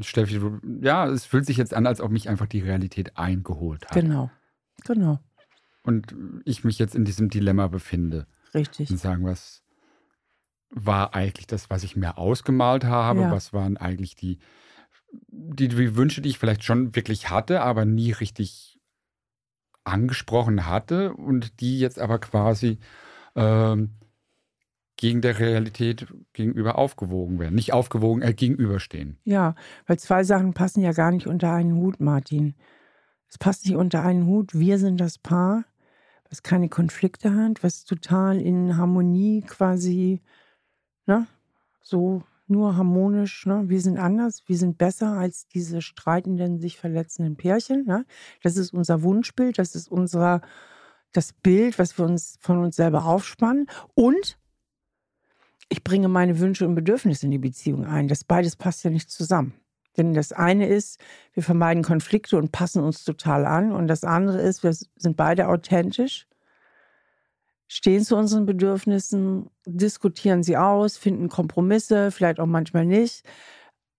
Steffi, 0.00 0.40
ja, 0.80 1.06
es 1.06 1.24
fühlt 1.24 1.46
sich 1.46 1.56
jetzt 1.56 1.72
an, 1.72 1.86
als 1.86 2.00
ob 2.00 2.10
mich 2.10 2.28
einfach 2.28 2.46
die 2.48 2.60
Realität 2.60 3.16
eingeholt 3.16 3.86
hat. 3.86 3.92
Genau, 3.92 4.28
genau. 4.86 5.20
Und 5.84 6.16
ich 6.44 6.64
mich 6.64 6.80
jetzt 6.80 6.96
in 6.96 7.04
diesem 7.04 7.28
Dilemma 7.28 7.68
befinde. 7.68 8.26
Richtig. 8.54 8.90
Und 8.90 8.96
sagen, 8.96 9.24
was 9.24 9.62
war 10.70 11.14
eigentlich 11.14 11.46
das, 11.46 11.70
was 11.70 11.82
ich 11.82 11.96
mir 11.96 12.18
ausgemalt 12.18 12.84
habe? 12.84 13.22
Ja. 13.22 13.32
Was 13.32 13.52
waren 13.52 13.76
eigentlich 13.76 14.14
die, 14.16 14.38
die, 15.10 15.68
die 15.68 15.96
Wünsche, 15.96 16.20
die 16.20 16.28
ich 16.28 16.38
vielleicht 16.38 16.64
schon 16.64 16.94
wirklich 16.94 17.30
hatte, 17.30 17.60
aber 17.62 17.84
nie 17.84 18.12
richtig 18.12 18.78
angesprochen 19.84 20.66
hatte 20.66 21.14
und 21.14 21.60
die 21.60 21.78
jetzt 21.78 21.98
aber 21.98 22.18
quasi 22.18 22.78
ähm, 23.34 23.98
gegen 24.98 25.20
der 25.22 25.38
Realität 25.38 26.12
gegenüber 26.32 26.76
aufgewogen 26.76 27.38
werden. 27.38 27.54
Nicht 27.54 27.72
aufgewogen, 27.72 28.20
äh, 28.20 28.34
gegenüberstehen. 28.34 29.18
Ja, 29.24 29.54
weil 29.86 29.98
zwei 29.98 30.24
Sachen 30.24 30.52
passen 30.52 30.82
ja 30.82 30.92
gar 30.92 31.12
nicht 31.12 31.26
unter 31.26 31.52
einen 31.52 31.76
Hut, 31.76 32.00
Martin. 32.00 32.54
Es 33.28 33.38
passt 33.38 33.64
nicht 33.64 33.76
unter 33.76 34.02
einen 34.02 34.26
Hut. 34.26 34.58
Wir 34.58 34.78
sind 34.78 35.00
das 35.00 35.18
Paar, 35.18 35.64
was 36.28 36.42
keine 36.42 36.68
Konflikte 36.68 37.34
hat, 37.34 37.62
was 37.62 37.84
total 37.84 38.40
in 38.40 38.76
Harmonie 38.76 39.42
quasi, 39.42 40.20
ne, 41.08 41.26
so 41.82 42.22
nur 42.46 42.76
harmonisch, 42.76 43.44
ne? 43.46 43.64
Wir 43.66 43.80
sind 43.80 43.98
anders, 43.98 44.42
wir 44.46 44.56
sind 44.56 44.78
besser 44.78 45.12
als 45.12 45.48
diese 45.48 45.82
streitenden, 45.82 46.58
sich 46.58 46.78
verletzenden 46.78 47.36
Pärchen. 47.36 47.84
Ne? 47.84 48.06
Das 48.42 48.56
ist 48.56 48.72
unser 48.72 49.02
Wunschbild, 49.02 49.58
das 49.58 49.74
ist 49.74 49.90
unser 49.90 50.40
das 51.12 51.32
Bild, 51.32 51.78
was 51.78 51.98
wir 51.98 52.04
uns 52.04 52.38
von 52.40 52.58
uns 52.58 52.76
selber 52.76 53.04
aufspannen. 53.04 53.66
Und 53.94 54.38
ich 55.68 55.84
bringe 55.84 56.08
meine 56.08 56.38
Wünsche 56.38 56.66
und 56.66 56.74
Bedürfnisse 56.74 57.26
in 57.26 57.32
die 57.32 57.38
Beziehung 57.38 57.86
ein. 57.86 58.08
Das 58.08 58.24
beides 58.24 58.56
passt 58.56 58.84
ja 58.84 58.90
nicht 58.90 59.10
zusammen. 59.10 59.54
Denn 59.96 60.14
das 60.14 60.32
eine 60.32 60.68
ist, 60.68 61.00
wir 61.34 61.42
vermeiden 61.42 61.82
Konflikte 61.82 62.38
und 62.38 62.52
passen 62.52 62.82
uns 62.82 63.04
total 63.04 63.44
an. 63.44 63.72
Und 63.72 63.88
das 63.88 64.04
andere 64.04 64.40
ist, 64.40 64.62
wir 64.62 64.72
sind 64.72 65.16
beide 65.16 65.48
authentisch, 65.48 66.26
stehen 67.68 68.02
zu 68.02 68.16
unseren 68.16 68.46
Bedürfnissen, 68.46 69.50
diskutieren 69.66 70.42
sie 70.42 70.56
aus, 70.56 70.96
finden 70.96 71.28
Kompromisse, 71.28 72.10
vielleicht 72.10 72.40
auch 72.40 72.46
manchmal 72.46 72.86
nicht. 72.86 73.22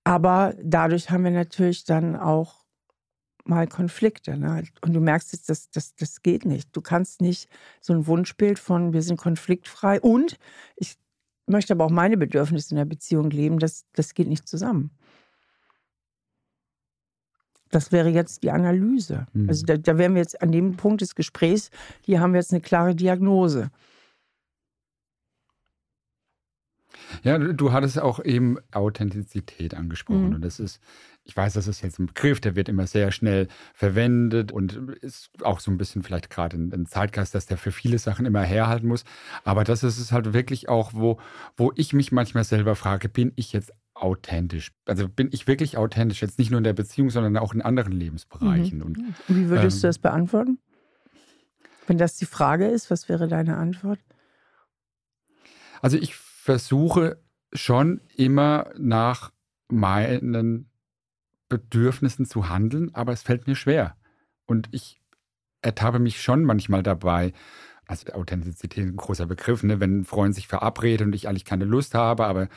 Aber 0.03 0.55
dadurch 0.61 1.11
haben 1.11 1.23
wir 1.23 1.31
natürlich 1.31 1.83
dann 1.83 2.15
auch 2.15 2.65
mal 3.45 3.67
Konflikte. 3.67 4.37
Ne? 4.37 4.63
Und 4.81 4.93
du 4.93 4.99
merkst 4.99 5.33
jetzt, 5.33 5.49
das, 5.49 5.69
das, 5.69 5.95
das 5.95 6.21
geht 6.21 6.45
nicht. 6.45 6.69
Du 6.75 6.81
kannst 6.81 7.21
nicht 7.21 7.49
so 7.79 7.93
ein 7.93 8.07
Wunschbild 8.07 8.59
von 8.59 8.93
wir 8.93 9.01
sind 9.01 9.17
konfliktfrei 9.17 9.99
und 10.01 10.37
ich 10.75 10.95
möchte 11.47 11.73
aber 11.73 11.85
auch 11.85 11.91
meine 11.91 12.17
Bedürfnisse 12.17 12.71
in 12.71 12.77
der 12.77 12.85
Beziehung 12.85 13.29
leben. 13.29 13.59
Das, 13.59 13.85
das 13.93 14.13
geht 14.13 14.27
nicht 14.27 14.47
zusammen. 14.47 14.91
Das 17.69 17.91
wäre 17.91 18.09
jetzt 18.09 18.43
die 18.43 18.51
Analyse. 18.51 19.27
Mhm. 19.33 19.49
Also 19.49 19.65
da, 19.65 19.77
da 19.77 19.97
wären 19.97 20.15
wir 20.15 20.21
jetzt 20.21 20.41
an 20.41 20.51
dem 20.51 20.75
Punkt 20.75 21.01
des 21.01 21.15
Gesprächs, 21.15 21.69
hier 22.01 22.19
haben 22.19 22.33
wir 22.33 22.39
jetzt 22.39 22.51
eine 22.51 22.61
klare 22.61 22.95
Diagnose. 22.95 23.69
Ja, 27.23 27.37
du 27.37 27.71
hattest 27.71 27.99
auch 27.99 28.23
eben 28.23 28.57
Authentizität 28.71 29.73
angesprochen. 29.73 30.29
Mhm. 30.29 30.35
Und 30.35 30.41
das 30.45 30.59
ist, 30.59 30.79
ich 31.23 31.35
weiß, 31.35 31.53
das 31.53 31.67
ist 31.67 31.81
jetzt 31.81 31.99
ein 31.99 32.07
Begriff, 32.07 32.39
der 32.39 32.55
wird 32.55 32.69
immer 32.69 32.87
sehr 32.87 33.11
schnell 33.11 33.47
verwendet 33.73 34.51
und 34.51 34.73
ist 35.01 35.29
auch 35.43 35.59
so 35.59 35.71
ein 35.71 35.77
bisschen 35.77 36.03
vielleicht 36.03 36.29
gerade 36.29 36.57
ein, 36.57 36.85
Zeitgeist, 36.85 37.35
dass 37.35 37.45
der 37.45 37.57
für 37.57 37.71
viele 37.71 37.97
Sachen 37.99 38.25
immer 38.25 38.41
herhalten 38.41 38.87
muss. 38.87 39.05
Aber 39.43 39.63
das 39.63 39.83
ist 39.83 39.99
es 39.99 40.11
halt 40.11 40.33
wirklich 40.33 40.69
auch, 40.69 40.93
wo, 40.93 41.19
wo 41.57 41.71
ich 41.75 41.93
mich 41.93 42.11
manchmal 42.11 42.43
selber 42.43 42.75
frage, 42.75 43.09
bin 43.09 43.31
ich 43.35 43.53
jetzt 43.53 43.73
authentisch? 44.01 44.71
Also 44.85 45.07
bin 45.07 45.29
ich 45.31 45.47
wirklich 45.47 45.77
authentisch? 45.77 46.21
Jetzt 46.21 46.39
nicht 46.39 46.51
nur 46.51 46.59
in 46.59 46.63
der 46.63 46.73
Beziehung, 46.73 47.09
sondern 47.09 47.37
auch 47.37 47.53
in 47.53 47.61
anderen 47.61 47.93
Lebensbereichen. 47.93 48.79
Mhm. 48.79 48.85
Und, 48.85 48.97
Wie 49.27 49.49
würdest 49.49 49.77
ähm, 49.77 49.81
du 49.81 49.87
das 49.87 49.99
beantworten? 49.99 50.59
Wenn 51.87 51.97
das 51.97 52.15
die 52.17 52.25
Frage 52.25 52.67
ist, 52.67 52.91
was 52.91 53.09
wäre 53.09 53.27
deine 53.27 53.57
Antwort? 53.57 53.99
Also 55.81 55.97
ich 55.97 56.15
versuche 56.15 57.19
schon 57.53 58.01
immer 58.15 58.71
nach 58.77 59.31
meinen 59.69 60.69
Bedürfnissen 61.47 62.25
zu 62.25 62.49
handeln, 62.49 62.93
aber 62.93 63.11
es 63.11 63.23
fällt 63.23 63.47
mir 63.47 63.55
schwer. 63.55 63.95
Und 64.45 64.69
ich 64.71 65.01
ertappe 65.61 65.99
mich 65.99 66.21
schon 66.21 66.43
manchmal 66.43 66.83
dabei, 66.83 67.33
also 67.89 68.13
Authentizität 68.13 68.85
ist 68.85 68.91
ein 68.91 68.97
großer 68.97 69.25
Begriff, 69.25 69.63
ne? 69.63 69.79
wenn 69.79 70.01
ein 70.01 70.05
Freund 70.05 70.35
sich 70.35 70.47
verabredet 70.47 71.07
und 71.07 71.15
ich 71.15 71.27
eigentlich 71.27 71.45
keine 71.45 71.65
Lust 71.65 71.95
habe, 71.95 72.27
aber 72.27 72.47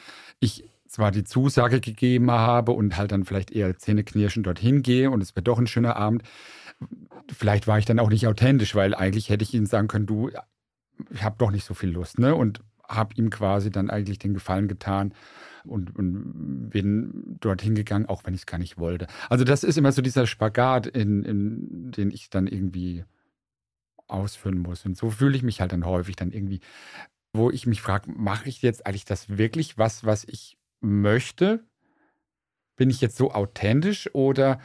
ich 0.40 0.68
zwar 0.92 1.10
die 1.10 1.24
Zusage 1.24 1.80
gegeben 1.80 2.30
habe 2.30 2.72
und 2.72 2.96
halt 2.96 3.12
dann 3.12 3.24
vielleicht 3.24 3.50
eher 3.50 3.76
zähneknirschend 3.78 4.46
dorthin 4.46 4.82
gehe 4.82 5.10
und 5.10 5.22
es 5.22 5.34
wird 5.34 5.48
doch 5.48 5.58
ein 5.58 5.66
schöner 5.66 5.96
Abend, 5.96 6.22
vielleicht 7.32 7.66
war 7.66 7.78
ich 7.78 7.86
dann 7.86 7.98
auch 7.98 8.10
nicht 8.10 8.26
authentisch, 8.26 8.74
weil 8.74 8.94
eigentlich 8.94 9.30
hätte 9.30 9.42
ich 9.42 9.54
ihnen 9.54 9.66
sagen 9.66 9.88
können, 9.88 10.06
du, 10.06 10.30
ich 11.10 11.22
habe 11.22 11.36
doch 11.38 11.50
nicht 11.50 11.64
so 11.64 11.72
viel 11.72 11.90
Lust, 11.90 12.18
ne? 12.18 12.34
Und 12.34 12.60
habe 12.86 13.14
ihm 13.14 13.30
quasi 13.30 13.70
dann 13.70 13.88
eigentlich 13.88 14.18
den 14.18 14.34
Gefallen 14.34 14.68
getan 14.68 15.14
und, 15.64 15.96
und 15.96 16.68
bin 16.68 17.38
dorthin 17.40 17.74
gegangen, 17.74 18.06
auch 18.06 18.24
wenn 18.24 18.34
ich 18.34 18.40
es 18.40 18.46
gar 18.46 18.58
nicht 18.58 18.76
wollte. 18.76 19.06
Also 19.30 19.44
das 19.44 19.64
ist 19.64 19.78
immer 19.78 19.92
so 19.92 20.02
dieser 20.02 20.26
Spagat, 20.26 20.88
in, 20.88 21.22
in 21.22 21.90
den 21.92 22.10
ich 22.10 22.28
dann 22.28 22.46
irgendwie 22.46 23.04
ausführen 24.08 24.58
muss. 24.58 24.84
Und 24.84 24.98
so 24.98 25.08
fühle 25.08 25.36
ich 25.36 25.42
mich 25.42 25.62
halt 25.62 25.72
dann 25.72 25.86
häufig 25.86 26.16
dann 26.16 26.32
irgendwie, 26.32 26.60
wo 27.32 27.50
ich 27.50 27.66
mich 27.66 27.80
frage, 27.80 28.10
mache 28.10 28.48
ich 28.48 28.60
jetzt 28.60 28.84
eigentlich 28.84 29.06
das 29.06 29.38
wirklich 29.38 29.78
was, 29.78 30.04
was 30.04 30.24
ich 30.24 30.58
möchte? 30.82 31.64
Bin 32.76 32.90
ich 32.90 33.00
jetzt 33.00 33.16
so 33.16 33.32
authentisch 33.32 34.12
oder 34.14 34.60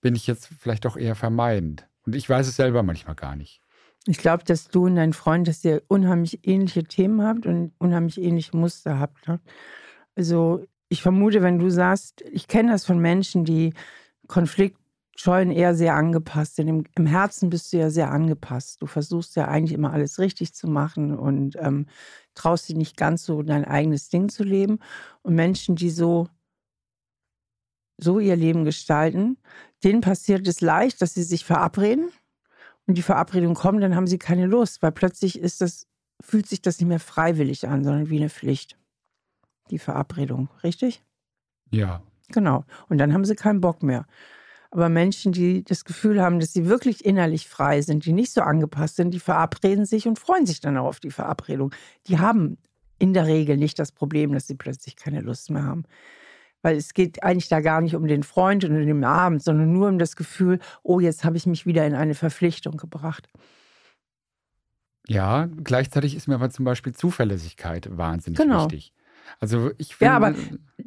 bin 0.00 0.14
ich 0.14 0.26
jetzt 0.26 0.48
vielleicht 0.58 0.84
doch 0.84 0.96
eher 0.96 1.14
vermeidend? 1.14 1.88
Und 2.04 2.14
ich 2.14 2.28
weiß 2.28 2.46
es 2.46 2.56
selber 2.56 2.82
manchmal 2.82 3.14
gar 3.14 3.36
nicht. 3.36 3.62
Ich 4.06 4.18
glaube, 4.18 4.42
dass 4.44 4.68
du 4.68 4.86
und 4.86 4.96
dein 4.96 5.12
Freund, 5.12 5.46
dass 5.46 5.64
ihr 5.64 5.82
unheimlich 5.86 6.46
ähnliche 6.46 6.82
Themen 6.82 7.22
habt 7.22 7.46
und 7.46 7.72
unheimlich 7.78 8.20
ähnliche 8.20 8.56
Muster 8.56 8.98
habt. 8.98 9.28
Ne? 9.28 9.40
Also 10.16 10.64
ich 10.88 11.02
vermute, 11.02 11.40
wenn 11.42 11.58
du 11.58 11.70
sagst, 11.70 12.22
ich 12.32 12.48
kenne 12.48 12.72
das 12.72 12.84
von 12.84 12.98
Menschen, 12.98 13.44
die 13.44 13.72
Konfliktscheuen 14.26 15.52
eher 15.52 15.74
sehr 15.74 15.94
angepasst 15.94 16.56
sind. 16.56 16.68
Im, 16.68 16.84
Im, 16.96 17.06
Herzen 17.06 17.48
bist 17.48 17.72
du 17.72 17.78
ja 17.78 17.90
sehr 17.90 18.10
angepasst. 18.10 18.82
Du 18.82 18.86
versuchst 18.86 19.36
ja 19.36 19.46
eigentlich 19.46 19.72
immer 19.72 19.92
alles 19.92 20.18
richtig 20.18 20.52
zu 20.52 20.66
machen 20.66 21.16
und 21.16 21.56
ähm, 21.60 21.86
traust 22.34 22.68
dir 22.68 22.76
nicht 22.76 22.96
ganz 22.96 23.24
so 23.24 23.42
dein 23.42 23.64
eigenes 23.64 24.08
Ding 24.08 24.28
zu 24.28 24.44
leben. 24.44 24.78
Und 25.22 25.34
Menschen, 25.34 25.76
die 25.76 25.90
so 25.90 26.28
so 27.98 28.18
ihr 28.18 28.36
Leben 28.36 28.64
gestalten, 28.64 29.38
denen 29.84 30.00
passiert 30.00 30.46
es 30.48 30.60
leicht, 30.60 31.00
dass 31.02 31.14
sie 31.14 31.22
sich 31.22 31.44
verabreden 31.44 32.10
und 32.86 32.96
die 32.98 33.02
Verabredung 33.02 33.54
kommt, 33.54 33.82
dann 33.82 33.94
haben 33.94 34.06
sie 34.06 34.18
keine 34.18 34.46
Lust, 34.46 34.82
weil 34.82 34.92
plötzlich 34.92 35.38
ist 35.38 35.60
das, 35.60 35.86
fühlt 36.20 36.48
sich 36.48 36.62
das 36.62 36.78
nicht 36.78 36.88
mehr 36.88 37.00
freiwillig 37.00 37.68
an, 37.68 37.84
sondern 37.84 38.10
wie 38.10 38.18
eine 38.18 38.30
Pflicht. 38.30 38.76
Die 39.70 39.78
Verabredung, 39.78 40.48
richtig? 40.62 41.02
Ja. 41.70 42.02
Genau. 42.28 42.64
Und 42.88 42.98
dann 42.98 43.12
haben 43.12 43.24
sie 43.24 43.36
keinen 43.36 43.60
Bock 43.60 43.82
mehr. 43.82 44.06
Aber 44.72 44.88
Menschen, 44.88 45.32
die 45.32 45.62
das 45.62 45.84
Gefühl 45.84 46.22
haben, 46.22 46.40
dass 46.40 46.54
sie 46.54 46.66
wirklich 46.66 47.04
innerlich 47.04 47.46
frei 47.46 47.82
sind, 47.82 48.06
die 48.06 48.14
nicht 48.14 48.32
so 48.32 48.40
angepasst 48.40 48.96
sind, 48.96 49.12
die 49.12 49.20
verabreden 49.20 49.84
sich 49.84 50.08
und 50.08 50.18
freuen 50.18 50.46
sich 50.46 50.60
dann 50.60 50.78
auch 50.78 50.86
auf 50.86 50.98
die 50.98 51.10
Verabredung. 51.10 51.74
Die 52.06 52.18
haben 52.18 52.56
in 52.98 53.12
der 53.12 53.26
Regel 53.26 53.58
nicht 53.58 53.78
das 53.78 53.92
Problem, 53.92 54.32
dass 54.32 54.46
sie 54.46 54.54
plötzlich 54.54 54.96
keine 54.96 55.20
Lust 55.20 55.50
mehr 55.50 55.64
haben. 55.64 55.84
Weil 56.62 56.76
es 56.76 56.94
geht 56.94 57.22
eigentlich 57.22 57.48
da 57.48 57.60
gar 57.60 57.82
nicht 57.82 57.94
um 57.94 58.06
den 58.06 58.22
Freund 58.22 58.64
und 58.64 58.74
den 58.74 59.04
Abend, 59.04 59.42
sondern 59.42 59.74
nur 59.74 59.90
um 59.90 59.98
das 59.98 60.16
Gefühl, 60.16 60.58
oh, 60.82 61.00
jetzt 61.00 61.22
habe 61.22 61.36
ich 61.36 61.44
mich 61.44 61.66
wieder 61.66 61.86
in 61.86 61.94
eine 61.94 62.14
Verpflichtung 62.14 62.78
gebracht. 62.78 63.28
Ja, 65.06 65.50
gleichzeitig 65.62 66.16
ist 66.16 66.28
mir 66.28 66.36
aber 66.36 66.48
zum 66.48 66.64
Beispiel 66.64 66.94
Zuverlässigkeit 66.94 67.94
wahnsinnig 67.94 68.38
genau. 68.38 68.64
wichtig. 68.64 68.94
Also 69.38 69.70
ich 69.76 69.96
finde. 69.96 70.12
Ja, 70.12 70.16
aber 70.16 70.34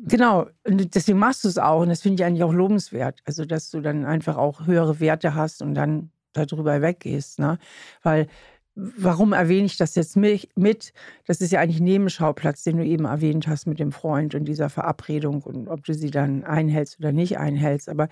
genau, 0.05 0.47
und 0.65 0.95
deswegen 0.95 1.19
machst 1.19 1.43
du 1.43 1.47
es 1.47 1.57
auch. 1.57 1.81
Und 1.81 1.89
das 1.89 2.01
finde 2.01 2.21
ich 2.21 2.25
eigentlich 2.25 2.43
auch 2.43 2.53
lobenswert. 2.53 3.21
Also, 3.25 3.45
dass 3.45 3.69
du 3.69 3.81
dann 3.81 4.05
einfach 4.05 4.37
auch 4.37 4.65
höhere 4.65 4.99
Werte 4.99 5.35
hast 5.35 5.61
und 5.61 5.75
dann 5.75 6.11
darüber 6.33 6.81
weggehst. 6.81 7.39
Ne? 7.39 7.57
Weil 8.03 8.27
warum 8.75 9.33
erwähne 9.33 9.65
ich 9.65 9.77
das 9.77 9.95
jetzt 9.95 10.17
mit? 10.17 10.93
Das 11.25 11.41
ist 11.41 11.51
ja 11.51 11.59
eigentlich 11.61 11.79
ein 11.79 11.85
Nebenschauplatz, 11.85 12.63
den 12.63 12.77
du 12.77 12.85
eben 12.85 13.05
erwähnt 13.05 13.47
hast 13.47 13.67
mit 13.67 13.79
dem 13.79 13.91
Freund 13.91 14.35
und 14.35 14.45
dieser 14.45 14.69
Verabredung 14.69 15.41
und 15.43 15.69
ob 15.69 15.85
du 15.85 15.93
sie 15.93 16.11
dann 16.11 16.43
einhältst 16.43 16.99
oder 16.99 17.11
nicht 17.11 17.37
einhältst. 17.37 17.89
Aber 17.89 18.09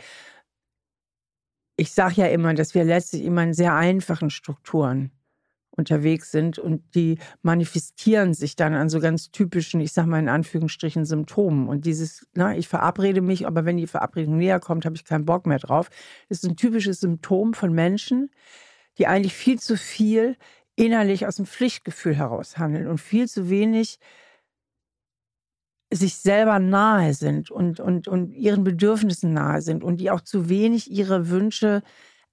ich 1.75 1.91
sage 1.91 2.15
ja 2.21 2.27
immer, 2.27 2.53
dass 2.53 2.73
wir 2.75 2.85
letztlich 2.85 3.23
immer 3.23 3.43
in 3.43 3.53
sehr 3.53 3.75
einfachen 3.75 4.29
Strukturen 4.29 5.11
unterwegs 5.75 6.31
sind 6.31 6.59
und 6.59 6.83
die 6.95 7.17
manifestieren 7.41 8.33
sich 8.33 8.55
dann 8.55 8.73
an 8.73 8.89
so 8.89 8.99
ganz 8.99 9.31
typischen, 9.31 9.81
ich 9.81 9.91
sage 9.91 10.07
mal 10.07 10.19
in 10.19 10.29
Anführungsstrichen, 10.29 11.05
Symptomen. 11.05 11.67
Und 11.67 11.85
dieses, 11.85 12.27
na, 12.33 12.55
ich 12.55 12.67
verabrede 12.67 13.21
mich, 13.21 13.47
aber 13.47 13.65
wenn 13.65 13.77
die 13.77 13.87
Verabredung 13.87 14.37
näher 14.37 14.59
kommt, 14.59 14.85
habe 14.85 14.95
ich 14.95 15.05
keinen 15.05 15.25
Bock 15.25 15.45
mehr 15.45 15.59
drauf, 15.59 15.89
ist 16.29 16.45
ein 16.45 16.55
typisches 16.55 16.99
Symptom 16.99 17.53
von 17.53 17.73
Menschen, 17.73 18.29
die 18.97 19.07
eigentlich 19.07 19.33
viel 19.33 19.59
zu 19.59 19.75
viel 19.75 20.37
innerlich 20.75 21.25
aus 21.27 21.37
dem 21.37 21.45
Pflichtgefühl 21.45 22.15
heraus 22.15 22.57
handeln 22.57 22.87
und 22.87 22.99
viel 22.99 23.27
zu 23.27 23.49
wenig 23.49 23.99
sich 25.91 26.15
selber 26.15 26.59
nahe 26.59 27.13
sind 27.13 27.51
und, 27.51 27.79
und, 27.79 28.07
und 28.07 28.33
ihren 28.33 28.63
Bedürfnissen 28.63 29.33
nahe 29.33 29.61
sind 29.61 29.83
und 29.83 29.97
die 29.97 30.09
auch 30.09 30.21
zu 30.21 30.49
wenig 30.49 30.89
ihre 30.89 31.29
Wünsche 31.29 31.83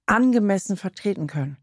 angemessen 0.07 0.77
vertreten 0.77 1.27
können. 1.27 1.57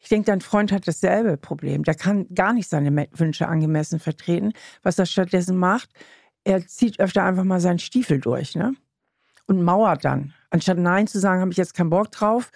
Ich 0.00 0.08
denke, 0.08 0.26
dein 0.26 0.40
Freund 0.40 0.70
hat 0.72 0.86
dasselbe 0.86 1.36
Problem. 1.36 1.82
Der 1.82 1.94
kann 1.94 2.26
gar 2.34 2.52
nicht 2.52 2.68
seine 2.68 3.08
Wünsche 3.12 3.48
angemessen 3.48 3.98
vertreten. 3.98 4.52
Was 4.82 4.98
er 4.98 5.06
stattdessen 5.06 5.56
macht, 5.56 5.90
er 6.44 6.66
zieht 6.66 7.00
öfter 7.00 7.24
einfach 7.24 7.44
mal 7.44 7.60
seinen 7.60 7.78
Stiefel 7.78 8.20
durch 8.20 8.54
ne? 8.54 8.74
und 9.46 9.62
mauert 9.62 10.04
dann. 10.04 10.32
Anstatt 10.50 10.78
Nein 10.78 11.06
zu 11.06 11.18
sagen, 11.18 11.40
habe 11.40 11.50
ich 11.50 11.56
jetzt 11.56 11.74
keinen 11.74 11.90
Bock 11.90 12.12
drauf, 12.12 12.50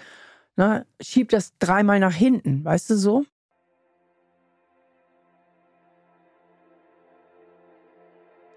ne, 0.56 0.86
schiebt 1.00 1.32
das 1.32 1.56
dreimal 1.58 1.98
nach 1.98 2.14
hinten, 2.14 2.64
weißt 2.64 2.90
du 2.90 2.96
so? 2.96 3.24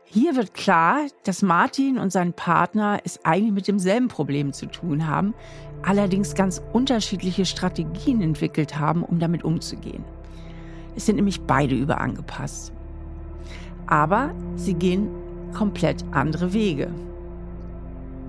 Hier 0.06 0.38
wird 0.38 0.54
klar, 0.54 1.08
dass 1.26 1.42
Martin 1.42 1.98
und 1.98 2.12
sein 2.12 2.32
Partner 2.32 3.02
es 3.04 3.26
eigentlich 3.26 3.52
mit 3.52 3.68
demselben 3.68 4.08
Problem 4.08 4.54
zu 4.54 4.68
tun 4.68 5.08
haben, 5.08 5.34
allerdings 5.86 6.36
ganz 6.36 6.62
unterschiedliche 6.74 7.46
Strategien 7.46 8.22
entwickelt 8.22 8.80
haben, 8.80 9.04
um 9.04 9.20
damit 9.20 9.44
umzugehen. 9.44 10.04
Es 10.96 11.06
sind 11.06 11.16
nämlich 11.16 11.42
beide 11.42 11.76
überangepasst. 11.76 12.74
Aber 13.88 14.32
sie 14.56 14.74
gehen 14.74 15.10
komplett 15.54 16.04
andere 16.12 16.54
Wege. 16.54 16.90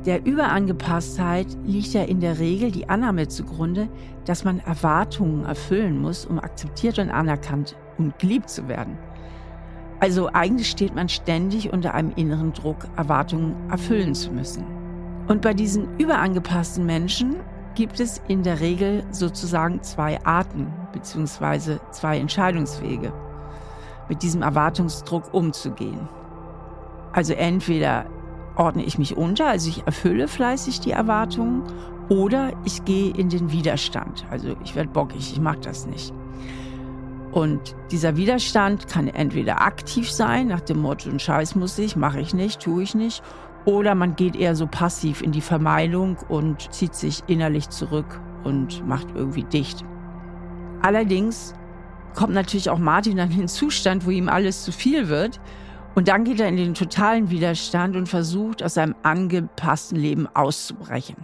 Der 0.04 0.24
Überangepasstheit 0.24 1.48
liegt 1.64 1.94
ja 1.94 2.02
in 2.02 2.20
der 2.20 2.38
Regel 2.38 2.70
die 2.70 2.88
Annahme 2.88 3.26
zugrunde, 3.26 3.88
dass 4.24 4.44
man 4.44 4.60
Erwartungen 4.60 5.44
erfüllen 5.44 6.00
muss, 6.00 6.26
um 6.26 6.38
akzeptiert 6.38 6.98
und 6.98 7.10
anerkannt 7.10 7.74
und 7.98 8.16
geliebt 8.18 8.48
zu 8.48 8.68
werden. 8.68 8.96
Also 9.98 10.28
eigentlich 10.32 10.68
steht 10.68 10.94
man 10.94 11.08
ständig 11.08 11.72
unter 11.72 11.94
einem 11.94 12.12
inneren 12.14 12.52
Druck, 12.52 12.86
Erwartungen 12.96 13.56
erfüllen 13.70 14.14
zu 14.14 14.30
müssen. 14.30 14.75
Und 15.28 15.42
bei 15.42 15.54
diesen 15.54 15.98
überangepassten 15.98 16.86
Menschen 16.86 17.36
gibt 17.74 18.00
es 18.00 18.22
in 18.28 18.42
der 18.42 18.60
Regel 18.60 19.04
sozusagen 19.10 19.82
zwei 19.82 20.24
Arten 20.24 20.72
bzw. 20.92 21.78
zwei 21.90 22.18
Entscheidungswege, 22.18 23.12
mit 24.08 24.22
diesem 24.22 24.42
Erwartungsdruck 24.42 25.34
umzugehen. 25.34 26.08
Also 27.12 27.34
entweder 27.34 28.06
ordne 28.56 28.84
ich 28.84 28.98
mich 28.98 29.16
unter, 29.16 29.48
also 29.48 29.68
ich 29.68 29.84
erfülle 29.84 30.28
fleißig 30.28 30.80
die 30.80 30.92
Erwartungen, 30.92 31.62
oder 32.08 32.52
ich 32.64 32.84
gehe 32.84 33.12
in 33.12 33.28
den 33.28 33.50
Widerstand, 33.50 34.24
also 34.30 34.54
ich 34.62 34.76
werde 34.76 34.90
bockig, 34.90 35.32
ich 35.32 35.40
mag 35.40 35.60
das 35.62 35.86
nicht. 35.86 36.14
Und 37.32 37.76
dieser 37.90 38.16
Widerstand 38.16 38.88
kann 38.88 39.08
entweder 39.08 39.60
aktiv 39.60 40.10
sein, 40.10 40.46
nach 40.46 40.60
dem 40.60 40.80
Motto, 40.80 41.10
Scheiß 41.18 41.56
muss 41.56 41.76
ich, 41.78 41.96
mache 41.96 42.20
ich 42.20 42.32
nicht, 42.32 42.60
tue 42.60 42.82
ich 42.82 42.94
nicht. 42.94 43.22
Oder 43.66 43.96
man 43.96 44.16
geht 44.16 44.36
eher 44.36 44.54
so 44.54 44.66
passiv 44.66 45.20
in 45.20 45.32
die 45.32 45.40
Vermeidung 45.40 46.16
und 46.28 46.72
zieht 46.72 46.94
sich 46.94 47.24
innerlich 47.26 47.68
zurück 47.68 48.20
und 48.44 48.86
macht 48.86 49.08
irgendwie 49.14 49.42
dicht. 49.42 49.84
Allerdings 50.82 51.52
kommt 52.14 52.32
natürlich 52.32 52.70
auch 52.70 52.78
Martin 52.78 53.16
dann 53.16 53.30
in 53.32 53.38
den 53.38 53.48
Zustand, 53.48 54.06
wo 54.06 54.10
ihm 54.10 54.28
alles 54.28 54.64
zu 54.64 54.72
viel 54.72 55.08
wird. 55.08 55.40
Und 55.96 56.08
dann 56.08 56.24
geht 56.24 56.40
er 56.40 56.48
in 56.48 56.56
den 56.56 56.74
totalen 56.74 57.30
Widerstand 57.30 57.96
und 57.96 58.08
versucht, 58.08 58.62
aus 58.62 58.74
seinem 58.74 58.94
angepassten 59.02 59.98
Leben 59.98 60.28
auszubrechen. 60.32 61.16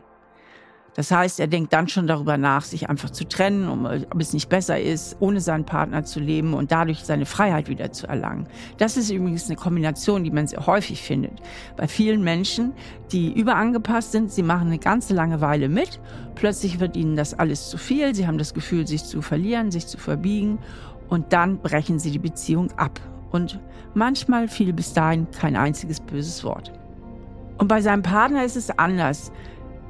Das 0.95 1.11
heißt, 1.11 1.40
er 1.40 1.47
denkt 1.47 1.72
dann 1.72 1.88
schon 1.88 2.07
darüber 2.07 2.36
nach, 2.36 2.64
sich 2.64 2.90
einfach 2.90 3.11
zu 3.11 3.26
trennen, 3.26 3.68
um, 3.68 3.86
ob 3.86 4.20
es 4.20 4.34
nicht 4.34 4.49
besser 4.49 4.78
ist, 4.78 5.16
ohne 5.20 5.40
seinen 5.40 5.64
Partner 5.64 6.05
zu 6.05 6.20
leben 6.20 6.53
und 6.53 6.70
dadurch 6.70 7.05
seine 7.05 7.24
Freiheit 7.24 7.68
wieder 7.68 7.93
zu 7.93 8.07
erlangen. 8.07 8.47
Das 8.76 8.97
ist 8.97 9.11
übrigens 9.11 9.47
eine 9.47 9.57
Kombination, 9.57 10.22
die 10.22 10.30
man 10.30 10.47
sehr 10.47 10.66
häufig 10.66 11.03
findet. 11.03 11.40
Bei 11.76 11.88
vielen 11.88 12.22
Menschen, 12.22 12.74
die 13.11 13.32
überangepasst 13.32 14.12
sind, 14.12 14.32
sie 14.32 14.43
machen 14.43 14.66
eine 14.66 14.78
ganze 14.78 15.14
Langeweile 15.14 15.68
mit, 15.70 15.99
plötzlich 16.34 16.78
wird 16.78 16.97
ihnen 16.97 17.16
das 17.16 17.32
alles 17.32 17.70
zu 17.70 17.78
viel, 17.78 18.14
sie 18.14 18.26
haben 18.26 18.38
das 18.38 18.53
Gefühl, 18.53 18.86
sich 18.86 19.05
zu 19.05 19.22
verlieren, 19.22 19.70
sich 19.70 19.86
zu 19.86 19.97
verbiegen 19.97 20.59
und 21.09 21.32
dann 21.32 21.59
brechen 21.59 21.99
sie 21.99 22.11
die 22.11 22.18
Beziehung 22.18 22.70
ab. 22.76 23.01
Und 23.30 23.61
manchmal 23.95 24.47
fiel 24.47 24.74
bis 24.74 24.93
dahin 24.93 25.30
kein 25.30 25.57
einziges 25.57 26.01
böses 26.01 26.45
Wort. 26.45 26.70
Und 27.57 27.68
bei 27.68 27.80
seinem 27.80 28.03
Partner 28.03 28.45
ist 28.45 28.57
es 28.57 28.70
anders. 28.78 29.32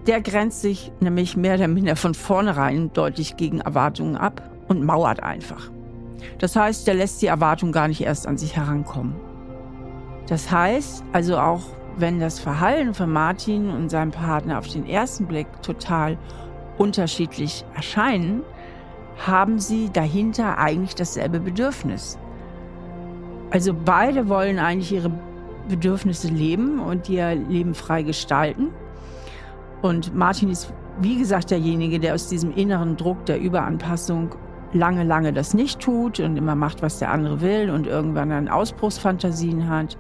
Der 0.07 0.21
grenzt 0.21 0.63
sich 0.63 0.91
nämlich 1.01 1.37
mehr 1.37 1.55
oder 1.55 1.69
minder 1.69 1.95
von 1.97 2.15
vornherein 2.15 2.93
deutlich 2.93 3.37
gegen 3.37 3.61
Erwartungen 3.61 4.17
ab 4.17 4.51
und 4.69 4.85
mauert 4.85 5.23
einfach. 5.23 5.71
Das 6.39 6.57
heißt, 6.57 6.87
der 6.87 6.95
lässt 6.95 7.23
die 7.23 7.27
Erwartung 7.27 7.73
gar 7.73 7.89
nicht 7.89 8.01
erst 8.01 8.27
an 8.27 8.37
sich 8.37 8.57
herankommen. 8.57 9.15
Das 10.27 10.51
heißt, 10.51 11.05
also 11.13 11.39
auch 11.39 11.63
wenn 11.97 12.19
das 12.19 12.41
Verhalten 12.41 12.95
von 12.95 13.13
Martin 13.13 13.71
und 13.71 13.91
seinem 13.91 14.11
Partner 14.11 14.59
auf 14.59 14.69
den 14.69 14.87
ersten 14.87 15.27
Blick 15.27 15.47
total 15.63 16.17
unterschiedlich 16.79 17.65
erscheinen, 17.75 18.43
haben 19.27 19.59
sie 19.59 19.91
dahinter 19.93 20.59
eigentlich 20.59 20.95
dasselbe 20.95 21.39
Bedürfnis. 21.39 22.19
Also 23.51 23.75
beide 23.75 24.29
wollen 24.29 24.59
eigentlich 24.59 24.93
ihre 24.93 25.13
Bedürfnisse 25.69 26.29
leben 26.29 26.81
und 26.81 27.09
ihr 27.09 27.35
Leben 27.35 27.75
frei 27.75 28.03
gestalten. 28.03 28.69
Und 29.83 30.15
Martin 30.15 30.49
ist, 30.49 30.73
wie 31.01 31.19
gesagt, 31.19 31.51
derjenige, 31.51 31.99
der 31.99 32.15
aus 32.15 32.29
diesem 32.29 32.55
inneren 32.55 32.97
Druck 32.97 33.27
der 33.27 33.41
Überanpassung 33.41 34.35
lange, 34.73 35.05
lange 35.05 35.33
das 35.33 35.55
nicht 35.55 35.81
tut 35.81 36.21
und 36.21 36.37
immer 36.37 36.55
macht, 36.55 36.83
was 36.83 36.99
der 36.99 37.11
andere 37.11 37.41
will 37.41 37.71
und 37.71 37.87
irgendwann 37.87 38.31
dann 38.31 38.49
Ausbruchsfantasien 38.49 39.69
hat. 39.69 39.99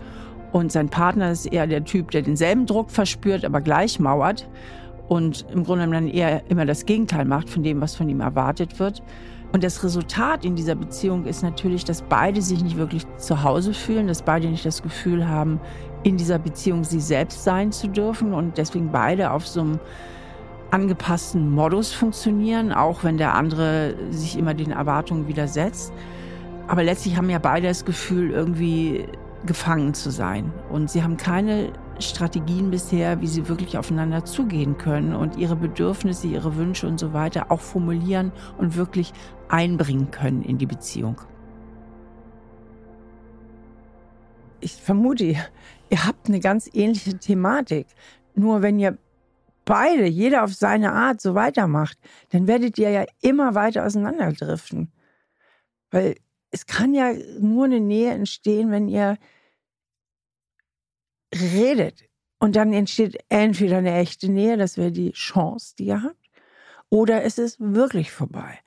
Und 0.52 0.70
sein 0.70 0.88
Partner 0.88 1.30
ist 1.30 1.46
eher 1.46 1.66
der 1.66 1.84
Typ, 1.84 2.10
der 2.10 2.22
denselben 2.22 2.66
Druck 2.66 2.90
verspürt, 2.90 3.44
aber 3.44 3.60
gleich 3.60 3.98
mauert 3.98 4.48
und 5.08 5.46
im 5.52 5.64
Grunde 5.64 5.88
dann 5.88 6.08
eher 6.08 6.48
immer 6.48 6.64
das 6.64 6.86
Gegenteil 6.86 7.24
macht 7.24 7.50
von 7.50 7.62
dem, 7.62 7.80
was 7.80 7.94
von 7.94 8.08
ihm 8.08 8.20
erwartet 8.20 8.78
wird. 8.78 9.02
Und 9.52 9.62
das 9.64 9.84
Resultat 9.84 10.44
in 10.46 10.56
dieser 10.56 10.74
Beziehung 10.74 11.26
ist 11.26 11.42
natürlich, 11.42 11.84
dass 11.84 12.00
beide 12.02 12.40
sich 12.40 12.62
nicht 12.62 12.78
wirklich 12.78 13.04
zu 13.18 13.42
Hause 13.42 13.74
fühlen, 13.74 14.06
dass 14.06 14.22
beide 14.22 14.48
nicht 14.48 14.64
das 14.64 14.82
Gefühl 14.82 15.28
haben, 15.28 15.60
in 16.02 16.16
dieser 16.16 16.38
Beziehung 16.38 16.84
sie 16.84 17.00
selbst 17.00 17.44
sein 17.44 17.72
zu 17.72 17.88
dürfen 17.88 18.32
und 18.32 18.58
deswegen 18.58 18.90
beide 18.90 19.30
auf 19.30 19.46
so 19.46 19.60
einem 19.60 19.80
angepassten 20.70 21.50
Modus 21.50 21.92
funktionieren, 21.92 22.72
auch 22.72 23.04
wenn 23.04 23.18
der 23.18 23.34
andere 23.34 23.94
sich 24.10 24.38
immer 24.38 24.54
den 24.54 24.70
Erwartungen 24.70 25.28
widersetzt. 25.28 25.92
Aber 26.66 26.82
letztlich 26.82 27.16
haben 27.16 27.28
ja 27.28 27.38
beide 27.38 27.68
das 27.68 27.84
Gefühl, 27.84 28.30
irgendwie 28.30 29.06
gefangen 29.44 29.92
zu 29.92 30.10
sein. 30.10 30.52
Und 30.70 30.90
sie 30.90 31.02
haben 31.02 31.16
keine 31.16 31.72
Strategien 31.98 32.70
bisher, 32.70 33.20
wie 33.20 33.26
sie 33.26 33.48
wirklich 33.48 33.76
aufeinander 33.76 34.24
zugehen 34.24 34.78
können 34.78 35.14
und 35.14 35.36
ihre 35.36 35.56
Bedürfnisse, 35.56 36.26
ihre 36.26 36.56
Wünsche 36.56 36.86
und 36.86 36.98
so 36.98 37.12
weiter 37.12 37.50
auch 37.50 37.60
formulieren 37.60 38.32
und 38.56 38.76
wirklich 38.76 39.12
einbringen 39.48 40.10
können 40.10 40.42
in 40.42 40.58
die 40.58 40.66
Beziehung. 40.66 41.20
Ich 44.60 44.74
vermute, 44.74 45.34
ihr 45.92 46.06
habt 46.06 46.28
eine 46.28 46.40
ganz 46.40 46.70
ähnliche 46.72 47.18
Thematik. 47.18 47.86
Nur 48.34 48.62
wenn 48.62 48.78
ihr 48.78 48.96
beide, 49.66 50.06
jeder 50.06 50.42
auf 50.42 50.54
seine 50.54 50.92
Art 50.92 51.20
so 51.20 51.34
weitermacht, 51.34 51.98
dann 52.30 52.46
werdet 52.46 52.78
ihr 52.78 52.90
ja 52.90 53.04
immer 53.20 53.54
weiter 53.54 53.84
auseinanderdriften. 53.84 54.90
Weil 55.90 56.16
es 56.50 56.64
kann 56.66 56.94
ja 56.94 57.12
nur 57.38 57.66
eine 57.66 57.80
Nähe 57.80 58.12
entstehen, 58.12 58.70
wenn 58.70 58.88
ihr 58.88 59.18
redet. 61.34 62.04
Und 62.38 62.56
dann 62.56 62.72
entsteht 62.72 63.22
entweder 63.28 63.78
eine 63.78 63.94
echte 63.94 64.30
Nähe, 64.30 64.56
das 64.56 64.78
wäre 64.78 64.92
die 64.92 65.12
Chance, 65.12 65.74
die 65.78 65.86
ihr 65.86 66.02
habt, 66.02 66.30
oder 66.88 67.22
es 67.22 67.36
ist 67.36 67.60
wirklich 67.60 68.10
vorbei. 68.10 68.58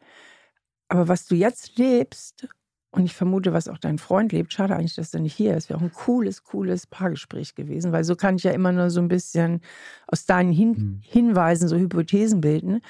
Aber 0.89 1.07
was 1.07 1.25
du 1.25 1.33
jetzt 1.33 1.77
lebst, 1.77 2.47
und 2.95 3.05
ich 3.05 3.13
vermute, 3.13 3.53
was 3.53 3.67
auch 3.67 3.77
dein 3.77 3.97
Freund 3.97 4.31
lebt, 4.31 4.53
schade 4.53 4.75
eigentlich, 4.75 4.95
dass 4.95 5.13
er 5.13 5.19
nicht 5.19 5.35
hier 5.35 5.55
ist, 5.55 5.69
wäre 5.69 5.79
auch 5.79 5.83
ein 5.83 5.91
cooles, 5.91 6.43
cooles 6.43 6.87
Paargespräch 6.87 7.55
gewesen, 7.55 7.91
weil 7.91 8.03
so 8.03 8.15
kann 8.15 8.37
ich 8.37 8.43
ja 8.43 8.51
immer 8.51 8.71
nur 8.71 8.89
so 8.89 9.01
ein 9.01 9.09
bisschen 9.09 9.61
aus 10.07 10.25
deinen 10.25 10.51
Hin 10.51 10.69
mhm. 10.69 10.99
Hinweisen 11.03 11.67
so 11.67 11.77
Hypothesen 11.77 12.41
bilden, 12.41 12.81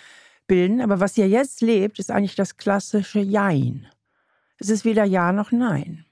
bilden. 0.48 0.82
Aber 0.82 1.00
was 1.00 1.18
ihr 1.18 1.28
jetzt 1.28 1.62
lebt, 1.62 1.98
ist 2.00 2.12
eigentlich 2.12 2.36
das 2.36 2.58
klassische 2.58 3.20
Jein. 3.20 3.88
Es 4.60 4.70
ist 4.70 4.86
weder 4.86 5.06
Ja 5.06 5.32
noch 5.32 5.52
Nein. 5.52 6.06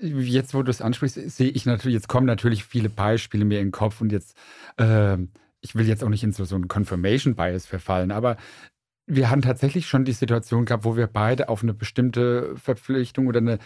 jetzt, 0.00 0.54
wo 0.54 0.62
du 0.62 0.70
es 0.70 0.82
ansprichst, 0.82 1.14
sehe 1.30 1.50
ich 1.50 1.66
natürlich, 1.66 1.94
jetzt 1.94 2.08
kommen 2.08 2.26
natürlich 2.26 2.64
viele 2.64 2.88
Beispiele 2.88 3.44
mir 3.44 3.60
in 3.60 3.66
den 3.66 3.72
Kopf 3.72 4.00
und 4.00 4.12
jetzt, 4.12 4.36
äh, 4.76 5.16
ich 5.60 5.74
will 5.74 5.86
jetzt 5.86 6.02
auch 6.02 6.08
nicht 6.08 6.24
in 6.24 6.32
so, 6.32 6.44
so 6.44 6.56
einen 6.56 6.68
Confirmation 6.68 7.34
Bias 7.34 7.66
verfallen, 7.66 8.10
aber 8.10 8.36
wir 9.06 9.30
hatten 9.30 9.42
tatsächlich 9.42 9.86
schon 9.86 10.04
die 10.04 10.12
Situation 10.12 10.64
gehabt, 10.64 10.84
wo 10.84 10.96
wir 10.96 11.06
beide 11.06 11.48
auf 11.48 11.62
eine 11.62 11.74
bestimmte 11.74 12.56
Verpflichtung 12.56 13.26
oder 13.26 13.38
eine 13.38 13.58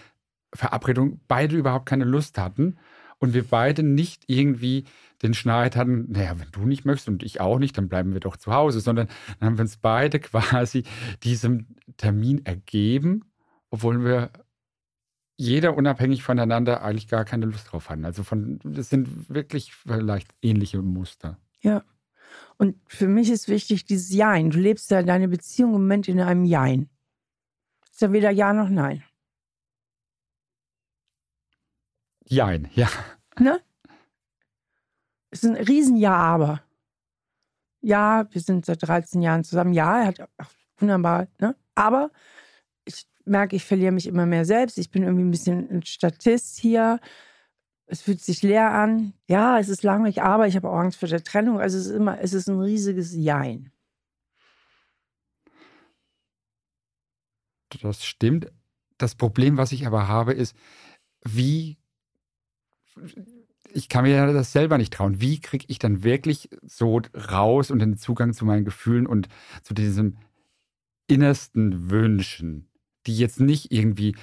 Verabredung 0.52 1.20
beide 1.28 1.56
überhaupt 1.56 1.86
keine 1.86 2.04
Lust 2.04 2.38
hatten 2.38 2.78
und 3.18 3.34
wir 3.34 3.44
beide 3.44 3.82
nicht 3.82 4.24
irgendwie 4.26 4.84
den 5.22 5.34
Schneid 5.34 5.76
hatten, 5.76 6.10
naja, 6.12 6.38
wenn 6.38 6.50
du 6.52 6.66
nicht 6.66 6.84
möchtest 6.84 7.08
und 7.08 7.22
ich 7.22 7.40
auch 7.40 7.58
nicht, 7.58 7.76
dann 7.76 7.88
bleiben 7.88 8.12
wir 8.12 8.20
doch 8.20 8.36
zu 8.36 8.52
Hause, 8.52 8.80
sondern 8.80 9.08
dann 9.38 9.48
haben 9.48 9.58
wir 9.58 9.62
uns 9.62 9.76
beide 9.76 10.20
quasi 10.20 10.84
diesem 11.22 11.66
Termin 11.96 12.44
ergeben, 12.46 13.24
obwohl 13.70 14.04
wir 14.04 14.30
jeder 15.36 15.76
unabhängig 15.76 16.22
voneinander 16.22 16.82
eigentlich 16.82 17.08
gar 17.08 17.24
keine 17.24 17.46
Lust 17.46 17.70
drauf 17.70 17.90
hatten. 17.90 18.04
Also 18.04 18.24
von, 18.24 18.58
das 18.64 18.90
sind 18.90 19.28
wirklich 19.28 19.72
vielleicht 19.72 20.34
ähnliche 20.42 20.82
Muster. 20.82 21.38
Ja. 21.60 21.84
Und 22.58 22.76
für 22.88 23.08
mich 23.08 23.30
ist 23.30 23.48
wichtig 23.48 23.84
dieses 23.84 24.12
Jein. 24.12 24.50
Du 24.50 24.58
lebst 24.58 24.90
ja 24.90 25.02
deine 25.02 25.28
Beziehung 25.28 25.74
im 25.74 25.82
Moment 25.82 26.08
in 26.08 26.20
einem 26.20 26.44
Jein. 26.44 26.90
Ist 27.90 28.02
ja 28.02 28.12
weder 28.12 28.30
Ja 28.30 28.52
noch 28.52 28.68
Nein. 28.68 29.02
Jein, 32.24 32.68
ja. 32.74 32.88
Ne? 33.38 33.60
Es 35.30 35.44
ist 35.44 35.50
ein 35.50 35.56
riesen 35.56 35.96
Ja, 35.96 36.14
aber. 36.14 36.62
Ja, 37.80 38.26
wir 38.30 38.40
sind 38.40 38.66
seit 38.66 38.82
13 38.82 39.22
Jahren 39.22 39.44
zusammen. 39.44 39.72
Ja, 39.72 40.00
er 40.00 40.06
hat 40.08 40.28
ach, 40.36 40.50
wunderbar, 40.78 41.28
ne? 41.38 41.54
Aber 41.74 42.10
merke, 43.28 43.56
ich 43.56 43.64
verliere 43.64 43.92
mich 43.92 44.06
immer 44.06 44.26
mehr 44.26 44.44
selbst. 44.44 44.78
Ich 44.78 44.90
bin 44.90 45.02
irgendwie 45.02 45.24
ein 45.24 45.30
bisschen 45.30 45.70
ein 45.70 45.82
Statist 45.84 46.58
hier. 46.58 46.98
Es 47.90 48.02
fühlt 48.02 48.20
sich 48.20 48.42
leer 48.42 48.70
an. 48.72 49.14
Ja, 49.26 49.58
es 49.58 49.68
ist 49.68 49.82
langweilig, 49.82 50.22
aber 50.22 50.46
ich 50.46 50.56
habe 50.56 50.68
auch 50.68 50.78
Angst 50.78 50.98
vor 50.98 51.08
der 51.08 51.24
Trennung. 51.24 51.58
Also 51.58 51.78
es 51.78 51.86
ist 51.86 51.92
immer, 51.92 52.20
es 52.20 52.34
ist 52.34 52.48
ein 52.48 52.60
riesiges 52.60 53.14
Jein. 53.14 53.72
Das 57.82 58.04
stimmt. 58.04 58.52
Das 58.98 59.14
Problem, 59.14 59.56
was 59.56 59.72
ich 59.72 59.86
aber 59.86 60.08
habe, 60.08 60.32
ist, 60.32 60.54
wie 61.24 61.78
ich 63.72 63.88
kann 63.88 64.04
mir 64.04 64.32
das 64.32 64.52
selber 64.52 64.76
nicht 64.76 64.92
trauen. 64.92 65.20
Wie 65.20 65.40
kriege 65.40 65.66
ich 65.68 65.78
dann 65.78 66.02
wirklich 66.02 66.50
so 66.62 67.00
raus 67.14 67.70
und 67.70 67.78
den 67.78 67.96
Zugang 67.96 68.32
zu 68.32 68.44
meinen 68.44 68.64
Gefühlen 68.64 69.06
und 69.06 69.28
zu 69.62 69.72
diesem 69.74 70.16
innersten 71.06 71.90
Wünschen? 71.90 72.68
die 73.08 73.16
jetzt 73.16 73.40
nicht 73.40 73.72
irgendwie 73.72 74.14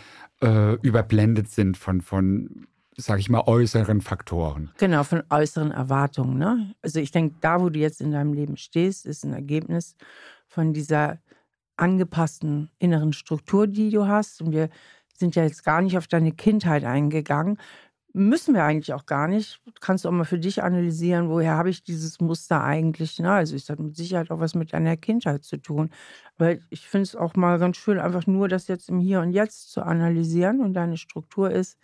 äh, 0.41 0.75
überblendet 0.75 1.49
sind 1.49 1.75
von, 1.75 2.01
von 2.01 2.67
sage 2.97 3.19
ich 3.19 3.29
mal, 3.29 3.43
äußeren 3.45 4.01
Faktoren. 4.01 4.71
Genau, 4.77 5.03
von 5.03 5.23
äußeren 5.29 5.71
Erwartungen. 5.71 6.37
Ne? 6.37 6.73
Also 6.81 6.99
ich 6.99 7.11
denke, 7.11 7.35
da, 7.41 7.61
wo 7.61 7.69
du 7.69 7.79
jetzt 7.79 8.01
in 8.01 8.11
deinem 8.11 8.33
Leben 8.33 8.57
stehst, 8.57 9.05
ist 9.05 9.23
ein 9.25 9.33
Ergebnis 9.33 9.95
von 10.47 10.73
dieser 10.73 11.19
angepassten 11.77 12.69
inneren 12.79 13.13
Struktur, 13.13 13.67
die 13.67 13.89
du 13.89 14.07
hast. 14.07 14.41
Und 14.41 14.51
wir 14.51 14.69
sind 15.17 15.35
ja 15.35 15.43
jetzt 15.43 15.63
gar 15.63 15.81
nicht 15.81 15.97
auf 15.97 16.07
deine 16.07 16.31
Kindheit 16.31 16.83
eingegangen. 16.83 17.57
müssen 18.13 18.53
wir 18.53 18.63
eigentlich 18.63 18.93
auch 18.93 19.05
gar 19.05 19.27
nicht. 19.27 19.59
Du 19.65 19.73
kannst 19.81 20.07
auch 20.07 20.11
mal 20.11 20.23
für 20.23 20.39
dich 20.39 20.63
analysieren, 20.63 21.29
woher 21.29 21.55
habe 21.55 21.69
ich 21.69 21.83
dieses 21.83 22.21
Muster 22.21 22.63
eigentlich? 22.63 23.19
Na, 23.19 23.35
also 23.35 23.57
es 23.57 23.69
hat 23.69 23.79
mit 23.79 23.97
Sicherheit 23.97 24.31
auch 24.31 24.39
was 24.39 24.55
mit 24.55 24.71
deiner 24.71 24.95
Kindheit 24.95 25.43
zu 25.43 25.57
tun. 25.57 25.89
Aber 26.37 26.55
ich 26.69 26.87
finde 26.87 27.03
es 27.03 27.15
auch 27.17 27.35
mal 27.35 27.59
ganz 27.59 27.75
schön, 27.75 27.99
einfach 27.99 28.25
nur 28.25 28.47
das 28.47 28.69
jetzt 28.69 28.87
im 28.87 28.99
Hier 28.99 29.19
und 29.19 29.31
Jetzt 29.31 29.71
zu 29.71 29.81
analysieren. 29.81 30.61
Und 30.61 30.73
deine 30.73 30.95
Struktur 30.95 31.51
ist 31.51 31.77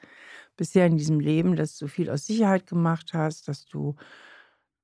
bisher 0.61 0.87
in 0.87 0.97
diesem 0.97 1.19
Leben, 1.19 1.55
dass 1.55 1.77
du 1.77 1.87
viel 1.87 2.09
aus 2.11 2.25
Sicherheit 2.27 2.67
gemacht 2.67 3.13
hast, 3.13 3.47
dass 3.47 3.65
du 3.65 3.95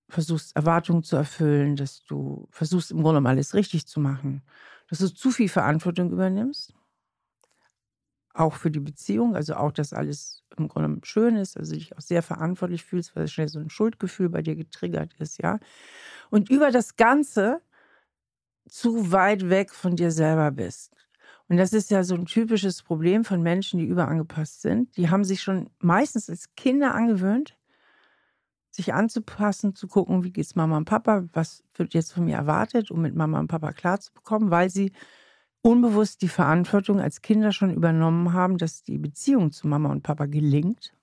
versuchst, 0.09 0.55
Erwartungen 0.55 1.03
zu 1.03 1.15
erfüllen, 1.17 1.75
dass 1.75 2.03
du 2.05 2.47
versuchst, 2.51 2.91
im 2.91 3.03
Grunde 3.03 3.27
alles 3.29 3.53
richtig 3.53 3.87
zu 3.87 3.99
machen, 3.99 4.43
dass 4.89 4.99
du 4.99 5.13
zu 5.13 5.31
viel 5.31 5.49
Verantwortung 5.49 6.11
übernimmst 6.11 6.73
auch 8.33 8.53
für 8.55 8.69
die 8.71 8.79
Beziehung, 8.79 9.35
also 9.35 9.55
auch, 9.55 9.71
dass 9.71 9.93
alles 9.93 10.43
im 10.57 10.67
Grunde 10.67 10.99
schön 11.05 11.35
ist, 11.35 11.57
also 11.57 11.73
dich 11.73 11.95
auch 11.97 12.01
sehr 12.01 12.21
verantwortlich 12.21 12.83
fühlst, 12.83 13.15
weil 13.15 13.27
schnell 13.27 13.47
so 13.47 13.59
ein 13.59 13.69
Schuldgefühl 13.69 14.29
bei 14.29 14.41
dir 14.41 14.55
getriggert 14.55 15.13
ist, 15.19 15.41
ja. 15.41 15.59
Und 16.29 16.49
über 16.49 16.71
das 16.71 16.95
Ganze 16.97 17.61
zu 18.69 19.11
weit 19.11 19.49
weg 19.49 19.71
von 19.73 19.95
dir 19.95 20.11
selber 20.11 20.51
bist. 20.51 20.96
Und 21.49 21.57
das 21.57 21.71
ist 21.71 21.91
ja 21.91 22.03
so 22.03 22.15
ein 22.15 22.25
typisches 22.25 22.83
Problem 22.83 23.23
von 23.23 23.41
Menschen, 23.41 23.79
die 23.79 23.85
überangepasst 23.85 24.61
sind. 24.61 24.97
Die 24.97 25.09
haben 25.09 25.23
sich 25.23 25.41
schon 25.41 25.69
meistens 25.79 26.29
als 26.29 26.53
Kinder 26.55 26.93
angewöhnt, 26.93 27.57
sich 28.69 28.93
anzupassen, 28.93 29.73
zu 29.73 29.87
gucken, 29.87 30.23
wie 30.23 30.31
geht's 30.31 30.55
Mama 30.55 30.77
und 30.77 30.85
Papa, 30.85 31.23
was 31.33 31.63
wird 31.73 31.93
jetzt 31.93 32.11
von 32.13 32.25
mir 32.25 32.35
erwartet, 32.35 32.91
um 32.91 33.01
mit 33.01 33.15
Mama 33.15 33.39
und 33.39 33.47
Papa 33.47 33.71
klarzubekommen, 33.71 34.51
weil 34.51 34.69
sie 34.69 34.91
unbewusst 35.61 36.21
die 36.21 36.27
Verantwortung 36.27 36.99
als 36.99 37.21
Kinder 37.21 37.51
schon 37.51 37.73
übernommen 37.73 38.33
haben, 38.33 38.57
dass 38.57 38.83
die 38.83 38.97
Beziehung 38.97 39.51
zu 39.51 39.67
Mama 39.67 39.89
und 39.89 40.03
Papa 40.03 40.25
gelingt. 40.25 40.93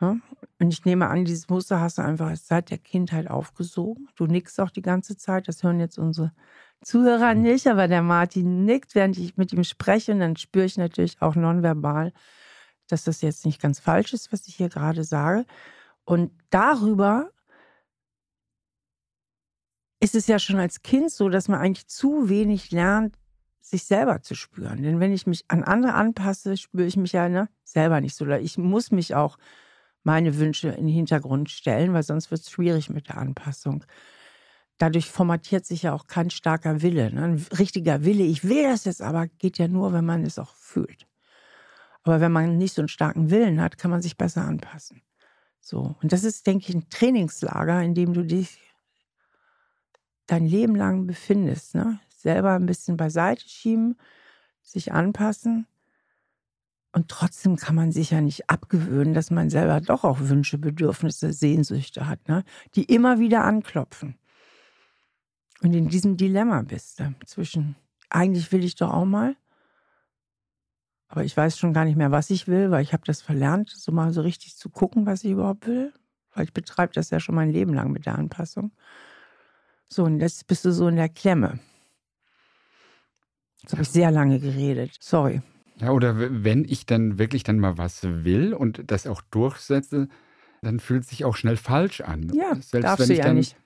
Und 0.00 0.22
ich 0.60 0.84
nehme 0.84 1.08
an, 1.08 1.24
dieses 1.24 1.48
Muster 1.48 1.80
hast 1.80 1.98
du 1.98 2.02
einfach 2.02 2.36
seit 2.36 2.70
der 2.70 2.78
Kindheit 2.78 3.28
aufgesogen. 3.28 4.08
Du 4.14 4.26
nickst 4.26 4.60
auch 4.60 4.70
die 4.70 4.82
ganze 4.82 5.16
Zeit. 5.16 5.48
Das 5.48 5.64
hören 5.64 5.80
jetzt 5.80 5.98
unsere 5.98 6.32
Zuhörer 6.82 7.34
nicht, 7.34 7.66
aber 7.66 7.88
der 7.88 8.02
Martin 8.02 8.64
nickt, 8.64 8.94
während 8.94 9.18
ich 9.18 9.36
mit 9.36 9.52
ihm 9.52 9.64
spreche. 9.64 10.12
Und 10.12 10.20
dann 10.20 10.36
spüre 10.36 10.64
ich 10.64 10.76
natürlich 10.76 11.20
auch 11.20 11.34
nonverbal, 11.34 12.12
dass 12.88 13.04
das 13.04 13.20
jetzt 13.20 13.44
nicht 13.44 13.60
ganz 13.60 13.80
falsch 13.80 14.12
ist, 14.12 14.32
was 14.32 14.46
ich 14.46 14.56
hier 14.56 14.68
gerade 14.68 15.04
sage. 15.04 15.44
Und 16.04 16.32
darüber 16.50 17.30
ist 20.00 20.14
es 20.14 20.26
ja 20.26 20.38
schon 20.38 20.58
als 20.58 20.82
Kind 20.82 21.10
so, 21.10 21.28
dass 21.28 21.48
man 21.48 21.60
eigentlich 21.60 21.88
zu 21.88 22.28
wenig 22.28 22.70
lernt, 22.70 23.16
sich 23.60 23.84
selber 23.84 24.22
zu 24.22 24.34
spüren. 24.34 24.82
Denn 24.82 25.00
wenn 25.00 25.12
ich 25.12 25.26
mich 25.26 25.44
an 25.48 25.64
andere 25.64 25.94
anpasse, 25.94 26.56
spüre 26.56 26.86
ich 26.86 26.96
mich 26.96 27.12
ja 27.12 27.28
ne, 27.28 27.48
selber 27.64 28.00
nicht 28.00 28.14
so. 28.14 28.26
Ich 28.26 28.56
muss 28.56 28.90
mich 28.90 29.14
auch 29.14 29.36
meine 30.04 30.38
Wünsche 30.38 30.68
in 30.68 30.86
den 30.86 30.94
Hintergrund 30.94 31.50
stellen, 31.50 31.92
weil 31.92 32.02
sonst 32.02 32.30
wird 32.30 32.40
es 32.40 32.50
schwierig 32.50 32.88
mit 32.88 33.08
der 33.08 33.18
Anpassung. 33.18 33.84
Dadurch 34.78 35.10
formatiert 35.10 35.66
sich 35.66 35.82
ja 35.82 35.92
auch 35.92 36.06
kein 36.06 36.30
starker 36.30 36.82
Wille. 36.82 37.12
Ne? 37.12 37.24
Ein 37.24 37.46
richtiger 37.58 38.04
Wille, 38.04 38.24
ich 38.24 38.44
will 38.44 38.62
das 38.62 38.84
jetzt 38.84 39.02
aber, 39.02 39.26
geht 39.26 39.58
ja 39.58 39.68
nur, 39.68 39.92
wenn 39.92 40.04
man 40.04 40.24
es 40.24 40.38
auch 40.38 40.54
fühlt. 40.54 41.06
Aber 42.04 42.20
wenn 42.20 42.32
man 42.32 42.56
nicht 42.56 42.74
so 42.74 42.82
einen 42.82 42.88
starken 42.88 43.30
Willen 43.30 43.60
hat, 43.60 43.76
kann 43.76 43.90
man 43.90 44.02
sich 44.02 44.16
besser 44.16 44.44
anpassen. 44.44 45.02
So. 45.60 45.96
Und 46.00 46.12
das 46.12 46.24
ist, 46.24 46.46
denke 46.46 46.66
ich, 46.68 46.74
ein 46.74 46.88
Trainingslager, 46.88 47.82
in 47.82 47.94
dem 47.94 48.14
du 48.14 48.24
dich 48.24 48.60
dein 50.26 50.46
Leben 50.46 50.76
lang 50.76 51.06
befindest. 51.06 51.74
Ne? 51.74 51.98
Selber 52.08 52.52
ein 52.52 52.66
bisschen 52.66 52.96
beiseite 52.96 53.46
schieben, 53.48 53.98
sich 54.62 54.92
anpassen. 54.92 55.66
Und 56.92 57.08
trotzdem 57.08 57.56
kann 57.56 57.74
man 57.74 57.92
sich 57.92 58.10
ja 58.12 58.20
nicht 58.20 58.48
abgewöhnen, 58.48 59.12
dass 59.12 59.30
man 59.30 59.50
selber 59.50 59.80
doch 59.80 60.04
auch 60.04 60.20
Wünsche, 60.20 60.56
Bedürfnisse, 60.56 61.32
Sehnsüchte 61.32 62.06
hat, 62.06 62.28
ne? 62.28 62.44
die 62.74 62.84
immer 62.84 63.18
wieder 63.18 63.44
anklopfen. 63.44 64.16
Und 65.62 65.74
in 65.74 65.88
diesem 65.88 66.16
Dilemma 66.16 66.62
bist 66.62 67.00
du 67.00 67.14
zwischen, 67.26 67.76
eigentlich 68.10 68.52
will 68.52 68.64
ich 68.64 68.76
doch 68.76 68.92
auch 68.92 69.04
mal, 69.04 69.36
aber 71.08 71.24
ich 71.24 71.36
weiß 71.36 71.58
schon 71.58 71.72
gar 71.72 71.84
nicht 71.84 71.96
mehr, 71.96 72.10
was 72.10 72.30
ich 72.30 72.48
will, 72.48 72.70
weil 72.70 72.82
ich 72.82 72.92
habe 72.92 73.02
das 73.06 73.22
verlernt, 73.22 73.70
so 73.70 73.92
mal 73.92 74.12
so 74.12 74.20
richtig 74.20 74.56
zu 74.56 74.68
gucken, 74.68 75.06
was 75.06 75.24
ich 75.24 75.32
überhaupt 75.32 75.66
will. 75.66 75.92
Weil 76.34 76.44
ich 76.44 76.52
betreibe 76.52 76.92
das 76.92 77.10
ja 77.10 77.18
schon 77.18 77.34
mein 77.34 77.50
Leben 77.50 77.72
lang 77.72 77.90
mit 77.90 78.04
der 78.04 78.16
Anpassung. 78.16 78.72
So, 79.88 80.04
und 80.04 80.20
jetzt 80.20 80.46
bist 80.46 80.66
du 80.66 80.72
so 80.72 80.86
in 80.86 80.96
der 80.96 81.08
Klemme. 81.08 81.58
Jetzt 83.62 83.72
habe 83.72 83.82
ich 83.82 83.88
sehr 83.88 84.10
lange 84.10 84.38
geredet. 84.38 84.96
Sorry. 85.00 85.40
Ja, 85.80 85.92
oder 85.92 86.44
wenn 86.44 86.64
ich 86.64 86.84
dann 86.84 87.18
wirklich 87.18 87.42
dann 87.42 87.58
mal 87.58 87.78
was 87.78 88.02
will 88.02 88.52
und 88.52 88.90
das 88.90 89.06
auch 89.06 89.22
durchsetze, 89.30 90.08
dann 90.60 90.78
fühlt 90.78 91.04
es 91.04 91.10
sich 91.10 91.24
auch 91.24 91.36
schnell 91.36 91.56
falsch 91.56 92.02
an. 92.02 92.30
Ja, 92.34 92.54
Selbst 92.56 92.84
darfst 92.84 93.08
du 93.08 93.14
ja 93.14 93.32
nicht. 93.32 93.56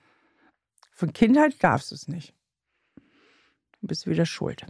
Von 0.93 1.13
Kindheit 1.13 1.55
darfst 1.63 1.91
du 1.91 1.95
es 1.95 2.07
nicht. 2.07 2.33
Du 3.81 3.87
bist 3.87 4.07
wieder 4.07 4.25
schuld. 4.25 4.65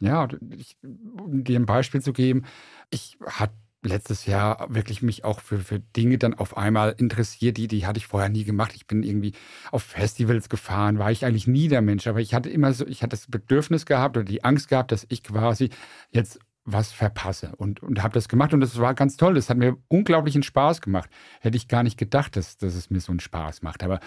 Ja, 0.00 0.26
ich, 0.50 0.76
um 0.82 1.44
dir 1.44 1.58
ein 1.58 1.66
Beispiel 1.66 2.00
zu 2.00 2.12
geben, 2.12 2.46
ich 2.90 3.18
hatte 3.24 3.54
letztes 3.82 4.26
Jahr 4.26 4.66
wirklich 4.68 5.02
mich 5.02 5.24
auch 5.24 5.40
für, 5.40 5.58
für 5.58 5.80
Dinge 5.80 6.18
dann 6.18 6.34
auf 6.34 6.56
einmal 6.56 6.94
interessiert, 6.98 7.56
die, 7.56 7.68
die 7.68 7.86
hatte 7.86 7.98
ich 7.98 8.06
vorher 8.06 8.28
nie 8.28 8.44
gemacht. 8.44 8.72
Ich 8.74 8.86
bin 8.86 9.02
irgendwie 9.02 9.32
auf 9.70 9.82
Festivals 9.82 10.48
gefahren, 10.48 10.98
war 10.98 11.10
ich 11.10 11.24
eigentlich 11.24 11.46
nie 11.46 11.68
der 11.68 11.80
Mensch, 11.80 12.06
aber 12.06 12.20
ich 12.20 12.34
hatte 12.34 12.50
immer 12.50 12.72
so, 12.72 12.86
ich 12.86 13.02
hatte 13.02 13.10
das 13.10 13.26
Bedürfnis 13.26 13.86
gehabt 13.86 14.16
oder 14.16 14.24
die 14.24 14.44
Angst 14.44 14.68
gehabt, 14.68 14.92
dass 14.92 15.06
ich 15.08 15.22
quasi 15.22 15.70
jetzt 16.10 16.40
was 16.64 16.92
verpasse 16.92 17.54
und, 17.56 17.82
und 17.82 18.02
habe 18.02 18.12
das 18.14 18.28
gemacht 18.28 18.52
und 18.52 18.60
das 18.60 18.78
war 18.78 18.94
ganz 18.94 19.16
toll. 19.16 19.34
Das 19.34 19.48
hat 19.48 19.56
mir 19.56 19.76
unglaublichen 19.88 20.42
Spaß 20.42 20.82
gemacht. 20.82 21.08
Hätte 21.40 21.56
ich 21.56 21.68
gar 21.68 21.82
nicht 21.82 21.98
gedacht, 21.98 22.36
dass, 22.36 22.58
dass 22.58 22.74
es 22.74 22.90
mir 22.90 23.00
so 23.00 23.12
einen 23.12 23.20
Spaß 23.20 23.62
macht. 23.62 23.82
Aber 23.82 24.00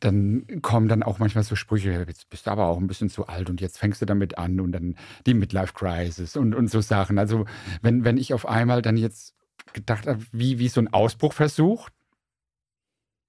dann 0.00 0.46
kommen 0.62 0.88
dann 0.88 1.02
auch 1.02 1.18
manchmal 1.18 1.44
so 1.44 1.56
Sprüche, 1.56 2.04
jetzt 2.06 2.30
bist 2.30 2.46
du 2.46 2.50
aber 2.50 2.66
auch 2.66 2.78
ein 2.78 2.86
bisschen 2.86 3.08
zu 3.08 3.26
alt 3.26 3.50
und 3.50 3.60
jetzt 3.60 3.78
fängst 3.78 4.00
du 4.02 4.06
damit 4.06 4.38
an 4.38 4.60
und 4.60 4.72
dann 4.72 4.94
die 5.26 5.34
Midlife 5.34 5.74
Crisis 5.74 6.36
und, 6.36 6.54
und 6.54 6.68
so 6.68 6.80
Sachen. 6.80 7.18
Also 7.18 7.44
wenn, 7.82 8.04
wenn 8.04 8.18
ich 8.18 8.32
auf 8.32 8.46
einmal 8.46 8.82
dann 8.82 8.96
jetzt 8.96 9.34
gedacht 9.72 10.06
habe, 10.06 10.22
wie, 10.32 10.58
wie 10.58 10.68
so 10.68 10.80
ein 10.80 10.92
Ausbruchversuch, 10.92 11.90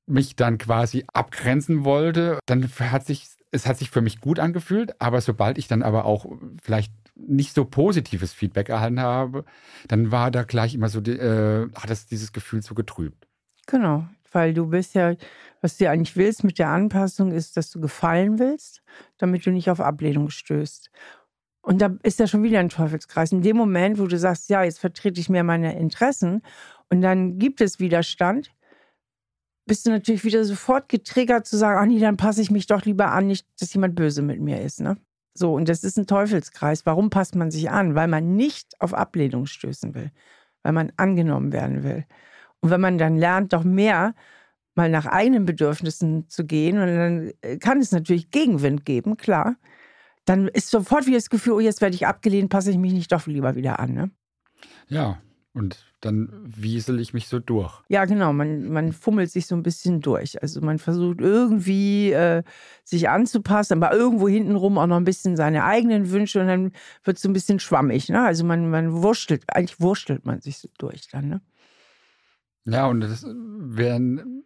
mich 0.06 0.36
dann 0.36 0.58
quasi 0.58 1.04
abgrenzen 1.12 1.84
wollte, 1.84 2.40
dann 2.46 2.70
hat 2.80 3.06
sich 3.06 3.28
es 3.52 3.66
hat 3.66 3.78
sich 3.78 3.90
für 3.90 4.02
mich 4.02 4.20
gut 4.20 4.40
angefühlt, 4.40 5.00
aber 5.02 5.22
sobald 5.22 5.58
ich 5.58 5.68
dann 5.68 5.82
aber 5.82 6.06
auch 6.06 6.26
vielleicht 6.62 6.92
nicht 7.20 7.54
so 7.54 7.66
positives 7.66 8.34
Feedback 8.34 8.70
erhalten 8.70 9.00
habe, 9.00 9.46
dann 9.88 10.12
war 10.12 10.32
da 10.32 10.44
gleich 10.44 10.76
immer 10.76 10.90
so, 10.90 11.00
äh, 11.00 11.68
hat 11.76 11.90
das 11.90 12.06
dieses 12.06 12.32
Gefühl 12.32 12.62
so 12.62 12.76
getrübt. 12.76 13.28
Genau, 13.66 14.08
weil 14.32 14.54
du 14.54 14.68
bist 14.68 14.96
ja, 14.96 15.16
was 15.62 15.78
du 15.78 15.90
eigentlich 15.90 16.16
willst 16.16 16.44
mit 16.44 16.60
der 16.60 16.70
Anpassung, 16.70 17.32
ist, 17.32 17.58
dass 17.58 17.70
du 17.72 17.82
gefallen 17.82 18.40
willst, 18.40 18.82
damit 19.18 19.46
du 19.46 19.52
nicht 19.52 19.70
auf 19.70 19.82
Ablehnung 19.82 20.30
stößt. 20.30 20.90
Und 21.62 21.82
da 21.82 21.98
ist 22.04 22.20
ja 22.20 22.28
schon 22.28 22.44
wieder 22.44 22.60
ein 22.60 22.70
Teufelskreis. 22.70 23.34
In 23.34 23.42
dem 23.42 23.58
Moment, 23.58 24.00
wo 24.00 24.08
du 24.08 24.18
sagst, 24.18 24.50
ja, 24.50 24.64
jetzt 24.64 24.80
vertrete 24.80 25.20
ich 25.20 25.28
mehr 25.28 25.44
meine 25.44 25.78
Interessen 25.78 26.42
und 26.90 27.02
dann 27.02 27.40
gibt 27.40 27.60
es 27.60 27.80
Widerstand, 27.80 28.52
bist 29.66 29.86
du 29.86 29.90
natürlich 29.90 30.24
wieder 30.24 30.46
sofort 30.46 30.88
getriggert 30.88 31.46
zu 31.46 31.58
sagen, 31.58 31.80
ach 31.80 31.86
nee, 31.86 32.00
dann 32.00 32.16
passe 32.16 32.42
ich 32.42 32.52
mich 32.52 32.68
doch 32.68 32.86
lieber 32.86 33.12
an, 33.12 33.28
nicht, 33.28 33.46
dass 33.60 33.74
jemand 33.74 33.96
böse 33.96 34.22
mit 34.22 34.40
mir 34.40 34.62
ist. 34.62 34.80
Ne? 34.80 34.98
So, 35.38 35.54
und 35.54 35.70
das 35.70 35.84
ist 35.84 35.98
ein 35.98 36.08
Teufelskreis. 36.08 36.86
Warum 36.86 37.10
passt 37.10 37.36
man 37.36 37.52
sich 37.52 37.70
an? 37.70 37.96
Weil 37.96 38.08
man 38.08 38.36
nicht 38.36 38.80
auf 38.82 38.94
Ablehnung 38.94 39.46
stößen 39.46 39.94
will, 39.94 40.12
weil 40.64 40.74
man 40.74 40.92
angenommen 40.98 41.52
werden 41.52 41.84
will. 41.84 42.06
Und 42.60 42.72
wenn 42.72 42.82
man 42.82 42.98
dann 42.98 43.18
lernt, 43.18 43.54
doch 43.54 43.64
mehr 43.64 44.16
mal 44.74 44.90
nach 44.90 45.06
eigenen 45.06 45.46
Bedürfnissen 45.46 46.28
zu 46.30 46.46
gehen, 46.46 46.78
und 46.78 46.88
dann 46.88 47.32
äh, 47.42 47.58
kann 47.58 47.80
es 47.80 47.92
natürlich 47.92 48.32
Gegenwind 48.32 48.86
geben, 48.86 49.18
klar, 49.18 49.56
dann 50.26 50.48
ist 50.48 50.70
sofort 50.70 51.06
wieder 51.06 51.18
das 51.18 51.30
Gefühl, 51.30 51.54
oh, 51.54 51.60
jetzt 51.60 51.82
werde 51.82 51.96
ich 51.96 52.06
abgelehnt, 52.06 52.50
passe 52.50 52.72
ich 52.72 52.78
mich 52.78 52.94
nicht 52.94 53.12
doch 53.12 53.28
lieber 53.28 53.56
wieder 53.56 53.80
an. 53.80 53.94
Ne? 53.94 54.12
Ja, 54.88 55.22
und 55.54 55.86
dann 56.02 56.30
wiesel 56.46 57.00
ich 57.00 57.14
mich 57.14 57.28
so 57.28 57.40
durch. 57.40 57.74
Ja, 57.90 58.06
genau. 58.06 58.32
Man, 58.32 58.70
man 58.70 58.92
fummelt 58.92 59.32
sich 59.32 59.48
so 59.48 59.56
ein 59.56 59.64
bisschen 59.64 60.02
durch. 60.02 60.42
Also 60.42 60.62
man 60.62 60.78
versucht 60.78 61.20
irgendwie 61.20 62.12
äh, 62.12 62.44
sich 62.84 63.10
anzupassen, 63.10 63.82
aber 63.82 63.96
irgendwo 63.96 64.28
hintenrum 64.28 64.78
auch 64.78 64.86
noch 64.88 64.98
ein 64.98 65.06
bisschen 65.06 65.36
seine 65.36 65.64
eigenen 65.64 66.12
Wünsche 66.12 66.40
und 66.40 66.48
dann 66.48 66.72
wird 67.04 67.18
es 67.18 67.24
so 67.24 67.30
ein 67.30 67.34
bisschen 67.34 67.60
schwammig. 67.60 68.10
Ne? 68.10 68.24
Also 68.24 68.46
man, 68.46 68.70
man 68.70 68.92
wurschtelt, 69.02 69.44
eigentlich 69.48 69.80
wurschtelt 69.80 70.26
man 70.26 70.40
sich 70.42 70.60
so 70.60 70.70
durch 70.78 71.08
dann. 71.08 71.30
Ne? 71.30 71.42
Ja, 72.66 72.86
und 72.88 73.02
das 73.02 73.26
wären 73.26 74.44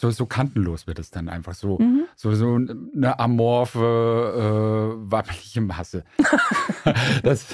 so, 0.00 0.10
so 0.10 0.26
kantenlos 0.26 0.86
wird 0.86 0.98
es 0.98 1.10
dann 1.10 1.28
einfach 1.28 1.54
so, 1.54 1.78
mhm. 1.78 2.04
so, 2.16 2.34
so 2.34 2.54
eine 2.56 3.18
amorphe, 3.18 3.78
äh, 3.78 5.10
wabbelige 5.10 5.60
Masse. 5.60 6.04
das, 7.22 7.46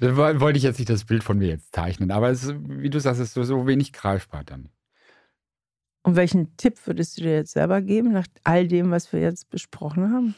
das, 0.00 0.16
wollte 0.16 0.58
ich 0.58 0.64
jetzt 0.64 0.78
nicht 0.78 0.90
das 0.90 1.04
Bild 1.04 1.22
von 1.22 1.38
mir 1.38 1.48
jetzt 1.48 1.74
zeichnen, 1.74 2.10
aber 2.10 2.30
es, 2.30 2.52
wie 2.58 2.90
du 2.90 2.98
sagst, 2.98 3.20
es 3.20 3.28
ist 3.28 3.34
so, 3.34 3.44
so 3.44 3.66
wenig 3.66 3.92
greifbar 3.92 4.42
dann. 4.44 4.68
Und 6.02 6.16
welchen 6.16 6.56
Tipp 6.56 6.86
würdest 6.86 7.18
du 7.18 7.22
dir 7.22 7.34
jetzt 7.34 7.52
selber 7.52 7.82
geben, 7.82 8.12
nach 8.12 8.26
all 8.44 8.68
dem, 8.68 8.90
was 8.90 9.12
wir 9.12 9.20
jetzt 9.20 9.50
besprochen 9.50 10.12
haben? 10.12 10.34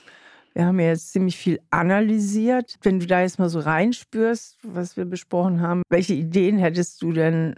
Wir 0.54 0.66
haben 0.66 0.80
ja 0.80 0.88
jetzt 0.88 1.12
ziemlich 1.12 1.36
viel 1.36 1.60
analysiert. 1.70 2.78
Wenn 2.82 3.00
du 3.00 3.06
da 3.06 3.20
jetzt 3.20 3.38
mal 3.38 3.48
so 3.48 3.60
reinspürst, 3.60 4.58
was 4.62 4.96
wir 4.96 5.04
besprochen 5.04 5.60
haben, 5.60 5.82
welche 5.88 6.14
Ideen 6.14 6.58
hättest 6.58 7.02
du 7.02 7.12
denn 7.12 7.54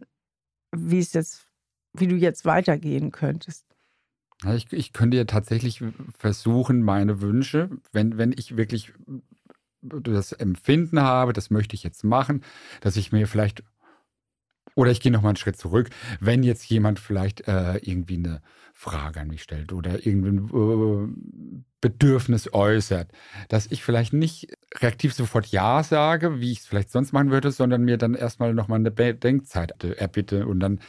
wie 0.77 0.99
es 0.99 1.13
jetzt, 1.13 1.47
wie 1.97 2.07
du 2.07 2.17
jetzt 2.17 2.45
weitergehen 2.45 3.11
könntest. 3.11 3.70
Ich, 4.47 4.73
ich 4.73 4.93
könnte 4.93 5.19
ja 5.19 5.25
tatsächlich 5.25 5.83
versuchen, 6.17 6.83
meine 6.83 7.21
Wünsche, 7.21 7.69
wenn, 7.93 8.17
wenn 8.17 8.33
ich 8.33 8.57
wirklich 8.57 8.93
das 9.83 10.33
Empfinden 10.33 11.01
habe, 11.01 11.33
das 11.33 11.51
möchte 11.51 11.75
ich 11.75 11.83
jetzt 11.83 12.05
machen, 12.05 12.43
dass 12.81 12.97
ich 12.97 13.13
mir 13.13 13.27
vielleicht 13.27 13.63
oder 14.81 14.91
ich 14.91 15.01
gehe 15.01 15.13
noch 15.13 15.21
mal 15.23 15.29
einen 15.29 15.37
Schritt 15.37 15.59
zurück. 15.59 15.91
Wenn 16.21 16.43
jetzt 16.43 16.65
jemand 16.71 16.99
vielleicht 16.99 17.47
äh, 17.47 17.77
irgendwie 17.77 18.17
eine 18.17 18.41
Frage 18.73 19.21
an 19.21 19.29
mich 19.29 19.43
stellt 19.43 19.75
oder 19.75 20.07
irgendein 20.07 20.49
äh, 20.49 21.63
Bedürfnis 21.83 22.53
äußert, 22.55 23.13
dass 23.49 23.67
ich 23.67 23.83
vielleicht 23.83 24.15
nicht 24.15 24.49
reaktiv 24.79 25.13
sofort 25.13 25.47
Ja 25.49 25.83
sage, 25.83 26.41
wie 26.41 26.51
ich 26.53 26.61
es 26.61 26.67
vielleicht 26.67 26.91
sonst 26.91 27.13
machen 27.13 27.31
würde, 27.31 27.51
sondern 27.51 27.83
mir 27.83 27.99
dann 27.99 28.15
erstmal 28.15 28.55
noch 28.55 28.69
mal 28.69 28.77
eine 28.77 28.91
Bedenkzeit 28.91 29.85
erbitte 29.85 30.47
und 30.47 30.61
dann 30.61 30.81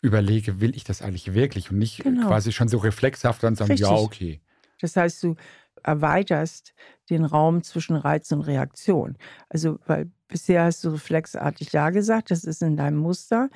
überlege, 0.00 0.60
will 0.60 0.74
ich 0.74 0.82
das 0.82 1.02
eigentlich 1.02 1.34
wirklich 1.34 1.70
und 1.70 1.78
nicht 1.78 2.02
genau. 2.02 2.26
quasi 2.26 2.50
schon 2.50 2.66
so 2.66 2.78
reflexhaft 2.78 3.44
dann 3.44 3.54
sagen, 3.54 3.70
Richtig. 3.70 3.88
ja, 3.88 3.94
okay. 3.94 4.40
Das 4.80 4.96
heißt, 4.96 5.22
du 5.22 5.36
erweiterst 5.84 6.74
den 7.10 7.24
Raum 7.24 7.62
zwischen 7.62 7.94
Reiz 7.94 8.32
und 8.32 8.40
Reaktion. 8.40 9.16
Also, 9.48 9.78
weil 9.86 10.10
bisher 10.28 10.64
hast 10.64 10.84
du 10.84 10.90
reflexartig 10.90 11.72
Ja 11.72 11.90
gesagt, 11.90 12.30
das 12.30 12.44
ist 12.44 12.62
in 12.62 12.76
deinem 12.76 12.98
Muster, 12.98 13.48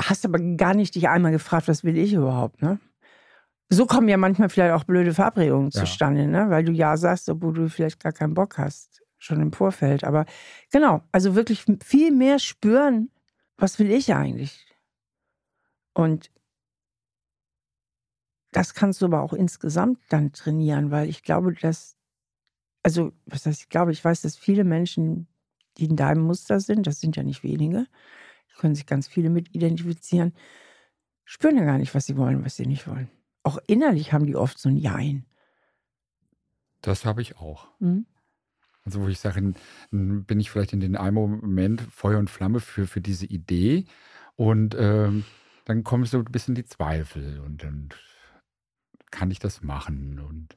hast 0.00 0.24
aber 0.24 0.38
gar 0.56 0.74
nicht 0.74 0.94
dich 0.94 1.08
einmal 1.08 1.32
gefragt, 1.32 1.68
was 1.68 1.84
will 1.84 1.98
ich 1.98 2.12
überhaupt, 2.12 2.62
ne? 2.62 2.78
So 3.70 3.84
kommen 3.84 4.08
ja 4.08 4.16
manchmal 4.16 4.48
vielleicht 4.48 4.72
auch 4.72 4.84
blöde 4.84 5.12
Verabredungen 5.12 5.70
ja. 5.70 5.80
zustande, 5.80 6.26
ne? 6.26 6.48
weil 6.48 6.64
du 6.64 6.72
Ja 6.72 6.96
sagst, 6.96 7.28
obwohl 7.28 7.52
du 7.52 7.68
vielleicht 7.68 8.00
gar 8.00 8.12
keinen 8.12 8.32
Bock 8.32 8.56
hast, 8.56 9.02
schon 9.18 9.42
im 9.42 9.52
Vorfeld. 9.52 10.04
Aber 10.04 10.24
genau, 10.72 11.02
also 11.12 11.34
wirklich 11.34 11.66
viel 11.84 12.10
mehr 12.10 12.38
spüren, 12.38 13.10
was 13.58 13.78
will 13.78 13.90
ich 13.90 14.14
eigentlich? 14.14 14.66
Und 15.92 16.30
das 18.52 18.72
kannst 18.72 19.02
du 19.02 19.06
aber 19.06 19.20
auch 19.20 19.34
insgesamt 19.34 19.98
dann 20.08 20.32
trainieren, 20.32 20.90
weil 20.90 21.08
ich 21.08 21.22
glaube, 21.22 21.52
dass, 21.52 21.96
also, 22.82 23.12
was 23.26 23.44
heißt, 23.44 23.62
ich 23.62 23.68
glaube, 23.68 23.92
ich 23.92 24.02
weiß, 24.02 24.22
dass 24.22 24.36
viele 24.36 24.64
Menschen, 24.64 25.26
die 25.78 25.86
in 25.86 25.96
deinem 25.96 26.22
Muster 26.22 26.60
sind, 26.60 26.86
das 26.86 27.00
sind 27.00 27.16
ja 27.16 27.22
nicht 27.22 27.42
wenige, 27.42 27.86
können 28.58 28.74
sich 28.74 28.86
ganz 28.86 29.08
viele 29.08 29.30
mit 29.30 29.54
identifizieren, 29.54 30.34
spüren 31.24 31.56
ja 31.56 31.64
gar 31.64 31.78
nicht, 31.78 31.94
was 31.94 32.06
sie 32.06 32.16
wollen, 32.16 32.44
was 32.44 32.56
sie 32.56 32.66
nicht 32.66 32.86
wollen. 32.86 33.08
Auch 33.42 33.58
innerlich 33.66 34.12
haben 34.12 34.26
die 34.26 34.36
oft 34.36 34.58
so 34.58 34.68
ein 34.68 34.76
Jein. 34.76 35.24
Das 36.82 37.04
habe 37.04 37.22
ich 37.22 37.36
auch. 37.36 37.68
Mhm. 37.80 38.06
Also, 38.84 39.02
wo 39.02 39.08
ich 39.08 39.20
sage, 39.20 39.54
bin 39.90 40.40
ich 40.40 40.50
vielleicht 40.50 40.72
in 40.72 40.80
den 40.80 40.96
einen 40.96 41.14
Moment 41.14 41.82
Feuer 41.82 42.18
und 42.18 42.30
Flamme 42.30 42.60
für, 42.60 42.86
für 42.86 43.00
diese 43.00 43.26
Idee 43.26 43.84
und 44.36 44.74
ähm, 44.78 45.24
dann 45.64 45.84
kommen 45.84 46.04
so 46.06 46.18
ein 46.18 46.24
bisschen 46.24 46.54
die 46.54 46.64
Zweifel 46.64 47.40
und, 47.40 47.64
und 47.64 47.98
kann 49.10 49.30
ich 49.30 49.38
das 49.38 49.62
machen? 49.62 50.18
Und 50.18 50.56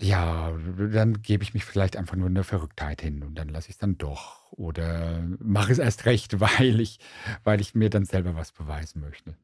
ja, 0.00 0.52
dann 0.92 1.22
gebe 1.22 1.42
ich 1.42 1.54
mich 1.54 1.64
vielleicht 1.64 1.96
einfach 1.96 2.16
nur 2.16 2.28
in 2.28 2.34
der 2.34 2.44
Verrücktheit 2.44 3.02
hin 3.02 3.22
und 3.24 3.34
dann 3.36 3.48
lasse 3.48 3.68
ich 3.68 3.74
es 3.74 3.78
dann 3.78 3.98
doch. 3.98 4.52
Oder 4.52 5.22
mache 5.40 5.72
es 5.72 5.78
erst 5.78 6.06
recht, 6.06 6.40
weil 6.40 6.80
ich, 6.80 7.00
weil 7.44 7.60
ich 7.60 7.74
mir 7.74 7.90
dann 7.90 8.04
selber 8.04 8.36
was 8.36 8.52
beweisen 8.52 9.00
möchte. 9.00 9.34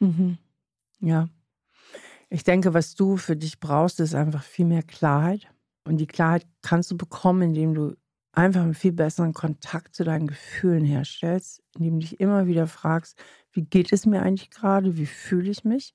Mhm. 0.00 0.38
Ja. 1.00 1.28
Ich 2.30 2.44
denke, 2.44 2.74
was 2.74 2.94
du 2.94 3.16
für 3.16 3.36
dich 3.36 3.60
brauchst, 3.60 4.00
ist 4.00 4.14
einfach 4.14 4.42
viel 4.42 4.66
mehr 4.66 4.82
Klarheit. 4.82 5.48
Und 5.84 5.98
die 5.98 6.06
Klarheit 6.06 6.46
kannst 6.62 6.90
du 6.90 6.96
bekommen, 6.96 7.42
indem 7.42 7.74
du 7.74 7.96
einfach 8.32 8.62
einen 8.62 8.74
viel 8.74 8.92
besseren 8.92 9.32
Kontakt 9.32 9.94
zu 9.94 10.04
deinen 10.04 10.26
Gefühlen 10.26 10.84
herstellst, 10.84 11.62
indem 11.76 11.94
du 11.94 12.06
dich 12.06 12.20
immer 12.20 12.46
wieder 12.46 12.66
fragst, 12.66 13.18
wie 13.52 13.62
geht 13.62 13.92
es 13.92 14.06
mir 14.06 14.22
eigentlich 14.22 14.50
gerade, 14.50 14.96
wie 14.96 15.06
fühle 15.06 15.50
ich 15.50 15.64
mich? 15.64 15.94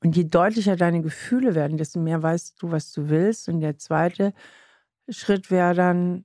Und 0.00 0.16
je 0.16 0.24
deutlicher 0.24 0.76
deine 0.76 1.02
Gefühle 1.02 1.54
werden, 1.54 1.76
desto 1.76 1.98
mehr 1.98 2.22
weißt 2.22 2.62
du, 2.62 2.70
was 2.70 2.92
du 2.92 3.08
willst. 3.08 3.48
Und 3.48 3.60
der 3.60 3.78
zweite 3.78 4.32
Schritt 5.08 5.50
wäre 5.50 5.74
dann, 5.74 6.24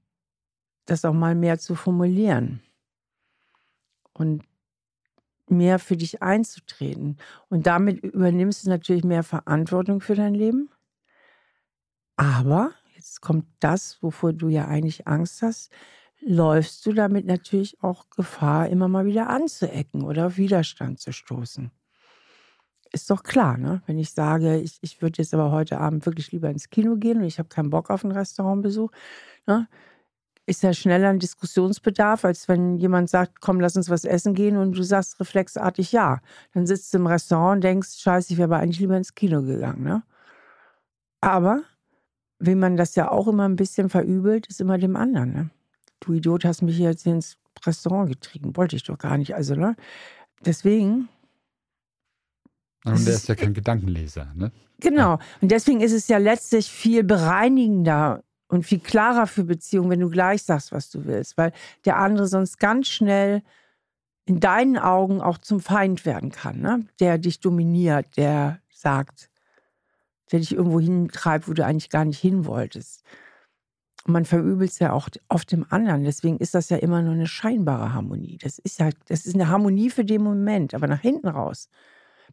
das 0.86 1.06
auch 1.06 1.14
mal 1.14 1.34
mehr 1.34 1.60
zu 1.60 1.76
formulieren 1.76 2.62
und 4.14 4.44
mehr 5.48 5.80
für 5.80 5.96
dich 5.96 6.22
einzutreten. 6.22 7.18
Und 7.50 7.68
damit 7.68 8.04
übernimmst 8.04 8.66
du 8.66 8.70
natürlich 8.70 9.04
mehr 9.04 9.24
Verantwortung 9.24 10.02
für 10.02 10.16
dein 10.16 10.34
Leben. 10.34 10.70
Aber, 12.18 12.74
jetzt 12.96 13.22
kommt 13.22 13.46
das, 13.60 14.02
wovor 14.04 14.34
du 14.34 14.50
ja 14.50 14.68
eigentlich 14.68 15.08
Angst 15.08 15.42
hast, 15.42 15.72
läufst 16.20 16.86
du 16.86 16.94
damit 16.94 17.26
natürlich 17.26 17.82
auch 17.82 18.10
Gefahr, 18.10 18.70
immer 18.70 18.88
mal 18.88 19.06
wieder 19.06 19.30
anzuecken 19.30 20.04
oder 20.04 20.28
auf 20.28 20.38
Widerstand 20.38 21.00
zu 21.00 21.12
stoßen 21.12 21.72
ist 22.94 23.10
doch 23.10 23.24
klar, 23.24 23.58
ne? 23.58 23.82
Wenn 23.88 23.98
ich 23.98 24.12
sage, 24.12 24.58
ich, 24.60 24.78
ich 24.82 25.02
würde 25.02 25.18
jetzt 25.18 25.34
aber 25.34 25.52
heute 25.52 25.80
Abend 25.80 26.06
wirklich 26.06 26.32
lieber 26.32 26.50
ins 26.50 26.70
Kino 26.70 26.96
gehen 26.96 27.18
und 27.18 27.26
ich 27.26 27.40
habe 27.40 27.50
keinen 27.50 27.70
Bock 27.70 27.90
auf 27.90 28.06
einen 28.06 28.14
Restaurantbesuch, 28.14 28.92
ne? 29.48 29.68
ist 30.46 30.64
ja 30.64 30.74
schneller 30.74 31.10
ein 31.10 31.20
Diskussionsbedarf, 31.20 32.26
als 32.26 32.48
wenn 32.48 32.78
jemand 32.78 33.10
sagt, 33.10 33.40
komm, 33.42 33.60
lass 33.60 33.78
uns 33.78 33.90
was 33.90 34.04
essen 34.04 34.34
gehen 34.34 34.58
und 34.58 34.78
du 34.78 34.84
sagst 34.84 35.20
reflexartig 35.20 35.92
ja. 35.94 36.20
Dann 36.54 36.68
sitzt 36.68 36.94
du 36.94 36.98
im 36.98 37.08
Restaurant 37.08 37.58
und 37.58 37.64
denkst, 37.64 38.00
scheiße, 38.00 38.34
ich 38.34 38.38
wäre 38.38 38.54
aber 38.54 38.58
eigentlich 38.62 38.80
lieber 38.80 38.98
ins 38.98 39.16
Kino 39.16 39.42
gegangen. 39.42 39.84
Ne? 39.84 40.04
Aber, 41.22 41.64
wie 42.40 42.56
man 42.56 42.76
das 42.76 42.96
ja 42.96 43.10
auch 43.10 43.28
immer 43.28 43.48
ein 43.48 43.56
bisschen 43.56 43.90
verübelt, 43.90 44.48
ist 44.48 44.60
immer 44.60 44.78
dem 44.78 44.98
anderen. 44.98 45.34
Ne? 45.34 45.50
Du 46.02 46.14
Idiot 46.14 46.44
hast 46.44 46.62
mich 46.62 46.78
jetzt 46.78 47.06
ins 47.06 47.38
Restaurant 47.66 48.10
getrieben. 48.10 48.56
Wollte 48.58 48.76
ich 48.76 48.84
doch 48.84 48.98
gar 48.98 49.18
nicht. 49.18 49.36
Also, 49.36 49.56
ne? 49.56 49.78
Deswegen 50.46 51.08
und 52.86 53.06
der 53.08 53.14
ist 53.14 53.28
ja 53.28 53.36
kein 53.36 53.54
Gedankenleser, 53.54 54.34
ne? 54.36 54.52
Genau. 54.80 55.18
Und 55.42 55.52
deswegen 55.52 55.82
ist 55.82 55.94
es 55.94 56.08
ja 56.08 56.18
letztlich 56.18 56.70
viel 56.70 57.04
bereinigender 57.04 58.24
und 58.50 58.66
viel 58.66 58.80
klarer 58.80 59.28
für 59.28 59.46
Beziehungen, 59.46 59.90
wenn 59.90 60.00
du 60.02 60.10
gleich 60.10 60.44
sagst, 60.44 60.72
was 60.72 60.90
du 60.90 61.06
willst, 61.06 61.38
weil 61.38 61.54
der 61.86 61.98
andere 61.98 62.28
sonst 62.28 62.60
ganz 62.60 62.88
schnell 62.88 63.42
in 64.26 64.40
deinen 64.40 64.78
Augen 64.78 65.22
auch 65.22 65.38
zum 65.38 65.60
Feind 65.60 66.06
werden 66.06 66.32
kann, 66.32 66.60
ne? 66.60 66.86
der 67.00 67.18
dich 67.18 67.40
dominiert, 67.40 68.18
der 68.18 68.60
sagt, 68.74 69.30
der 70.32 70.40
dich 70.40 70.54
irgendwo 70.54 70.80
hintreibt, 70.80 71.48
wo 71.48 71.54
du 71.54 71.66
eigentlich 71.66 71.90
gar 71.90 72.06
nicht 72.06 72.20
hin 72.20 72.46
wolltest. 72.46 73.04
Und 74.06 74.14
man 74.14 74.26
verübelt 74.26 74.72
es 74.72 74.80
ja 74.80 74.92
auch 74.92 75.10
auf 75.30 75.46
dem 75.46 75.66
anderen. 75.70 76.04
Deswegen 76.04 76.38
ist 76.38 76.54
das 76.56 76.70
ja 76.70 76.78
immer 76.78 77.02
nur 77.02 77.14
eine 77.14 77.28
scheinbare 77.28 77.94
Harmonie. 77.94 78.38
Das 78.42 78.60
ist 78.60 78.80
ja, 78.80 78.90
das 79.08 79.26
ist 79.26 79.36
eine 79.36 79.48
Harmonie 79.48 79.90
für 79.90 80.04
den 80.04 80.22
Moment, 80.22 80.74
aber 80.74 80.88
nach 80.88 81.00
hinten 81.00 81.30
raus 81.30 81.70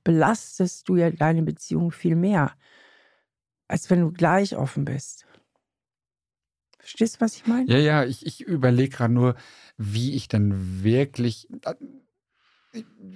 belastest 0.04 0.88
du 0.88 0.96
ja 0.96 1.10
deine 1.10 1.42
Beziehung 1.42 1.90
viel 1.90 2.16
mehr, 2.16 2.52
als 3.68 3.90
wenn 3.90 4.00
du 4.00 4.12
gleich 4.12 4.56
offen 4.56 4.84
bist. 4.84 5.26
Verstehst 6.78 7.16
du, 7.16 7.20
was 7.20 7.36
ich 7.36 7.46
meine? 7.46 7.70
Ja, 7.70 7.78
ja, 7.78 8.04
ich, 8.04 8.26
ich 8.26 8.40
überlege 8.40 8.96
gerade 8.96 9.12
nur, 9.12 9.36
wie 9.76 10.14
ich 10.14 10.28
dann 10.28 10.82
wirklich. 10.82 11.48
Äh, 11.64 11.74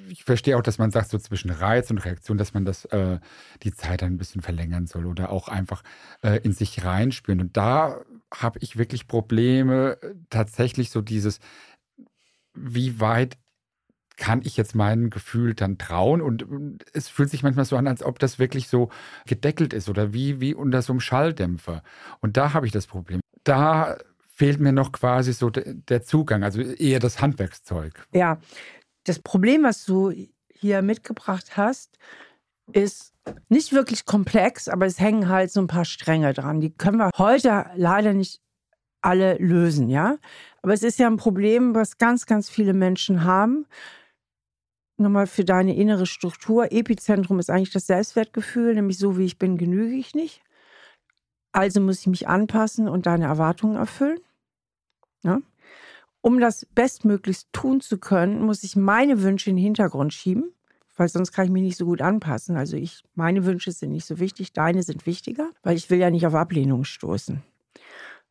ich 0.08 0.24
verstehe 0.24 0.56
auch, 0.58 0.62
dass 0.62 0.78
man 0.78 0.90
sagt, 0.90 1.10
so 1.10 1.18
zwischen 1.18 1.50
Reiz 1.50 1.88
und 1.90 1.98
Reaktion, 1.98 2.36
dass 2.38 2.54
man 2.54 2.64
das 2.64 2.86
äh, 2.86 3.20
die 3.62 3.72
Zeit 3.72 4.02
ein 4.02 4.18
bisschen 4.18 4.42
verlängern 4.42 4.86
soll 4.88 5.06
oder 5.06 5.30
auch 5.30 5.48
einfach 5.48 5.82
äh, 6.22 6.40
in 6.42 6.52
sich 6.52 6.84
reinspüren. 6.84 7.40
Und 7.40 7.56
da 7.56 8.00
habe 8.32 8.58
ich 8.62 8.76
wirklich 8.76 9.06
Probleme, 9.06 9.98
tatsächlich 10.28 10.90
so 10.90 11.02
dieses, 11.02 11.38
wie 12.52 12.98
weit 12.98 13.36
kann 14.16 14.42
ich 14.42 14.56
jetzt 14.56 14.74
meinem 14.74 15.10
Gefühl 15.10 15.54
dann 15.54 15.78
trauen? 15.78 16.20
Und 16.20 16.46
es 16.92 17.08
fühlt 17.08 17.30
sich 17.30 17.42
manchmal 17.42 17.64
so 17.64 17.76
an, 17.76 17.86
als 17.86 18.02
ob 18.02 18.18
das 18.18 18.38
wirklich 18.38 18.68
so 18.68 18.90
gedeckelt 19.26 19.72
ist 19.72 19.88
oder 19.88 20.12
wie, 20.12 20.40
wie 20.40 20.54
unter 20.54 20.82
so 20.82 20.92
einem 20.92 21.00
Schalldämpfer. 21.00 21.82
Und 22.20 22.36
da 22.36 22.52
habe 22.52 22.66
ich 22.66 22.72
das 22.72 22.86
Problem. 22.86 23.20
Da 23.44 23.96
fehlt 24.34 24.60
mir 24.60 24.72
noch 24.72 24.92
quasi 24.92 25.32
so 25.32 25.50
der 25.50 26.02
Zugang, 26.02 26.42
also 26.42 26.60
eher 26.60 26.98
das 26.98 27.20
Handwerkszeug. 27.20 28.06
Ja, 28.12 28.38
das 29.04 29.18
Problem, 29.18 29.62
was 29.62 29.84
du 29.84 30.12
hier 30.48 30.82
mitgebracht 30.82 31.56
hast, 31.56 31.98
ist 32.72 33.12
nicht 33.48 33.72
wirklich 33.72 34.06
komplex, 34.06 34.68
aber 34.68 34.86
es 34.86 34.98
hängen 34.98 35.28
halt 35.28 35.50
so 35.50 35.60
ein 35.60 35.66
paar 35.66 35.84
Stränge 35.84 36.32
dran. 36.32 36.60
Die 36.60 36.70
können 36.70 36.98
wir 36.98 37.10
heute 37.16 37.66
leider 37.76 38.12
nicht 38.12 38.40
alle 39.02 39.36
lösen, 39.36 39.88
ja. 39.88 40.16
Aber 40.62 40.72
es 40.72 40.82
ist 40.82 40.98
ja 40.98 41.06
ein 41.06 41.18
Problem, 41.18 41.74
was 41.74 41.98
ganz, 41.98 42.26
ganz 42.26 42.48
viele 42.48 42.72
Menschen 42.72 43.24
haben 43.24 43.66
nochmal 44.96 45.26
für 45.26 45.44
deine 45.44 45.74
innere 45.74 46.06
Struktur. 46.06 46.72
Epizentrum 46.72 47.38
ist 47.38 47.50
eigentlich 47.50 47.72
das 47.72 47.86
Selbstwertgefühl, 47.86 48.74
nämlich 48.74 48.98
so 48.98 49.18
wie 49.18 49.24
ich 49.24 49.38
bin, 49.38 49.58
genüge 49.58 49.94
ich 49.94 50.14
nicht. 50.14 50.42
Also 51.52 51.80
muss 51.80 52.00
ich 52.00 52.06
mich 52.06 52.28
anpassen 52.28 52.88
und 52.88 53.06
deine 53.06 53.26
Erwartungen 53.26 53.76
erfüllen. 53.76 54.18
Ja? 55.22 55.40
Um 56.20 56.40
das 56.40 56.66
bestmöglichst 56.74 57.48
tun 57.52 57.80
zu 57.80 57.98
können, 57.98 58.42
muss 58.42 58.64
ich 58.64 58.76
meine 58.76 59.22
Wünsche 59.22 59.50
in 59.50 59.56
den 59.56 59.64
Hintergrund 59.64 60.12
schieben, 60.12 60.52
weil 60.96 61.08
sonst 61.08 61.32
kann 61.32 61.44
ich 61.44 61.50
mich 61.50 61.62
nicht 61.62 61.76
so 61.76 61.84
gut 61.84 62.00
anpassen. 62.00 62.56
Also 62.56 62.76
ich, 62.76 63.04
meine 63.14 63.44
Wünsche 63.44 63.72
sind 63.72 63.92
nicht 63.92 64.06
so 64.06 64.18
wichtig, 64.18 64.52
deine 64.52 64.82
sind 64.82 65.06
wichtiger, 65.06 65.50
weil 65.62 65.76
ich 65.76 65.90
will 65.90 65.98
ja 65.98 66.10
nicht 66.10 66.26
auf 66.26 66.34
Ablehnung 66.34 66.84
stoßen. 66.84 67.42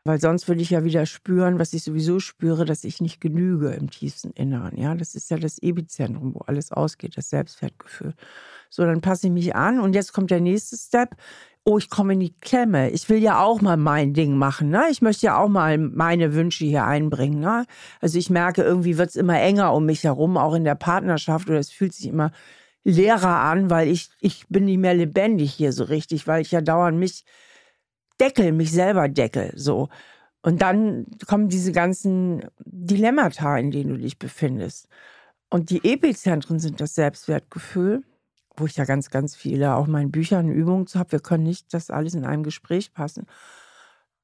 Weil 0.05 0.19
sonst 0.19 0.49
würde 0.49 0.61
ich 0.61 0.69
ja 0.69 0.83
wieder 0.83 1.05
spüren, 1.05 1.59
was 1.59 1.71
ich 1.71 1.83
sowieso 1.83 2.19
spüre, 2.19 2.65
dass 2.65 2.83
ich 2.83 2.99
nicht 2.99 3.21
genüge 3.21 3.69
im 3.69 3.89
tiefsten 3.89 4.31
Inneren. 4.31 4.77
Ja, 4.77 4.95
das 4.95 5.15
ist 5.15 5.31
ja 5.31 5.37
das 5.37 5.59
Epizentrum, 5.59 6.35
wo 6.35 6.39
alles 6.39 6.73
ausgeht, 6.73 7.15
das 7.15 7.29
Selbstwertgefühl. 7.29 8.13
So, 8.69 8.83
dann 8.83 8.99
passe 8.99 9.27
ich 9.27 9.33
mich 9.33 9.55
an 9.55 9.79
und 9.79 9.93
jetzt 9.93 10.11
kommt 10.11 10.29
der 10.29 10.41
nächste 10.41 10.75
Step. 10.75 11.15
Oh, 11.63 11.77
ich 11.77 11.89
komme 11.89 12.13
in 12.13 12.19
die 12.19 12.33
Klemme. 12.41 12.89
Ich 12.89 13.07
will 13.07 13.19
ja 13.19 13.39
auch 13.41 13.61
mal 13.61 13.77
mein 13.77 14.13
Ding 14.13 14.35
machen. 14.35 14.69
Ne? 14.69 14.87
Ich 14.91 15.01
möchte 15.01 15.27
ja 15.27 15.37
auch 15.37 15.47
mal 15.47 15.77
meine 15.77 16.33
Wünsche 16.33 16.65
hier 16.65 16.83
einbringen. 16.83 17.39
Ne? 17.39 17.65
Also 18.01 18.19
ich 18.19 18.29
merke, 18.29 18.61
irgendwie 18.61 18.97
wird 18.97 19.11
es 19.11 19.15
immer 19.15 19.39
enger 19.39 19.73
um 19.73 19.85
mich 19.85 20.03
herum, 20.03 20.35
auch 20.35 20.53
in 20.53 20.65
der 20.65 20.75
Partnerschaft, 20.75 21.49
oder 21.49 21.59
es 21.59 21.71
fühlt 21.71 21.93
sich 21.93 22.07
immer 22.07 22.31
leerer 22.83 23.39
an, 23.39 23.69
weil 23.69 23.87
ich, 23.87 24.09
ich 24.19 24.45
bin 24.49 24.65
nicht 24.65 24.79
mehr 24.79 24.93
lebendig 24.93 25.53
hier 25.53 25.71
so 25.71 25.85
richtig, 25.85 26.27
weil 26.27 26.41
ich 26.41 26.51
ja 26.51 26.59
dauernd 26.59 26.97
mich 26.97 27.23
deckel, 28.23 28.51
mich 28.53 28.71
selber 28.71 29.09
deckel. 29.09 29.51
So. 29.55 29.89
Und 30.41 30.61
dann 30.61 31.05
kommen 31.27 31.49
diese 31.49 31.71
ganzen 31.71 32.45
Dilemmata, 32.65 33.57
in 33.57 33.71
denen 33.71 33.91
du 33.91 33.97
dich 33.97 34.17
befindest. 34.17 34.87
Und 35.49 35.69
die 35.69 35.83
Epizentren 35.83 36.59
sind 36.59 36.81
das 36.81 36.95
Selbstwertgefühl, 36.95 38.03
wo 38.55 38.65
ich 38.65 38.75
ja 38.75 38.85
ganz, 38.85 39.09
ganz 39.09 39.35
viele 39.35 39.75
auch 39.75 39.87
meinen 39.87 40.11
Büchern 40.11 40.49
Übungen 40.49 40.87
zu 40.87 40.99
habe. 40.99 41.13
Wir 41.13 41.19
können 41.19 41.43
nicht 41.43 41.73
das 41.73 41.89
alles 41.89 42.13
in 42.13 42.25
einem 42.25 42.43
Gespräch 42.43 42.93
passen. 42.93 43.25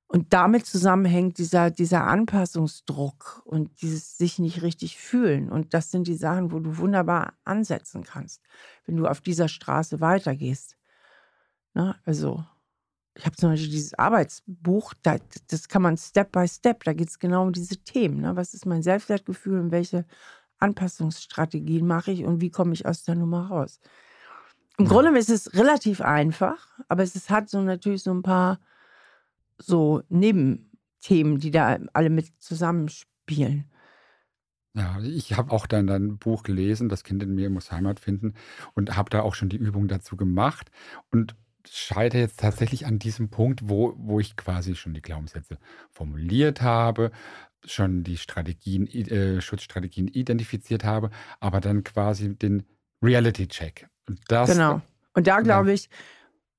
Und 0.07 0.33
damit 0.33 0.65
zusammenhängt 0.65 1.37
dieser, 1.37 1.69
dieser 1.69 2.05
Anpassungsdruck 2.07 3.43
und 3.45 3.81
dieses 3.81 4.17
sich 4.17 4.39
nicht 4.39 4.63
richtig 4.63 4.97
fühlen. 4.97 5.49
Und 5.51 5.75
das 5.75 5.91
sind 5.91 6.07
die 6.07 6.15
Sachen, 6.15 6.51
wo 6.51 6.59
du 6.59 6.77
wunderbar 6.77 7.33
ansetzen 7.43 8.03
kannst, 8.03 8.41
wenn 8.85 8.97
du 8.97 9.05
auf 9.05 9.21
dieser 9.21 9.47
Straße 9.47 10.01
weitergehst. 10.01 10.77
Na, 11.75 11.95
also 12.05 12.43
ich 13.19 13.25
habe 13.25 13.35
zum 13.35 13.49
Beispiel 13.49 13.69
dieses 13.69 13.93
Arbeitsbuch, 13.95 14.93
da, 15.03 15.17
das 15.49 15.67
kann 15.67 15.81
man 15.81 15.97
Step 15.97 16.31
by 16.31 16.47
Step, 16.47 16.85
da 16.85 16.93
geht 16.93 17.09
es 17.09 17.19
genau 17.19 17.43
um 17.43 17.51
diese 17.51 17.75
Themen. 17.75 18.21
Ne? 18.21 18.37
Was 18.37 18.53
ist 18.53 18.65
mein 18.65 18.81
Selbstwertgefühl 18.81 19.59
und 19.59 19.71
welche 19.71 20.05
Anpassungsstrategien 20.59 21.85
mache 21.85 22.11
ich 22.11 22.23
und 22.23 22.39
wie 22.39 22.49
komme 22.49 22.71
ich 22.71 22.85
aus 22.85 23.03
der 23.03 23.15
Nummer 23.15 23.47
raus? 23.47 23.81
Im 24.77 24.85
ja. 24.85 24.91
Grunde 24.91 25.19
ist 25.19 25.29
es 25.29 25.53
relativ 25.53 25.99
einfach, 25.99 26.65
aber 26.87 27.03
es 27.03 27.13
ist, 27.13 27.29
hat 27.29 27.49
so 27.49 27.59
natürlich 27.61 28.03
so 28.03 28.13
ein 28.13 28.23
paar 28.23 28.61
so 29.57 30.01
Nebenthemen, 30.07 31.39
die 31.39 31.51
da 31.51 31.77
alle 31.91 32.09
mit 32.09 32.31
zusammenspielen. 32.41 33.69
Ja, 34.75 34.97
ich 35.01 35.33
habe 35.33 35.51
auch 35.51 35.67
dann 35.67 35.87
dein 35.87 36.19
Buch 36.19 36.43
gelesen, 36.43 36.87
Das 36.87 37.03
Kind 37.03 37.21
in 37.21 37.35
mir 37.35 37.49
muss 37.49 37.69
Heimat 37.69 37.99
finden 37.99 38.35
und 38.75 38.95
habe 38.95 39.09
da 39.09 39.23
auch 39.23 39.35
schon 39.35 39.49
die 39.49 39.57
Übung 39.57 39.89
dazu 39.89 40.15
gemacht 40.15 40.71
und 41.11 41.35
scheitere 41.67 42.21
jetzt 42.21 42.39
tatsächlich 42.39 42.85
an 42.85 42.99
diesem 42.99 43.29
Punkt, 43.29 43.61
wo, 43.67 43.93
wo 43.97 44.19
ich 44.19 44.35
quasi 44.35 44.75
schon 44.75 44.93
die 44.93 45.01
Glaubenssätze 45.01 45.57
formuliert 45.91 46.61
habe, 46.61 47.11
schon 47.65 48.03
die 48.03 48.17
Strategien, 48.17 48.87
äh, 48.87 49.41
Schutzstrategien 49.41 50.07
identifiziert 50.07 50.83
habe, 50.83 51.09
aber 51.39 51.59
dann 51.59 51.83
quasi 51.83 52.35
den 52.35 52.63
Reality-Check. 53.03 53.87
Genau. 54.53 54.81
Und 55.13 55.27
da 55.27 55.41
glaube 55.41 55.73
ich, 55.73 55.89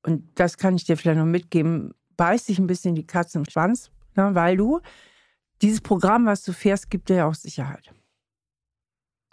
und 0.02 0.24
das 0.38 0.56
kann 0.56 0.76
ich 0.76 0.84
dir 0.84 0.96
vielleicht 0.96 1.18
noch 1.18 1.26
mitgeben, 1.26 1.94
beißt 2.16 2.46
sich 2.46 2.58
ein 2.58 2.66
bisschen 2.66 2.94
die 2.94 3.06
Katze 3.06 3.38
im 3.38 3.44
Schwanz, 3.48 3.90
ne, 4.16 4.34
weil 4.34 4.56
du 4.56 4.80
dieses 5.62 5.80
Programm, 5.80 6.26
was 6.26 6.42
du 6.42 6.52
fährst, 6.52 6.90
gibt 6.90 7.08
dir 7.08 7.16
ja 7.16 7.26
auch 7.26 7.34
Sicherheit. 7.34 7.92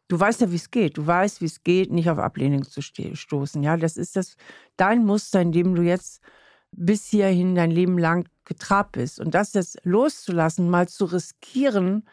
Du 0.07 0.19
weißt 0.19 0.41
ja, 0.41 0.51
wie 0.51 0.55
es 0.55 0.71
geht. 0.71 0.97
Du 0.97 1.05
weißt, 1.05 1.41
wie 1.41 1.45
es 1.45 1.63
geht, 1.63 1.91
nicht 1.91 2.09
auf 2.09 2.17
Ablehnung 2.19 2.63
zu 2.63 2.81
stoßen. 2.81 3.61
Ja, 3.63 3.75
das 3.77 3.97
ist 3.97 4.15
das 4.15 4.35
dein 4.77 5.05
Muster, 5.05 5.41
in 5.41 5.51
dem 5.51 5.75
du 5.75 5.81
jetzt 5.81 6.21
bis 6.71 7.07
hierhin 7.07 7.55
dein 7.55 7.71
Leben 7.71 7.97
lang 7.97 8.27
getrabt 8.45 8.93
bist. 8.93 9.19
Und 9.19 9.33
das 9.33 9.53
jetzt 9.53 9.79
loszulassen, 9.83 10.69
mal 10.69 10.87
zu 10.87 11.05
riskieren, 11.05 12.07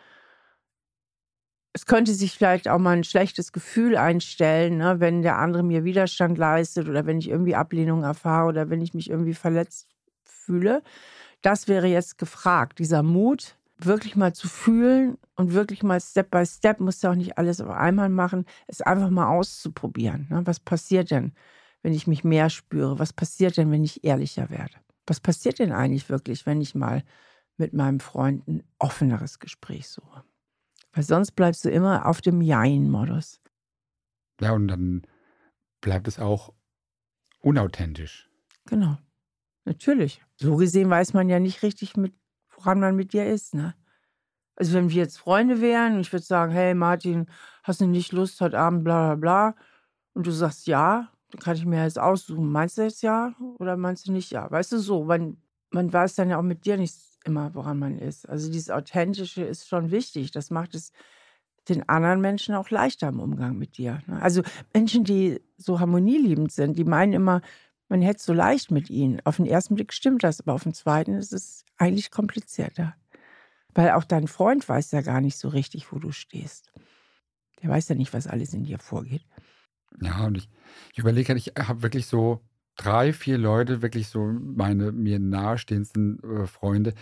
es 1.74 1.86
könnte 1.86 2.14
sich 2.14 2.32
vielleicht 2.32 2.68
auch 2.68 2.78
mal 2.78 2.97
ein 2.97 3.05
schlechtes 3.05 3.51
Gefühl 3.51 3.97
einstellen, 3.97 4.78
ne, 4.78 5.01
wenn 5.01 5.22
der 5.22 5.38
andere 5.38 5.64
mir 5.64 5.82
Widerstand 5.82 6.38
leistet 6.38 6.88
oder 6.88 7.05
wenn 7.05 7.18
ich 7.18 7.28
irgendwie 7.28 7.57
Ablehnung 7.57 8.05
erfahre 8.05 8.47
oder 8.49 8.70
wenn 8.70 8.80
ich 8.80 8.95
mich 8.95 9.11
irgendwie 9.11 9.34
verletzt 9.34 9.88
fühle. 10.22 10.82
Das 11.42 11.66
wäre 11.66 11.88
jetzt 11.88 12.16
gefragt, 12.16 12.78
dieser 12.78 13.03
Mut, 13.03 13.57
wirklich 13.87 14.16
mal 14.16 14.35
zu 14.35 14.49
fühlen 14.49 15.18
und 15.37 15.53
wirklich 15.53 15.82
mal 15.82 16.01
Step 16.01 16.30
by 16.30 16.45
Step, 16.47 16.80
musst 16.80 17.03
du 17.03 17.09
auch 17.09 17.14
nicht 17.14 17.39
alles 17.39 17.61
auf 17.61 17.70
einmal 17.70 18.09
machen, 18.09 18.45
es 18.66 18.80
einfach 18.80 19.11
mal 19.11 19.28
auszuprobieren. 19.28 20.26
Ne? 20.30 20.47
Was 20.47 20.61
passiert 20.61 21.11
denn, 21.11 21.32
wenn 21.82 21.93
ich 21.93 22.07
mich 22.07 22.24
mehr 22.24 22.51
spüre? 22.51 22.99
Was 22.99 23.12
passiert 23.12 23.57
denn, 23.57 23.70
wenn 23.70 23.85
ich 23.85 24.05
ehrlicher 24.05 24.51
werde? 24.51 24.74
Was 25.07 25.20
passiert 25.20 25.59
denn 25.59 25.72
eigentlich 25.72 26.09
wirklich, 26.09 26.47
wenn 26.47 26.61
ich 26.61 26.74
mal 26.74 27.03
mit 27.57 27.72
meinem 27.72 28.01
Freund 28.01 28.47
ein 28.49 28.62
offeneres 28.78 29.39
Gespräch 29.39 29.89
suche? 29.89 30.24
Weil 30.93 31.05
sonst 31.05 31.32
bleibst 31.32 31.64
du 31.64 31.70
immer 31.70 32.07
auf 32.07 32.20
dem 32.20 32.41
Jein-Modus. 32.41 33.41
Ja, 34.41 34.53
und 34.53 34.68
dann 34.68 35.03
bleibt 35.80 36.09
es 36.09 36.18
auch 36.18 36.53
unauthentisch. 37.41 38.30
Genau. 38.66 38.97
Natürlich. 39.64 40.22
So 40.37 40.57
gesehen 40.57 40.91
weiß 40.91 41.12
man 41.14 41.28
ja 41.28 41.41
nicht 41.41 41.62
richtig, 41.62 41.97
mit 41.97 42.14
woran 42.65 42.81
man 42.81 42.97
mit 42.97 43.12
dir 43.12 43.27
ist, 43.27 43.55
ne? 43.55 43.75
Also 44.57 44.75
wenn 44.75 44.91
wir 44.91 44.97
jetzt 44.97 45.19
Freunde 45.19 45.61
wären 45.61 45.99
ich 46.01 46.12
würde 46.12 46.25
sagen, 46.25 46.53
hey 46.53 46.75
Martin, 46.75 47.27
hast 47.65 47.81
du 47.81 47.87
nicht 47.87 48.12
Lust 48.12 48.41
heute 48.41 48.59
Abend, 48.59 48.85
bla 48.85 49.15
bla 49.15 49.55
bla, 49.55 49.55
und 50.15 50.27
du 50.27 50.31
sagst 50.31 50.67
ja, 50.67 51.11
dann 51.31 51.41
kann 51.41 51.57
ich 51.57 51.67
mir 51.67 51.83
jetzt 51.83 51.99
aussuchen, 51.99 52.51
meinst 52.51 52.79
du 52.79 52.83
jetzt 52.83 53.03
ja 53.03 53.35
oder 53.59 53.77
meinst 53.77 54.07
du 54.07 54.12
nicht 54.12 54.31
ja? 54.31 54.51
Weißt 54.51 54.73
du 54.73 54.79
so, 54.79 55.05
man, 55.05 55.37
man 55.71 55.93
weiß 55.93 56.15
dann 56.15 56.31
ja 56.31 56.39
auch 56.39 56.43
mit 56.43 56.65
dir 56.65 56.77
nicht 56.77 56.97
immer, 57.25 57.55
woran 57.55 57.79
man 57.79 57.99
ist. 57.99 58.29
Also 58.29 58.51
dieses 58.51 58.71
Authentische 58.71 59.43
ist 59.43 59.67
schon 59.67 59.91
wichtig. 59.91 60.31
Das 60.31 60.51
macht 60.51 60.75
es 60.75 60.93
den 61.69 61.89
anderen 61.89 62.21
Menschen 62.21 62.55
auch 62.55 62.71
leichter 62.71 63.09
im 63.09 63.21
Umgang 63.21 63.57
mit 63.57 63.79
dir. 63.79 64.03
Ne? 64.07 64.21
Also 64.21 64.43
Menschen, 64.73 65.05
die 65.05 65.41
so 65.57 65.81
harmonieliebend 65.81 66.53
sind, 66.53 66.79
die 66.79 66.85
meinen 66.85 67.15
immer, 67.15 67.41
man 67.89 68.03
hätte 68.03 68.18
es 68.18 68.24
so 68.24 68.32
leicht 68.32 68.70
mit 68.70 68.91
ihnen. 68.91 69.20
Auf 69.24 69.37
den 69.37 69.47
ersten 69.47 69.74
Blick 69.74 69.93
stimmt 69.93 70.24
das, 70.24 70.41
aber 70.41 70.55
auf 70.55 70.62
den 70.62 70.74
zweiten 70.74 71.14
ist 71.14 71.32
es 71.32 71.64
eigentlich 71.76 72.11
komplizierter. 72.11 72.95
Weil 73.74 73.91
auch 73.91 74.05
dein 74.05 74.28
Freund 74.28 74.68
weiß 74.68 74.93
ja 74.93 75.03
gar 75.03 75.20
nicht 75.20 75.37
so 75.37 75.49
richtig, 75.49 75.93
wo 75.93 75.99
du 75.99 76.12
stehst. 76.12 76.72
Der 77.62 77.70
weiß 77.70 77.89
ja 77.89 77.95
nicht, 77.95 78.12
was 78.12 78.26
alles 78.26 78.55
in 78.55 78.64
dir 78.64 78.78
vorgeht. 78.78 79.24
Ja, 80.01 80.26
und 80.26 80.37
ich, 80.37 80.49
ich 80.93 80.99
überlege, 80.99 81.28
halt, 81.28 81.39
ich 81.39 81.53
habe 81.57 81.82
wirklich 81.82 82.07
so 82.07 82.41
drei, 82.76 83.12
vier 83.12 83.39
Leute, 83.39 83.82
wirklich 83.82 84.09
so 84.09 84.26
meine 84.26 84.93
mir 84.93 85.18
nahestehendsten 85.18 86.20
äh, 86.22 86.47
Freunde. 86.47 86.95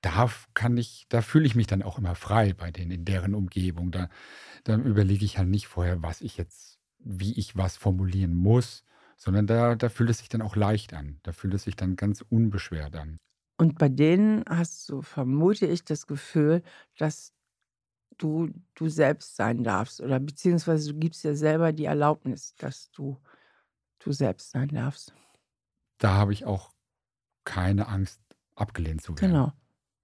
Da 0.00 0.30
kann 0.52 0.76
ich, 0.76 1.06
da 1.08 1.22
fühle 1.22 1.46
ich 1.46 1.54
mich 1.54 1.66
dann 1.66 1.82
auch 1.82 1.98
immer 1.98 2.14
frei 2.14 2.52
bei 2.52 2.70
denen 2.70 2.90
in 2.90 3.04
deren 3.04 3.34
Umgebung. 3.34 3.90
Da, 3.90 4.08
dann 4.64 4.84
überlege 4.84 5.24
ich 5.24 5.38
halt 5.38 5.48
nicht 5.48 5.66
vorher, 5.66 6.02
was 6.02 6.20
ich 6.20 6.36
jetzt, 6.36 6.78
wie 6.98 7.38
ich 7.38 7.56
was 7.56 7.76
formulieren 7.76 8.34
muss, 8.34 8.84
sondern 9.16 9.46
da, 9.46 9.74
da 9.74 9.88
fühlt 9.88 10.10
es 10.10 10.18
sich 10.18 10.28
dann 10.28 10.42
auch 10.42 10.56
leicht 10.56 10.94
an. 10.94 11.18
Da 11.22 11.32
fühlt 11.32 11.54
es 11.54 11.64
sich 11.64 11.76
dann 11.76 11.96
ganz 11.96 12.22
unbeschwert 12.28 12.96
an. 12.96 13.18
Und 13.56 13.78
bei 13.78 13.88
denen 13.88 14.44
hast 14.48 14.88
du, 14.88 15.02
vermute 15.02 15.66
ich, 15.66 15.84
das 15.84 16.06
Gefühl, 16.06 16.62
dass 16.98 17.32
du 18.18 18.50
du 18.74 18.88
selbst 18.88 19.36
sein 19.36 19.64
darfst 19.64 20.00
oder 20.00 20.20
beziehungsweise 20.20 20.92
du 20.92 20.98
gibst 20.98 21.24
dir 21.24 21.36
selber 21.36 21.72
die 21.72 21.84
Erlaubnis, 21.84 22.54
dass 22.56 22.90
du 22.92 23.18
du 23.98 24.12
selbst 24.12 24.50
sein 24.50 24.68
darfst. 24.68 25.14
Da 25.98 26.12
habe 26.12 26.32
ich 26.32 26.44
auch 26.44 26.72
keine 27.44 27.88
Angst, 27.88 28.20
abgelehnt 28.54 29.02
zu 29.02 29.16
werden. 29.16 29.30
Genau. 29.30 29.52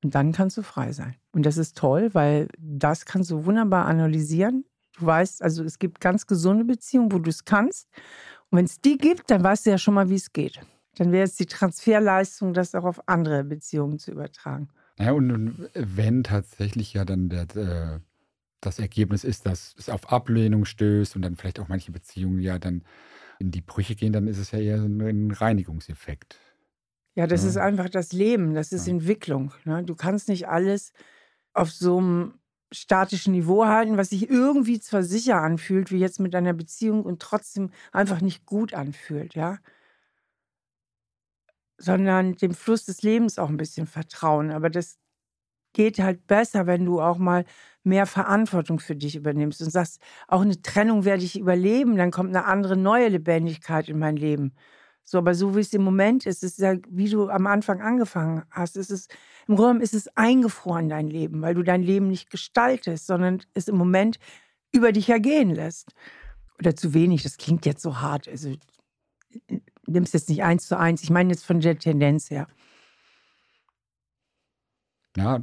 Und 0.03 0.15
dann 0.15 0.33
kannst 0.33 0.57
du 0.57 0.63
frei 0.63 0.93
sein. 0.93 1.17
Und 1.33 1.45
das 1.45 1.59
ist 1.59 1.77
toll, 1.77 2.11
weil 2.15 2.49
das 2.59 3.05
kannst 3.05 3.31
du 3.31 3.45
wunderbar 3.45 3.87
analysieren. 3.87 4.65
Du 4.99 5.07
weißt, 5.07 5.43
also 5.43 5.63
es 5.63 5.79
gibt 5.79 6.01
ganz 6.01 6.27
gesunde 6.27 6.65
Beziehungen, 6.65 7.13
wo 7.13 7.19
du 7.19 7.29
es 7.29 7.45
kannst. 7.45 7.89
Und 8.51 8.59
wenn 8.59 8.65
es 8.65 8.81
die 8.81 8.99
gibt, 8.99 9.31
dann 9.31 9.43
weißt 9.43 9.67
du 9.67 9.71
ja 9.71 9.79
schon 9.79 9.95
mal, 9.95 10.11
wie 10.11 10.17
es 10.17 10.33
geht. 10.33 10.61
Dann 10.97 11.13
wäre 11.13 11.25
es 11.25 11.37
die 11.37 11.47
Transferleistung, 11.47 12.53
das 12.53 12.75
auch 12.75 12.85
auf 12.85 13.09
andere 13.09 13.45
Beziehungen 13.45 13.99
zu 13.99 14.11
übertragen. 14.11 14.69
Ja, 14.99 15.13
und 15.13 15.69
wenn 15.75 16.25
tatsächlich 16.25 16.93
ja 16.93 17.05
dann 17.05 17.29
der, 17.29 17.57
äh, 17.57 18.01
das 18.61 18.79
Ergebnis 18.79 19.25
ist, 19.25 19.47
dass 19.47 19.75
es 19.79 19.89
auf 19.89 20.13
Ablehnung 20.13 20.65
stößt 20.65 21.17
und 21.17 21.23
dann 21.23 21.37
vielleicht 21.37 21.61
auch 21.61 21.69
manche 21.69 21.93
Beziehungen 21.93 22.41
ja 22.41 22.59
dann 22.59 22.83
in 23.39 23.51
die 23.51 23.63
Brüche 23.63 23.95
gehen, 23.95 24.13
dann 24.13 24.27
ist 24.27 24.39
es 24.39 24.51
ja 24.51 24.59
eher 24.59 24.83
ein 24.83 25.31
Reinigungseffekt. 25.31 26.39
Ja, 27.15 27.27
das 27.27 27.43
ja. 27.43 27.49
ist 27.49 27.57
einfach 27.57 27.89
das 27.89 28.13
Leben, 28.13 28.55
das 28.55 28.73
ist 28.73 28.87
ja. 28.87 28.93
Entwicklung. 28.93 29.53
Ne? 29.65 29.83
Du 29.85 29.95
kannst 29.95 30.29
nicht 30.29 30.49
alles 30.49 30.93
auf 31.55 31.71
so 31.71 31.99
einem 31.99 32.35
statischen 32.73 33.33
Niveau 33.33 33.67
halten, 33.67 33.97
was 33.97 34.11
sich 34.11 34.31
irgendwie 34.31 34.81
zwar 34.81 35.03
sicher 35.03 35.41
anfühlt, 35.43 35.91
wie 35.91 35.99
jetzt 35.99 36.21
mit 36.21 36.35
einer 36.35 36.53
Beziehung 36.53 37.05
und 37.05 37.21
trotzdem 37.23 37.71
einfach 37.93 38.21
nicht 38.21 38.47
gut 38.47 38.75
anfühlt, 38.75 39.35
ja. 39.35 39.59
Sondern 41.79 42.35
dem 42.37 42.55
Fluss 42.55 42.85
des 42.85 43.03
Lebens 43.03 43.39
auch 43.39 43.49
ein 43.49 43.57
bisschen 43.57 43.87
vertrauen. 43.87 44.51
Aber 44.51 44.69
das 44.71 44.99
geht 45.75 45.99
halt 46.01 46.27
besser, 46.27 46.67
wenn 46.67 46.85
du 46.85 47.01
auch 47.01 47.19
mal 47.19 47.45
mehr 47.85 48.07
Verantwortung 48.07 48.81
für 48.81 48.97
dich 48.97 49.17
übernimmst 49.17 49.63
und 49.63 49.71
sagst, 49.71 50.01
auch 50.29 50.43
eine 50.43 50.63
Trennung 50.63 51.05
werde 51.05 51.25
ich 51.25 51.39
überleben, 51.39 51.97
dann 51.97 52.11
kommt 52.13 52.31
eine 52.31 52.47
andere 52.47 52.77
neue 52.77 53.09
Lebendigkeit 53.09 53.89
in 53.89 53.99
mein 53.99 54.17
Leben. 54.17 54.55
So, 55.05 55.19
aber 55.19 55.35
so 55.35 55.57
wie 55.57 55.61
es 55.61 55.73
im 55.73 55.83
Moment 55.83 56.27
ist, 56.27 56.45
ist 56.45 56.59
ja, 56.59 56.77
wie 56.89 57.09
du 57.09 57.29
am 57.31 57.47
Anfang 57.47 57.81
angefangen 57.81 58.45
hast, 58.51 58.77
ist 58.77 58.91
es, 58.91 59.09
im 59.49 59.57
Grunde 59.57 59.83
ist 59.83 59.95
es 59.95 60.09
eingefroren, 60.17 60.89
dein 60.89 61.09
Leben, 61.09 61.43
weil 61.43 61.55
du 61.55 61.63
dein 61.63 61.83
Leben 61.83 62.09
nicht 62.09 62.31
gestaltest, 62.31 63.07
sondern 63.07 63.43
es 63.55 63.67
im 63.69 63.77
Moment 63.77 64.19
über 64.73 64.93
dich 64.93 65.09
ergehen 65.09 65.51
lässt. 65.51 65.95
Oder 66.59 66.77
zu 66.77 66.95
wenig, 66.95 67.23
das 67.23 67.39
klingt 67.39 67.67
jetzt 67.67 67.83
so 67.83 68.01
hart. 68.01 68.29
Also 68.29 68.55
nimmst 69.87 70.15
jetzt 70.15 70.29
nicht 70.29 70.45
eins 70.45 70.67
zu 70.67 70.79
eins. 70.79 71.03
Ich 71.03 71.11
meine 71.11 71.31
jetzt 71.31 71.45
von 71.45 71.61
der 71.61 71.79
Tendenz 71.79 72.31
her. 72.31 72.47
Ja, 75.17 75.43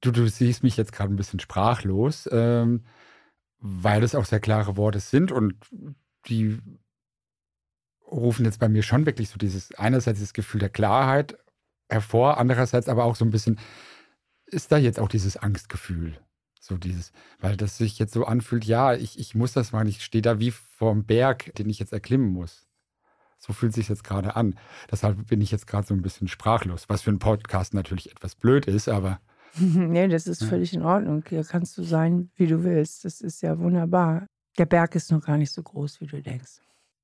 du, 0.00 0.10
du 0.12 0.28
siehst 0.28 0.62
mich 0.62 0.76
jetzt 0.76 0.92
gerade 0.92 1.12
ein 1.12 1.16
bisschen 1.16 1.40
sprachlos, 1.40 2.28
ähm, 2.30 2.84
weil 3.58 4.02
es 4.04 4.14
auch 4.14 4.24
sehr 4.24 4.40
klare 4.40 4.76
Worte 4.76 5.00
sind 5.00 5.32
und 5.32 5.54
die 6.28 6.58
rufen 8.10 8.44
jetzt 8.44 8.60
bei 8.60 8.68
mir 8.68 8.82
schon 8.82 9.06
wirklich 9.06 9.28
so 9.28 9.38
dieses, 9.38 9.74
einerseits 9.74 10.20
das 10.20 10.32
Gefühl 10.32 10.60
der 10.60 10.68
Klarheit 10.68 11.36
hervor, 11.88 12.38
andererseits 12.38 12.88
aber 12.88 13.04
auch 13.04 13.16
so 13.16 13.24
ein 13.24 13.30
bisschen, 13.30 13.58
ist 14.46 14.72
da 14.72 14.78
jetzt 14.78 15.00
auch 15.00 15.08
dieses 15.08 15.36
Angstgefühl? 15.36 16.18
So 16.60 16.76
dieses, 16.76 17.12
weil 17.38 17.56
das 17.56 17.78
sich 17.78 17.98
jetzt 17.98 18.12
so 18.12 18.24
anfühlt, 18.24 18.64
ja, 18.64 18.94
ich, 18.94 19.18
ich 19.20 19.36
muss 19.36 19.52
das 19.52 19.70
machen, 19.70 19.86
ich 19.86 20.02
stehe 20.02 20.22
da 20.22 20.40
wie 20.40 20.50
vorm 20.50 21.04
Berg, 21.04 21.54
den 21.54 21.68
ich 21.68 21.78
jetzt 21.78 21.92
erklimmen 21.92 22.28
muss. 22.28 22.66
So 23.38 23.52
fühlt 23.52 23.72
sich 23.72 23.88
jetzt 23.88 24.02
gerade 24.02 24.34
an. 24.34 24.58
Deshalb 24.90 25.28
bin 25.28 25.40
ich 25.40 25.52
jetzt 25.52 25.66
gerade 25.68 25.86
so 25.86 25.94
ein 25.94 26.02
bisschen 26.02 26.26
sprachlos, 26.26 26.88
was 26.88 27.02
für 27.02 27.10
einen 27.10 27.20
Podcast 27.20 27.74
natürlich 27.74 28.10
etwas 28.10 28.34
blöd 28.34 28.66
ist, 28.66 28.88
aber. 28.88 29.20
nee, 29.58 30.08
das 30.08 30.26
ist 30.26 30.42
ja. 30.42 30.48
völlig 30.48 30.74
in 30.74 30.82
Ordnung. 30.82 31.22
Hier 31.28 31.44
kannst 31.44 31.78
du 31.78 31.84
sein, 31.84 32.30
wie 32.34 32.46
du 32.46 32.64
willst. 32.64 33.04
Das 33.04 33.20
ist 33.20 33.42
ja 33.42 33.58
wunderbar. 33.58 34.26
Der 34.58 34.66
Berg 34.66 34.94
ist 34.96 35.12
noch 35.12 35.24
gar 35.24 35.36
nicht 35.36 35.52
so 35.52 35.62
groß, 35.62 36.00
wie 36.00 36.06
du 36.06 36.20
denkst. 36.20 36.60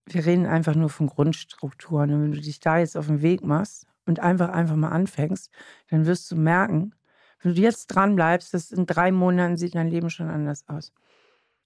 Wir 0.06 0.26
reden 0.26 0.46
einfach 0.46 0.74
nur 0.74 0.88
von 0.88 1.06
Grundstrukturen. 1.06 2.12
Und 2.12 2.22
wenn 2.22 2.32
du 2.32 2.40
dich 2.40 2.60
da 2.60 2.78
jetzt 2.78 2.96
auf 2.96 3.06
den 3.06 3.22
Weg 3.22 3.44
machst 3.44 3.86
und 4.06 4.20
einfach, 4.20 4.50
einfach 4.50 4.76
mal 4.76 4.90
anfängst, 4.90 5.50
dann 5.88 6.06
wirst 6.06 6.30
du 6.30 6.36
merken, 6.36 6.94
wenn 7.40 7.54
du 7.54 7.60
jetzt 7.60 7.88
dran 7.88 8.14
bleibst, 8.14 8.54
dass 8.54 8.70
in 8.70 8.86
drei 8.86 9.12
Monaten 9.12 9.56
sieht 9.56 9.74
dein 9.74 9.88
Leben 9.88 10.10
schon 10.10 10.28
anders 10.28 10.68
aus. 10.68 10.92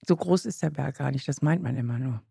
So 0.07 0.15
groß 0.15 0.45
ist 0.45 0.61
der 0.63 0.69
Berg 0.69 0.97
gar 0.97 1.11
nicht, 1.11 1.27
das 1.27 1.41
meint 1.41 1.61
man 1.61 1.75
immer 1.75 1.99
nur. 1.99 2.21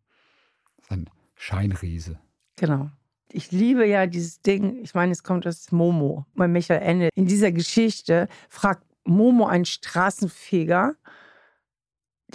Das 0.77 0.87
ist 0.87 0.91
ein 0.93 1.11
Scheinriese. 1.35 2.19
Genau. 2.57 2.91
Ich 3.31 3.51
liebe 3.51 3.87
ja 3.87 4.07
dieses 4.07 4.41
Ding, 4.41 4.77
ich 4.83 4.95
meine, 4.95 5.13
es 5.13 5.23
kommt 5.23 5.47
aus 5.47 5.73
Momo, 5.73 6.27
bei 6.35 6.49
Michael 6.49 6.83
Ende. 6.83 7.09
In 7.15 7.27
dieser 7.27 7.53
Geschichte 7.53 8.29
fragt 8.49 8.85
Momo 9.05 9.47
einen 9.47 9.65
Straßenfeger, 9.65 10.95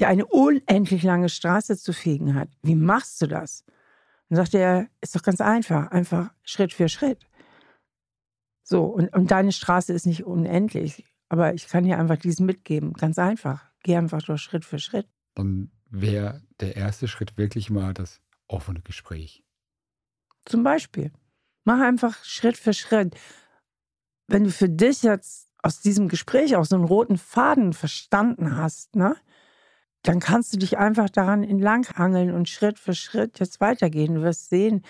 der 0.02 0.10
eine 0.10 0.26
unendlich 0.26 1.04
lange 1.04 1.30
Straße 1.30 1.78
zu 1.78 1.94
fegen 1.94 2.34
hat. 2.34 2.50
Wie 2.64 2.76
machst 2.76 3.22
du 3.22 3.28
das? 3.28 3.64
Dann 4.30 4.38
sagt 4.38 4.56
er, 4.56 4.88
ist 5.00 5.16
doch 5.16 5.22
ganz 5.22 5.40
einfach, 5.42 5.92
einfach 5.92 6.34
Schritt 6.44 6.74
für 6.74 6.90
Schritt. 6.90 7.20
So, 8.64 8.86
und, 8.86 9.14
und 9.14 9.30
deine 9.30 9.52
Straße 9.52 9.94
ist 9.94 10.08
nicht 10.08 10.26
unendlich, 10.26 11.06
aber 11.30 11.54
ich 11.54 11.68
kann 11.68 11.84
dir 11.84 12.00
einfach 12.00 12.18
diesen 12.18 12.48
mitgeben. 12.48 12.94
Ganz 12.94 13.20
einfach. 13.20 13.64
Geh 13.84 13.96
einfach 13.96 14.24
durch 14.24 14.42
Schritt 14.42 14.66
für 14.66 14.80
Schritt. 14.80 15.08
Dann 15.36 15.72
wäre 15.90 16.42
der 16.60 16.76
erste 16.76 17.08
Schritt 17.08 17.38
wirklich 17.38 17.70
mal 17.70 17.94
das 17.94 18.22
offene 18.48 18.82
Gespräch. 18.82 19.44
Zum 20.46 20.64
Beispiel. 20.64 21.12
Mach 21.64 21.80
einfach 21.80 22.24
Schritt 22.24 22.58
für 22.58 22.74
Schritt. 22.74 23.16
Wenn 24.28 24.46
du 24.46 24.52
für 24.52 24.70
dich 24.70 25.04
jetzt 25.04 25.50
aus 25.62 25.82
diesem 25.82 26.08
Gespräch 26.08 26.56
auch 26.56 26.66
so 26.66 26.76
einen 26.76 26.86
roten 26.86 27.18
Faden 27.18 27.74
verstanden 27.74 28.58
hast, 28.58 28.96
ne, 28.96 29.16
dann 30.04 30.20
kannst 30.20 30.54
du 30.54 30.58
dich 30.58 30.78
einfach 30.78 31.10
daran 31.10 31.44
entlanghangeln 31.44 32.32
und 32.34 32.50
Schritt 32.50 32.80
für 32.80 32.94
Schritt 32.96 33.40
jetzt 33.40 33.62
weitergehen. 33.62 34.16
Du 34.16 34.22
wirst 34.22 34.50
sehen, 34.50 34.84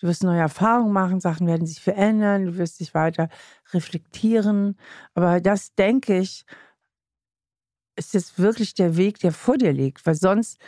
Du 0.00 0.06
wirst 0.06 0.24
neue 0.24 0.40
Erfahrungen 0.40 0.92
machen, 0.92 1.20
Sachen 1.20 1.46
werden 1.46 1.66
sich 1.66 1.80
verändern, 1.80 2.46
du 2.46 2.56
wirst 2.56 2.80
dich 2.80 2.94
weiter 2.94 3.28
reflektieren. 3.72 4.78
Aber 5.14 5.40
das, 5.42 5.74
denke 5.74 6.18
ich, 6.18 6.46
ist 7.96 8.14
jetzt 8.14 8.38
wirklich 8.38 8.72
der 8.74 8.96
Weg, 8.96 9.18
der 9.20 9.32
vor 9.32 9.58
dir 9.58 9.72
liegt. 9.72 10.06
Weil 10.06 10.14
sonst 10.14 10.58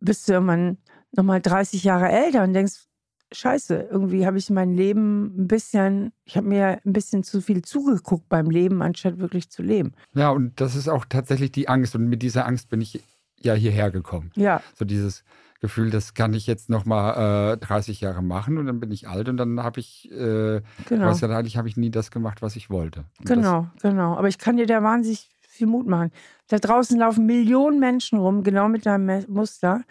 bist 0.00 0.28
du 0.28 0.34
irgendwann 0.34 0.78
nochmal 1.12 1.40
30 1.40 1.82
Jahre 1.82 2.08
älter 2.08 2.44
und 2.44 2.52
denkst, 2.52 2.86
Scheiße, 3.34 3.88
irgendwie 3.90 4.26
habe 4.26 4.38
ich 4.38 4.50
mein 4.50 4.72
Leben 4.72 5.34
ein 5.36 5.48
bisschen, 5.48 6.12
ich 6.24 6.36
habe 6.36 6.46
mir 6.46 6.80
ein 6.84 6.92
bisschen 6.92 7.24
zu 7.24 7.40
viel 7.40 7.62
zugeguckt 7.62 8.28
beim 8.28 8.50
Leben, 8.50 8.82
anstatt 8.82 9.18
wirklich 9.18 9.50
zu 9.50 9.62
leben. 9.62 9.92
Ja, 10.14 10.30
und 10.30 10.60
das 10.60 10.76
ist 10.76 10.88
auch 10.88 11.04
tatsächlich 11.08 11.52
die 11.52 11.68
Angst. 11.68 11.94
Und 11.94 12.08
mit 12.08 12.22
dieser 12.22 12.46
Angst 12.46 12.68
bin 12.68 12.80
ich 12.80 13.02
ja 13.40 13.54
hierher 13.54 13.90
gekommen. 13.90 14.30
Ja. 14.36 14.62
So 14.74 14.84
dieses, 14.84 15.24
Gefühl, 15.64 15.88
das 15.88 16.12
kann 16.12 16.34
ich 16.34 16.46
jetzt 16.46 16.68
noch 16.68 16.84
mal 16.84 17.54
äh, 17.54 17.56
30 17.56 18.02
Jahre 18.02 18.22
machen 18.22 18.58
und 18.58 18.66
dann 18.66 18.80
bin 18.80 18.90
ich 18.90 19.08
alt 19.08 19.30
und 19.30 19.38
dann 19.38 19.62
habe 19.62 19.80
ich, 19.80 20.12
äh, 20.12 20.60
genau. 20.86 21.06
weiß 21.06 21.22
ja 21.22 21.28
eigentlich 21.30 21.56
habe 21.56 21.68
ich 21.68 21.78
nie 21.78 21.90
das 21.90 22.10
gemacht, 22.10 22.42
was 22.42 22.54
ich 22.54 22.68
wollte. 22.68 23.06
Und 23.18 23.26
genau, 23.26 23.68
genau. 23.80 24.14
Aber 24.14 24.28
ich 24.28 24.36
kann 24.36 24.58
dir 24.58 24.66
da 24.66 24.82
wahnsinnig 24.82 25.30
viel 25.40 25.66
Mut 25.66 25.86
machen. 25.86 26.10
Da 26.48 26.58
draußen 26.58 26.98
laufen 26.98 27.24
Millionen 27.24 27.80
Menschen 27.80 28.18
rum, 28.18 28.42
genau 28.42 28.68
mit 28.68 28.84
deinem 28.84 29.24
Muster, 29.28 29.84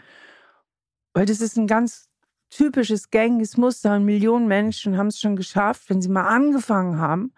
weil 1.16 1.26
das 1.26 1.42
ist 1.42 1.58
ein 1.58 1.66
ganz 1.66 2.08
typisches 2.56 3.10
gängiges 3.10 3.58
Muster 3.58 3.96
und 3.96 4.06
Millionen 4.06 4.48
Menschen 4.48 4.98
haben 4.98 5.08
es 5.08 5.20
schon 5.20 5.36
geschafft, 5.36 5.90
wenn 5.90 6.02
sie 6.02 6.10
mal 6.10 6.28
angefangen 6.28 7.00
haben, 7.00 7.34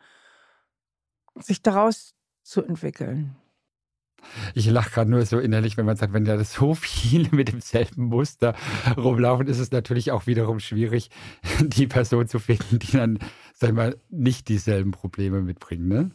sich 1.39 1.61
daraus 1.61 2.13
zu 2.43 2.63
entwickeln. 2.63 3.35
Ich 4.55 4.65
lache 4.67 4.89
gerade 4.89 5.09
nur 5.09 5.25
so 5.25 5.39
innerlich, 5.39 5.77
wenn 5.77 5.85
man 5.85 5.97
sagt, 5.97 6.13
wenn 6.13 6.25
da 6.25 6.43
so 6.43 6.73
viele 6.73 7.29
mit 7.31 7.49
demselben 7.49 8.05
Muster 8.05 8.55
rumlaufen, 8.97 9.47
ist 9.47 9.59
es 9.59 9.71
natürlich 9.71 10.11
auch 10.11 10.27
wiederum 10.27 10.59
schwierig, 10.59 11.09
die 11.59 11.87
Person 11.87 12.27
zu 12.27 12.39
finden, 12.39 12.79
die 12.79 12.91
dann, 12.91 13.19
sag 13.53 13.69
ich 13.69 13.75
mal, 13.75 13.97
nicht 14.09 14.47
dieselben 14.47 14.91
Probleme 14.91 15.41
mitbringen. 15.41 15.87
Ne? 15.87 16.11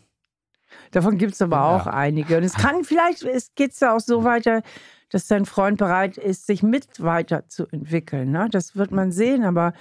Davon 0.91 1.19
gibt 1.19 1.35
es 1.35 1.43
aber 1.43 1.57
ja. 1.57 1.77
auch 1.77 1.87
einige. 1.87 2.37
Und 2.37 2.43
es 2.43 2.55
kann 2.55 2.85
vielleicht, 2.85 3.23
es 3.23 3.55
geht 3.55 3.79
ja 3.81 3.95
auch 3.95 4.01
so 4.01 4.25
weiter, 4.25 4.63
dass 5.11 5.27
dein 5.27 5.45
Freund 5.45 5.79
bereit 5.79 6.17
ist, 6.17 6.47
sich 6.47 6.63
mit 6.63 7.03
weiterzuentwickeln. 7.03 8.31
Ne? 8.31 8.49
Das 8.51 8.77
wird 8.77 8.93
man 8.93 9.13
sehen, 9.13 9.45
aber 9.45 9.75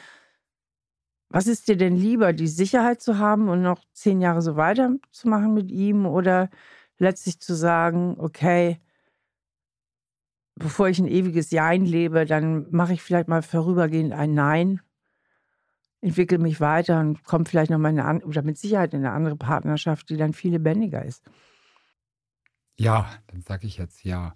was 1.30 1.48
ist 1.48 1.68
dir 1.68 1.78
denn 1.78 1.96
lieber, 1.96 2.34
die 2.34 2.48
Sicherheit 2.48 3.02
zu 3.02 3.20
haben 3.20 3.50
und 3.50 3.62
noch 3.62 3.84
zehn 3.94 4.20
Jahre 4.20 4.42
so 4.42 4.56
weiterzumachen 4.56 5.54
mit 5.54 5.72
ihm 5.72 6.08
oder 6.08 6.50
letztlich 6.98 7.40
zu 7.40 7.54
sagen, 7.54 8.16
okay, 8.18 8.82
bevor 10.56 10.90
ich 10.90 11.00
ein 11.00 11.08
ewiges 11.08 11.52
Jein 11.52 11.86
lebe, 11.86 12.26
dann 12.26 12.66
mache 12.72 12.94
ich 12.94 13.02
vielleicht 13.04 13.28
mal 13.28 13.44
vorübergehend 13.44 14.12
ein 14.12 14.34
Nein, 14.34 14.82
entwickle 16.02 16.40
mich 16.40 16.60
weiter 16.60 17.00
und 17.00 17.24
komme 17.24 17.46
vielleicht 17.46 17.70
noch 17.70 17.78
mal 17.78 17.92
in 17.92 18.00
eine, 18.00 18.26
oder 18.26 18.42
mit 18.42 18.58
Sicherheit 18.58 18.94
in 18.94 19.06
eine 19.06 19.12
andere 19.14 19.36
Partnerschaft, 19.36 20.10
die 20.10 20.18
dann 20.18 20.34
viel 20.34 20.52
lebendiger 20.52 21.06
ist. 21.06 21.24
Ja, 22.78 23.10
dann 23.28 23.42
sage 23.42 23.68
ich 23.68 23.78
jetzt 23.78 24.04
ja. 24.04 24.36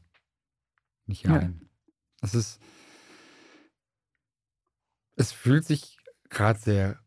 Nicht 1.06 1.26
Nein. 1.26 1.60
Ja. 1.62 1.68
Es 2.22 2.36
ist, 2.36 2.62
es 5.16 5.32
fühlt 5.32 5.66
sich 5.66 5.98
gerade 6.30 6.60
sehr 6.60 7.00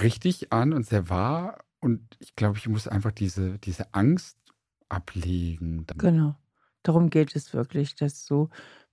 richtig 0.00 0.52
an 0.52 0.72
und 0.72 0.86
sehr 0.86 1.08
wahr. 1.08 1.64
Und 1.80 2.16
ich 2.20 2.36
glaube, 2.36 2.58
ich 2.58 2.68
muss 2.68 2.86
einfach 2.86 3.12
diese, 3.12 3.58
diese 3.58 3.92
Angst 3.92 4.38
ablegen. 4.88 5.84
Genau. 5.98 6.36
Darum 6.82 7.10
geht 7.10 7.34
es 7.34 7.52
wirklich, 7.52 7.94
dass 7.96 8.24
du 8.24 8.48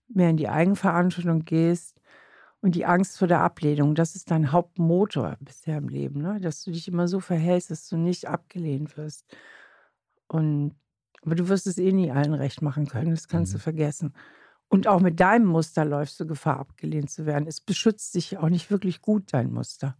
mehr 0.08 0.30
in 0.30 0.38
die 0.38 0.50
Eigenverantwortung 0.50 1.46
gehst 1.46 2.00
und 2.62 2.76
die 2.76 2.86
Angst 2.86 3.18
vor 3.18 3.28
der 3.28 3.42
Ablehnung, 3.42 3.96
das 3.96 4.16
ist 4.16 4.32
dein 4.32 4.52
Hauptmotor 4.52 5.38
bisher 5.40 5.78
im 5.78 5.88
Leben, 5.88 6.22
ne? 6.22 6.40
dass 6.42 6.64
du 6.64 6.72
dich 6.72 6.88
immer 6.88 7.08
so 7.08 7.20
verhältst, 7.20 7.72
dass 7.72 7.88
du 7.88 7.98
nicht 7.98 8.28
abgelehnt 8.28 8.98
wirst. 8.98 9.26
Und, 10.28 10.76
aber 11.22 11.36
du 11.36 11.48
wirst 11.48 11.68
es 11.68 11.78
eh 11.78 11.92
nie 11.92 12.12
allen 12.12 12.34
recht 12.34 12.62
machen 12.62 12.88
können, 12.88 13.12
das 13.12 13.28
kannst 13.28 13.54
mhm. 13.54 13.58
du 13.58 13.64
vergessen. 13.64 14.14
Und 14.70 14.88
auch 14.88 15.00
mit 15.00 15.20
deinem 15.20 15.48
Muster 15.48 15.84
läufst 15.84 16.20
du 16.20 16.28
Gefahr, 16.28 16.60
abgelehnt 16.60 17.10
zu 17.10 17.26
werden. 17.26 17.48
Es 17.48 17.60
beschützt 17.60 18.14
dich 18.14 18.38
auch 18.38 18.50
nicht 18.50 18.70
wirklich 18.70 19.02
gut, 19.02 19.34
dein 19.34 19.52
Muster. 19.52 19.98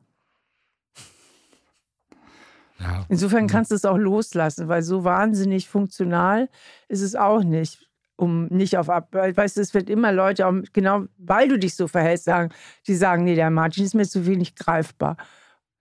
Ja. 2.80 3.06
Insofern 3.10 3.48
kannst 3.48 3.72
du 3.72 3.76
es 3.76 3.84
auch 3.84 3.98
loslassen, 3.98 4.68
weil 4.68 4.84
so 4.84 5.04
wahnsinnig 5.04 5.68
funktional 5.68 6.50
ist 6.88 7.02
es 7.02 7.16
auch 7.16 7.44
nicht, 7.44 7.90
um 8.16 8.46
nicht 8.46 8.78
auf 8.78 8.90
ab. 8.90 9.10
Weißt 9.12 9.58
du, 9.58 9.62
es 9.62 9.74
wird 9.74 9.90
immer 9.90 10.12
Leute, 10.12 10.48
auch 10.48 10.54
genau 10.72 11.06
weil 11.18 11.50
du 11.50 11.58
dich 11.58 11.76
so 11.76 11.88
verhältst, 11.88 12.26
sagen, 12.26 12.54
die 12.88 12.96
sagen, 12.96 13.24
nee, 13.24 13.36
der 13.36 13.50
Martin 13.50 13.84
ist 13.84 13.96
mir 13.96 14.08
zu 14.08 14.26
wenig 14.26 14.56
greifbar. 14.56 15.18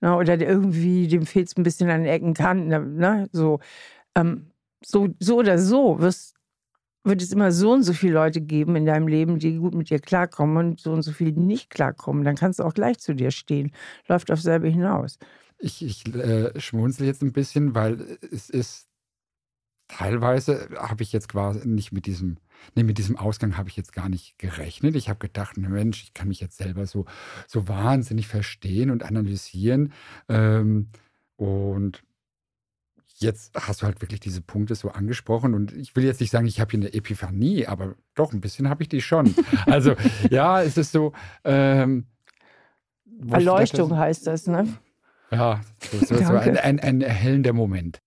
Ne? 0.01 0.16
Oder 0.16 0.41
irgendwie, 0.41 1.09
dem 1.09 1.26
fehlt 1.26 1.49
es 1.49 1.57
ein 1.57 1.62
bisschen 1.62 1.91
an 1.91 2.05
den 2.05 2.12
Ecken, 2.12 2.34
Kanten. 2.34 2.97
Ne? 2.97 3.28
So, 3.32 3.61
ähm, 4.14 4.51
so, 4.84 5.09
so 5.20 5.36
oder 5.36 5.59
so 5.59 6.01
wirst, 6.01 6.38
wird 7.05 7.22
es 7.22 7.32
immer 7.32 7.53
so 7.53 7.72
und 7.72 7.82
so 7.82 7.92
viele 7.92 8.14
Leute 8.14 8.40
geben 8.40 8.76
in 8.76 8.86
deinem 8.86 9.09
Leben, 9.09 9.38
die 9.38 9.57
gut 9.57 9.74
mit 9.74 9.90
dir 9.90 10.01
klarkommen 10.01 10.57
und 10.57 10.80
so 10.80 10.92
und 10.92 11.03
so 11.03 11.12
viele, 11.12 11.32
die 11.32 11.40
nicht 11.40 11.70
klarkommen. 11.70 12.24
Dann 12.24 12.36
kannst 12.36 12.59
du 12.59 12.64
auch 12.64 12.74
gleich 12.74 12.99
zu 12.99 13.14
dir 13.14 13.30
stehen. 13.30 13.72
Läuft 14.09 14.30
auf 14.30 14.40
selber 14.40 14.68
hinaus. 14.68 15.18
Ich, 15.59 15.82
ich 15.84 16.07
äh, 16.14 16.59
schmunzel 16.61 17.07
jetzt 17.07 17.22
ein 17.22 17.32
bisschen, 17.32 17.74
weil 17.74 18.18
es 18.30 18.51
ist 18.51 18.88
teilweise 19.88 20.68
habe 20.76 21.03
ich 21.03 21.12
jetzt 21.12 21.28
quasi 21.28 21.66
nicht 21.66 21.92
mit 21.92 22.07
diesem, 22.07 22.36
nee, 22.74 22.82
mit 22.82 22.99
diesem 22.99 23.16
Ausgang 23.16 23.57
habe 23.57 23.68
ich 23.68 23.76
jetzt 23.76 23.92
gar 23.92 24.09
nicht 24.09 24.38
gerechnet. 24.38 24.94
Ich 24.94 25.09
habe 25.09 25.18
gedacht, 25.18 25.57
Mensch, 25.57 26.03
ich 26.03 26.14
kann 26.14 26.28
mich 26.28 26.40
jetzt 26.40 26.59
selber 26.59 26.86
so, 26.86 27.07
so 27.46 27.66
wahnsinnig 27.68 28.28
verstehen 28.28 28.90
und 28.90 29.03
analysieren. 29.03 29.92
Ähm, 30.28 30.90
und 31.36 32.03
jetzt 33.20 33.52
hast 33.54 33.82
du 33.82 33.86
halt 33.86 34.00
wirklich 34.00 34.20
diese 34.20 34.40
Punkte 34.40 34.74
so 34.74 34.90
angesprochen 34.90 35.54
und 35.54 35.72
ich 35.72 35.94
will 35.96 36.04
jetzt 36.04 36.20
nicht 36.20 36.30
sagen, 36.30 36.46
ich 36.46 36.60
habe 36.60 36.70
hier 36.70 36.80
eine 36.80 36.92
Epiphanie, 36.92 37.66
aber 37.66 37.94
doch 38.14 38.32
ein 38.32 38.40
bisschen 38.40 38.68
habe 38.68 38.82
ich 38.82 38.88
die 38.88 39.00
schon. 39.00 39.34
Also 39.66 39.94
ja, 40.30 40.62
es 40.62 40.76
ist 40.76 40.92
so. 40.92 41.12
Ähm, 41.44 42.06
Erleuchtung 43.30 43.90
dachte, 43.90 44.00
heißt 44.00 44.26
das, 44.26 44.46
ne? 44.46 44.78
Ja, 45.30 45.60
so, 45.90 45.98
so, 45.98 46.24
so 46.24 46.36
ein, 46.36 46.56
ein, 46.56 46.80
ein 46.80 47.00
erhellender 47.00 47.52
Moment. 47.52 48.00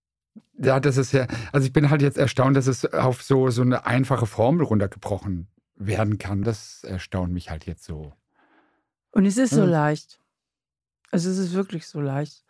Ja, 0.57 0.80
das 0.80 0.97
ist 0.97 1.12
ja, 1.12 1.28
also 1.51 1.66
ich 1.66 1.74
bin 1.74 1.89
halt 1.89 2.01
jetzt 2.01 2.18
erstaunt, 2.18 2.55
dass 2.55 2.68
es 2.68 2.86
auf 2.93 3.22
so, 3.22 3.49
so 3.49 3.62
eine 3.62 3.86
einfache 3.86 4.26
Formel 4.26 4.66
runtergebrochen 4.66 5.47
werden 5.76 6.18
kann. 6.18 6.43
Das 6.43 6.84
erstaunt 6.84 7.34
mich 7.34 7.49
halt 7.49 7.66
jetzt 7.66 7.84
so. 7.84 8.14
Und 9.12 9.26
es 9.26 9.38
ist 9.38 9.53
so 9.53 9.66
leicht. 9.66 10.20
Also 11.12 11.30
es 11.30 11.38
ist 11.38 11.53
wirklich 11.53 11.88
so 11.88 11.99
leicht. 11.99 12.45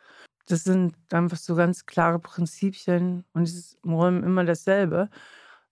Das 0.51 0.63
sind 0.63 0.93
einfach 1.11 1.37
so 1.37 1.55
ganz 1.55 1.85
klare 1.85 2.19
Prinzipien 2.19 3.23
und 3.33 3.43
es 3.43 3.55
ist 3.55 3.77
im 3.83 3.93
Räumen 3.93 4.23
immer 4.23 4.43
dasselbe, 4.43 5.09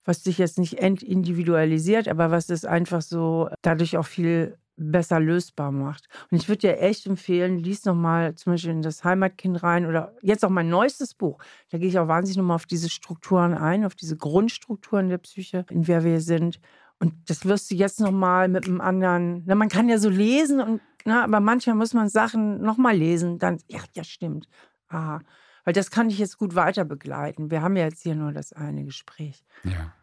was 0.04 0.24
sich 0.24 0.38
jetzt 0.38 0.58
nicht 0.58 0.78
entindividualisiert, 0.78 2.08
aber 2.08 2.30
was 2.30 2.48
es 2.48 2.64
einfach 2.64 3.02
so 3.02 3.50
dadurch 3.62 3.96
auch 3.98 4.06
viel 4.06 4.56
besser 4.80 5.20
lösbar 5.20 5.72
macht. 5.72 6.06
Und 6.30 6.38
ich 6.38 6.48
würde 6.48 6.60
dir 6.60 6.80
echt 6.80 7.06
empfehlen, 7.06 7.58
lies 7.58 7.84
nochmal 7.84 8.34
zum 8.34 8.54
Beispiel 8.54 8.70
in 8.70 8.82
das 8.82 9.04
Heimatkind 9.04 9.62
rein 9.62 9.86
oder 9.86 10.14
jetzt 10.22 10.44
auch 10.44 10.50
mein 10.50 10.70
neuestes 10.70 11.14
Buch. 11.14 11.38
Da 11.68 11.78
gehe 11.78 11.88
ich 11.88 11.98
auch 11.98 12.08
wahnsinnig 12.08 12.38
nochmal 12.38 12.54
auf 12.54 12.66
diese 12.66 12.88
Strukturen 12.88 13.54
ein, 13.54 13.84
auf 13.84 13.94
diese 13.94 14.16
Grundstrukturen 14.16 15.10
der 15.10 15.18
Psyche, 15.18 15.66
in 15.70 15.82
der 15.82 16.02
wir 16.02 16.20
sind. 16.20 16.60
Und 16.98 17.14
das 17.28 17.44
wirst 17.44 17.70
du 17.70 17.74
jetzt 17.74 18.00
nochmal 18.00 18.48
mit 18.48 18.66
einem 18.66 18.80
anderen, 18.80 19.42
na, 19.46 19.54
man 19.54 19.68
kann 19.68 19.88
ja 19.88 19.98
so 19.98 20.08
lesen 20.08 20.60
und, 20.60 20.80
na, 21.04 21.24
aber 21.24 21.40
manchmal 21.40 21.76
muss 21.76 21.94
man 21.94 22.08
Sachen 22.08 22.60
nochmal 22.60 22.96
lesen, 22.96 23.38
dann, 23.38 23.58
ja, 23.68 23.80
ja, 23.94 24.04
stimmt. 24.04 24.48
Aha. 24.90 25.20
Weil 25.64 25.74
das 25.74 25.90
kann 25.90 26.10
ich 26.10 26.18
jetzt 26.18 26.38
gut 26.38 26.54
weiter 26.54 26.84
begleiten. 26.84 27.50
Wir 27.50 27.62
haben 27.62 27.76
ja 27.76 27.84
jetzt 27.84 28.02
hier 28.02 28.14
nur 28.14 28.32
das 28.32 28.52
eine 28.52 28.84
Gespräch. 28.84 29.44
Ja. 29.64 29.94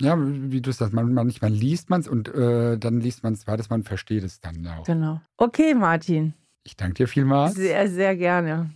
Ja, 0.00 0.16
wie 0.18 0.62
du 0.62 0.72
sagst, 0.72 0.94
man, 0.94 1.12
manchmal 1.12 1.52
liest 1.52 1.90
man 1.90 2.00
es 2.00 2.08
und 2.08 2.28
äh, 2.34 2.78
dann 2.78 3.00
liest 3.00 3.22
man 3.22 3.34
es 3.34 3.46
weiter, 3.46 3.62
man 3.68 3.82
versteht 3.82 4.24
es 4.24 4.40
dann 4.40 4.66
auch. 4.66 4.84
Genau. 4.84 5.20
Okay, 5.36 5.74
Martin. 5.74 6.32
Ich 6.62 6.74
danke 6.76 6.94
dir 6.94 7.08
vielmals. 7.08 7.54
Sehr, 7.54 7.86
sehr 7.88 8.16
gerne. 8.16 8.70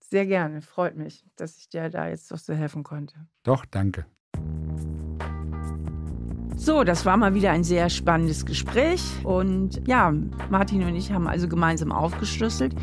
Sehr 0.00 0.24
gerne. 0.24 0.62
Freut 0.62 0.96
mich, 0.96 1.24
dass 1.36 1.58
ich 1.58 1.68
dir 1.68 1.90
da 1.90 2.08
jetzt 2.08 2.30
doch 2.30 2.38
so 2.38 2.54
helfen 2.54 2.82
konnte. 2.82 3.14
Doch, 3.42 3.66
danke. 3.66 4.06
So, 6.56 6.84
das 6.84 7.04
war 7.04 7.16
mal 7.16 7.34
wieder 7.34 7.50
ein 7.50 7.64
sehr 7.64 7.90
spannendes 7.90 8.46
Gespräch. 8.46 9.02
Und 9.22 9.86
ja, 9.86 10.14
Martin 10.50 10.82
und 10.84 10.94
ich 10.94 11.12
haben 11.12 11.26
also 11.26 11.48
gemeinsam 11.48 11.92
aufgeschlüsselt, 11.92 12.74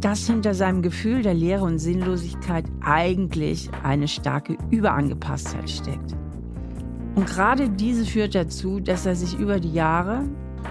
dass 0.00 0.26
hinter 0.26 0.54
seinem 0.54 0.82
Gefühl 0.82 1.22
der 1.22 1.34
Leere 1.34 1.64
und 1.64 1.78
Sinnlosigkeit 1.78 2.64
eigentlich 2.80 3.70
eine 3.82 4.06
starke 4.06 4.56
Überangepasstheit 4.70 5.68
steckt. 5.68 6.14
Und 7.14 7.26
gerade 7.26 7.68
diese 7.68 8.04
führt 8.04 8.34
dazu, 8.34 8.78
dass 8.78 9.06
er 9.06 9.16
sich 9.16 9.36
über 9.38 9.58
die 9.58 9.72
Jahre 9.72 10.24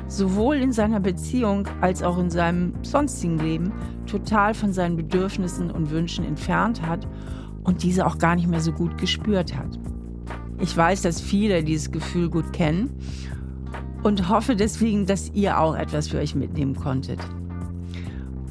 sowohl 0.08 0.56
in 0.58 0.72
seiner 0.72 1.00
Beziehung 1.00 1.68
als 1.82 2.04
auch 2.04 2.18
in 2.18 2.30
seinem 2.30 2.74
sonstigen 2.84 3.38
Leben 3.38 3.74
total 4.06 4.54
von 4.54 4.72
seinen 4.72 4.96
Bedürfnissen 4.96 5.72
und 5.72 5.92
Wünschen 5.92 6.24
entfernt 6.24 6.82
hat 6.82 7.08
und 7.64 7.84
diese 7.84 8.06
auch 8.06 8.18
gar 8.18 8.36
nicht 8.36 8.48
mehr 8.48 8.62
so 8.62 8.72
gut 8.72 8.98
gespürt 8.98 9.58
hat. 9.58 9.78
Ich 10.60 10.76
weiß, 10.76 11.02
dass 11.02 11.20
viele 11.20 11.64
dieses 11.64 11.92
Gefühl 11.92 12.30
gut 12.30 12.54
kennen 12.54 12.92
und 14.04 14.30
hoffe 14.30 14.56
deswegen, 14.56 15.06
dass 15.06 15.30
ihr 15.34 15.60
auch 15.60 15.76
etwas 15.76 16.08
für 16.08 16.20
euch 16.20 16.34
mitnehmen 16.34 16.76
konntet. 16.76 17.20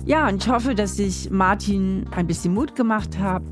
Ja, 0.06 0.28
und 0.28 0.44
ich 0.44 0.48
hoffe, 0.48 0.76
dass 0.76 1.00
ich 1.00 1.30
Martin 1.32 2.06
ein 2.12 2.28
bisschen 2.28 2.54
Mut 2.54 2.76
gemacht 2.76 3.18
habe, 3.18 3.44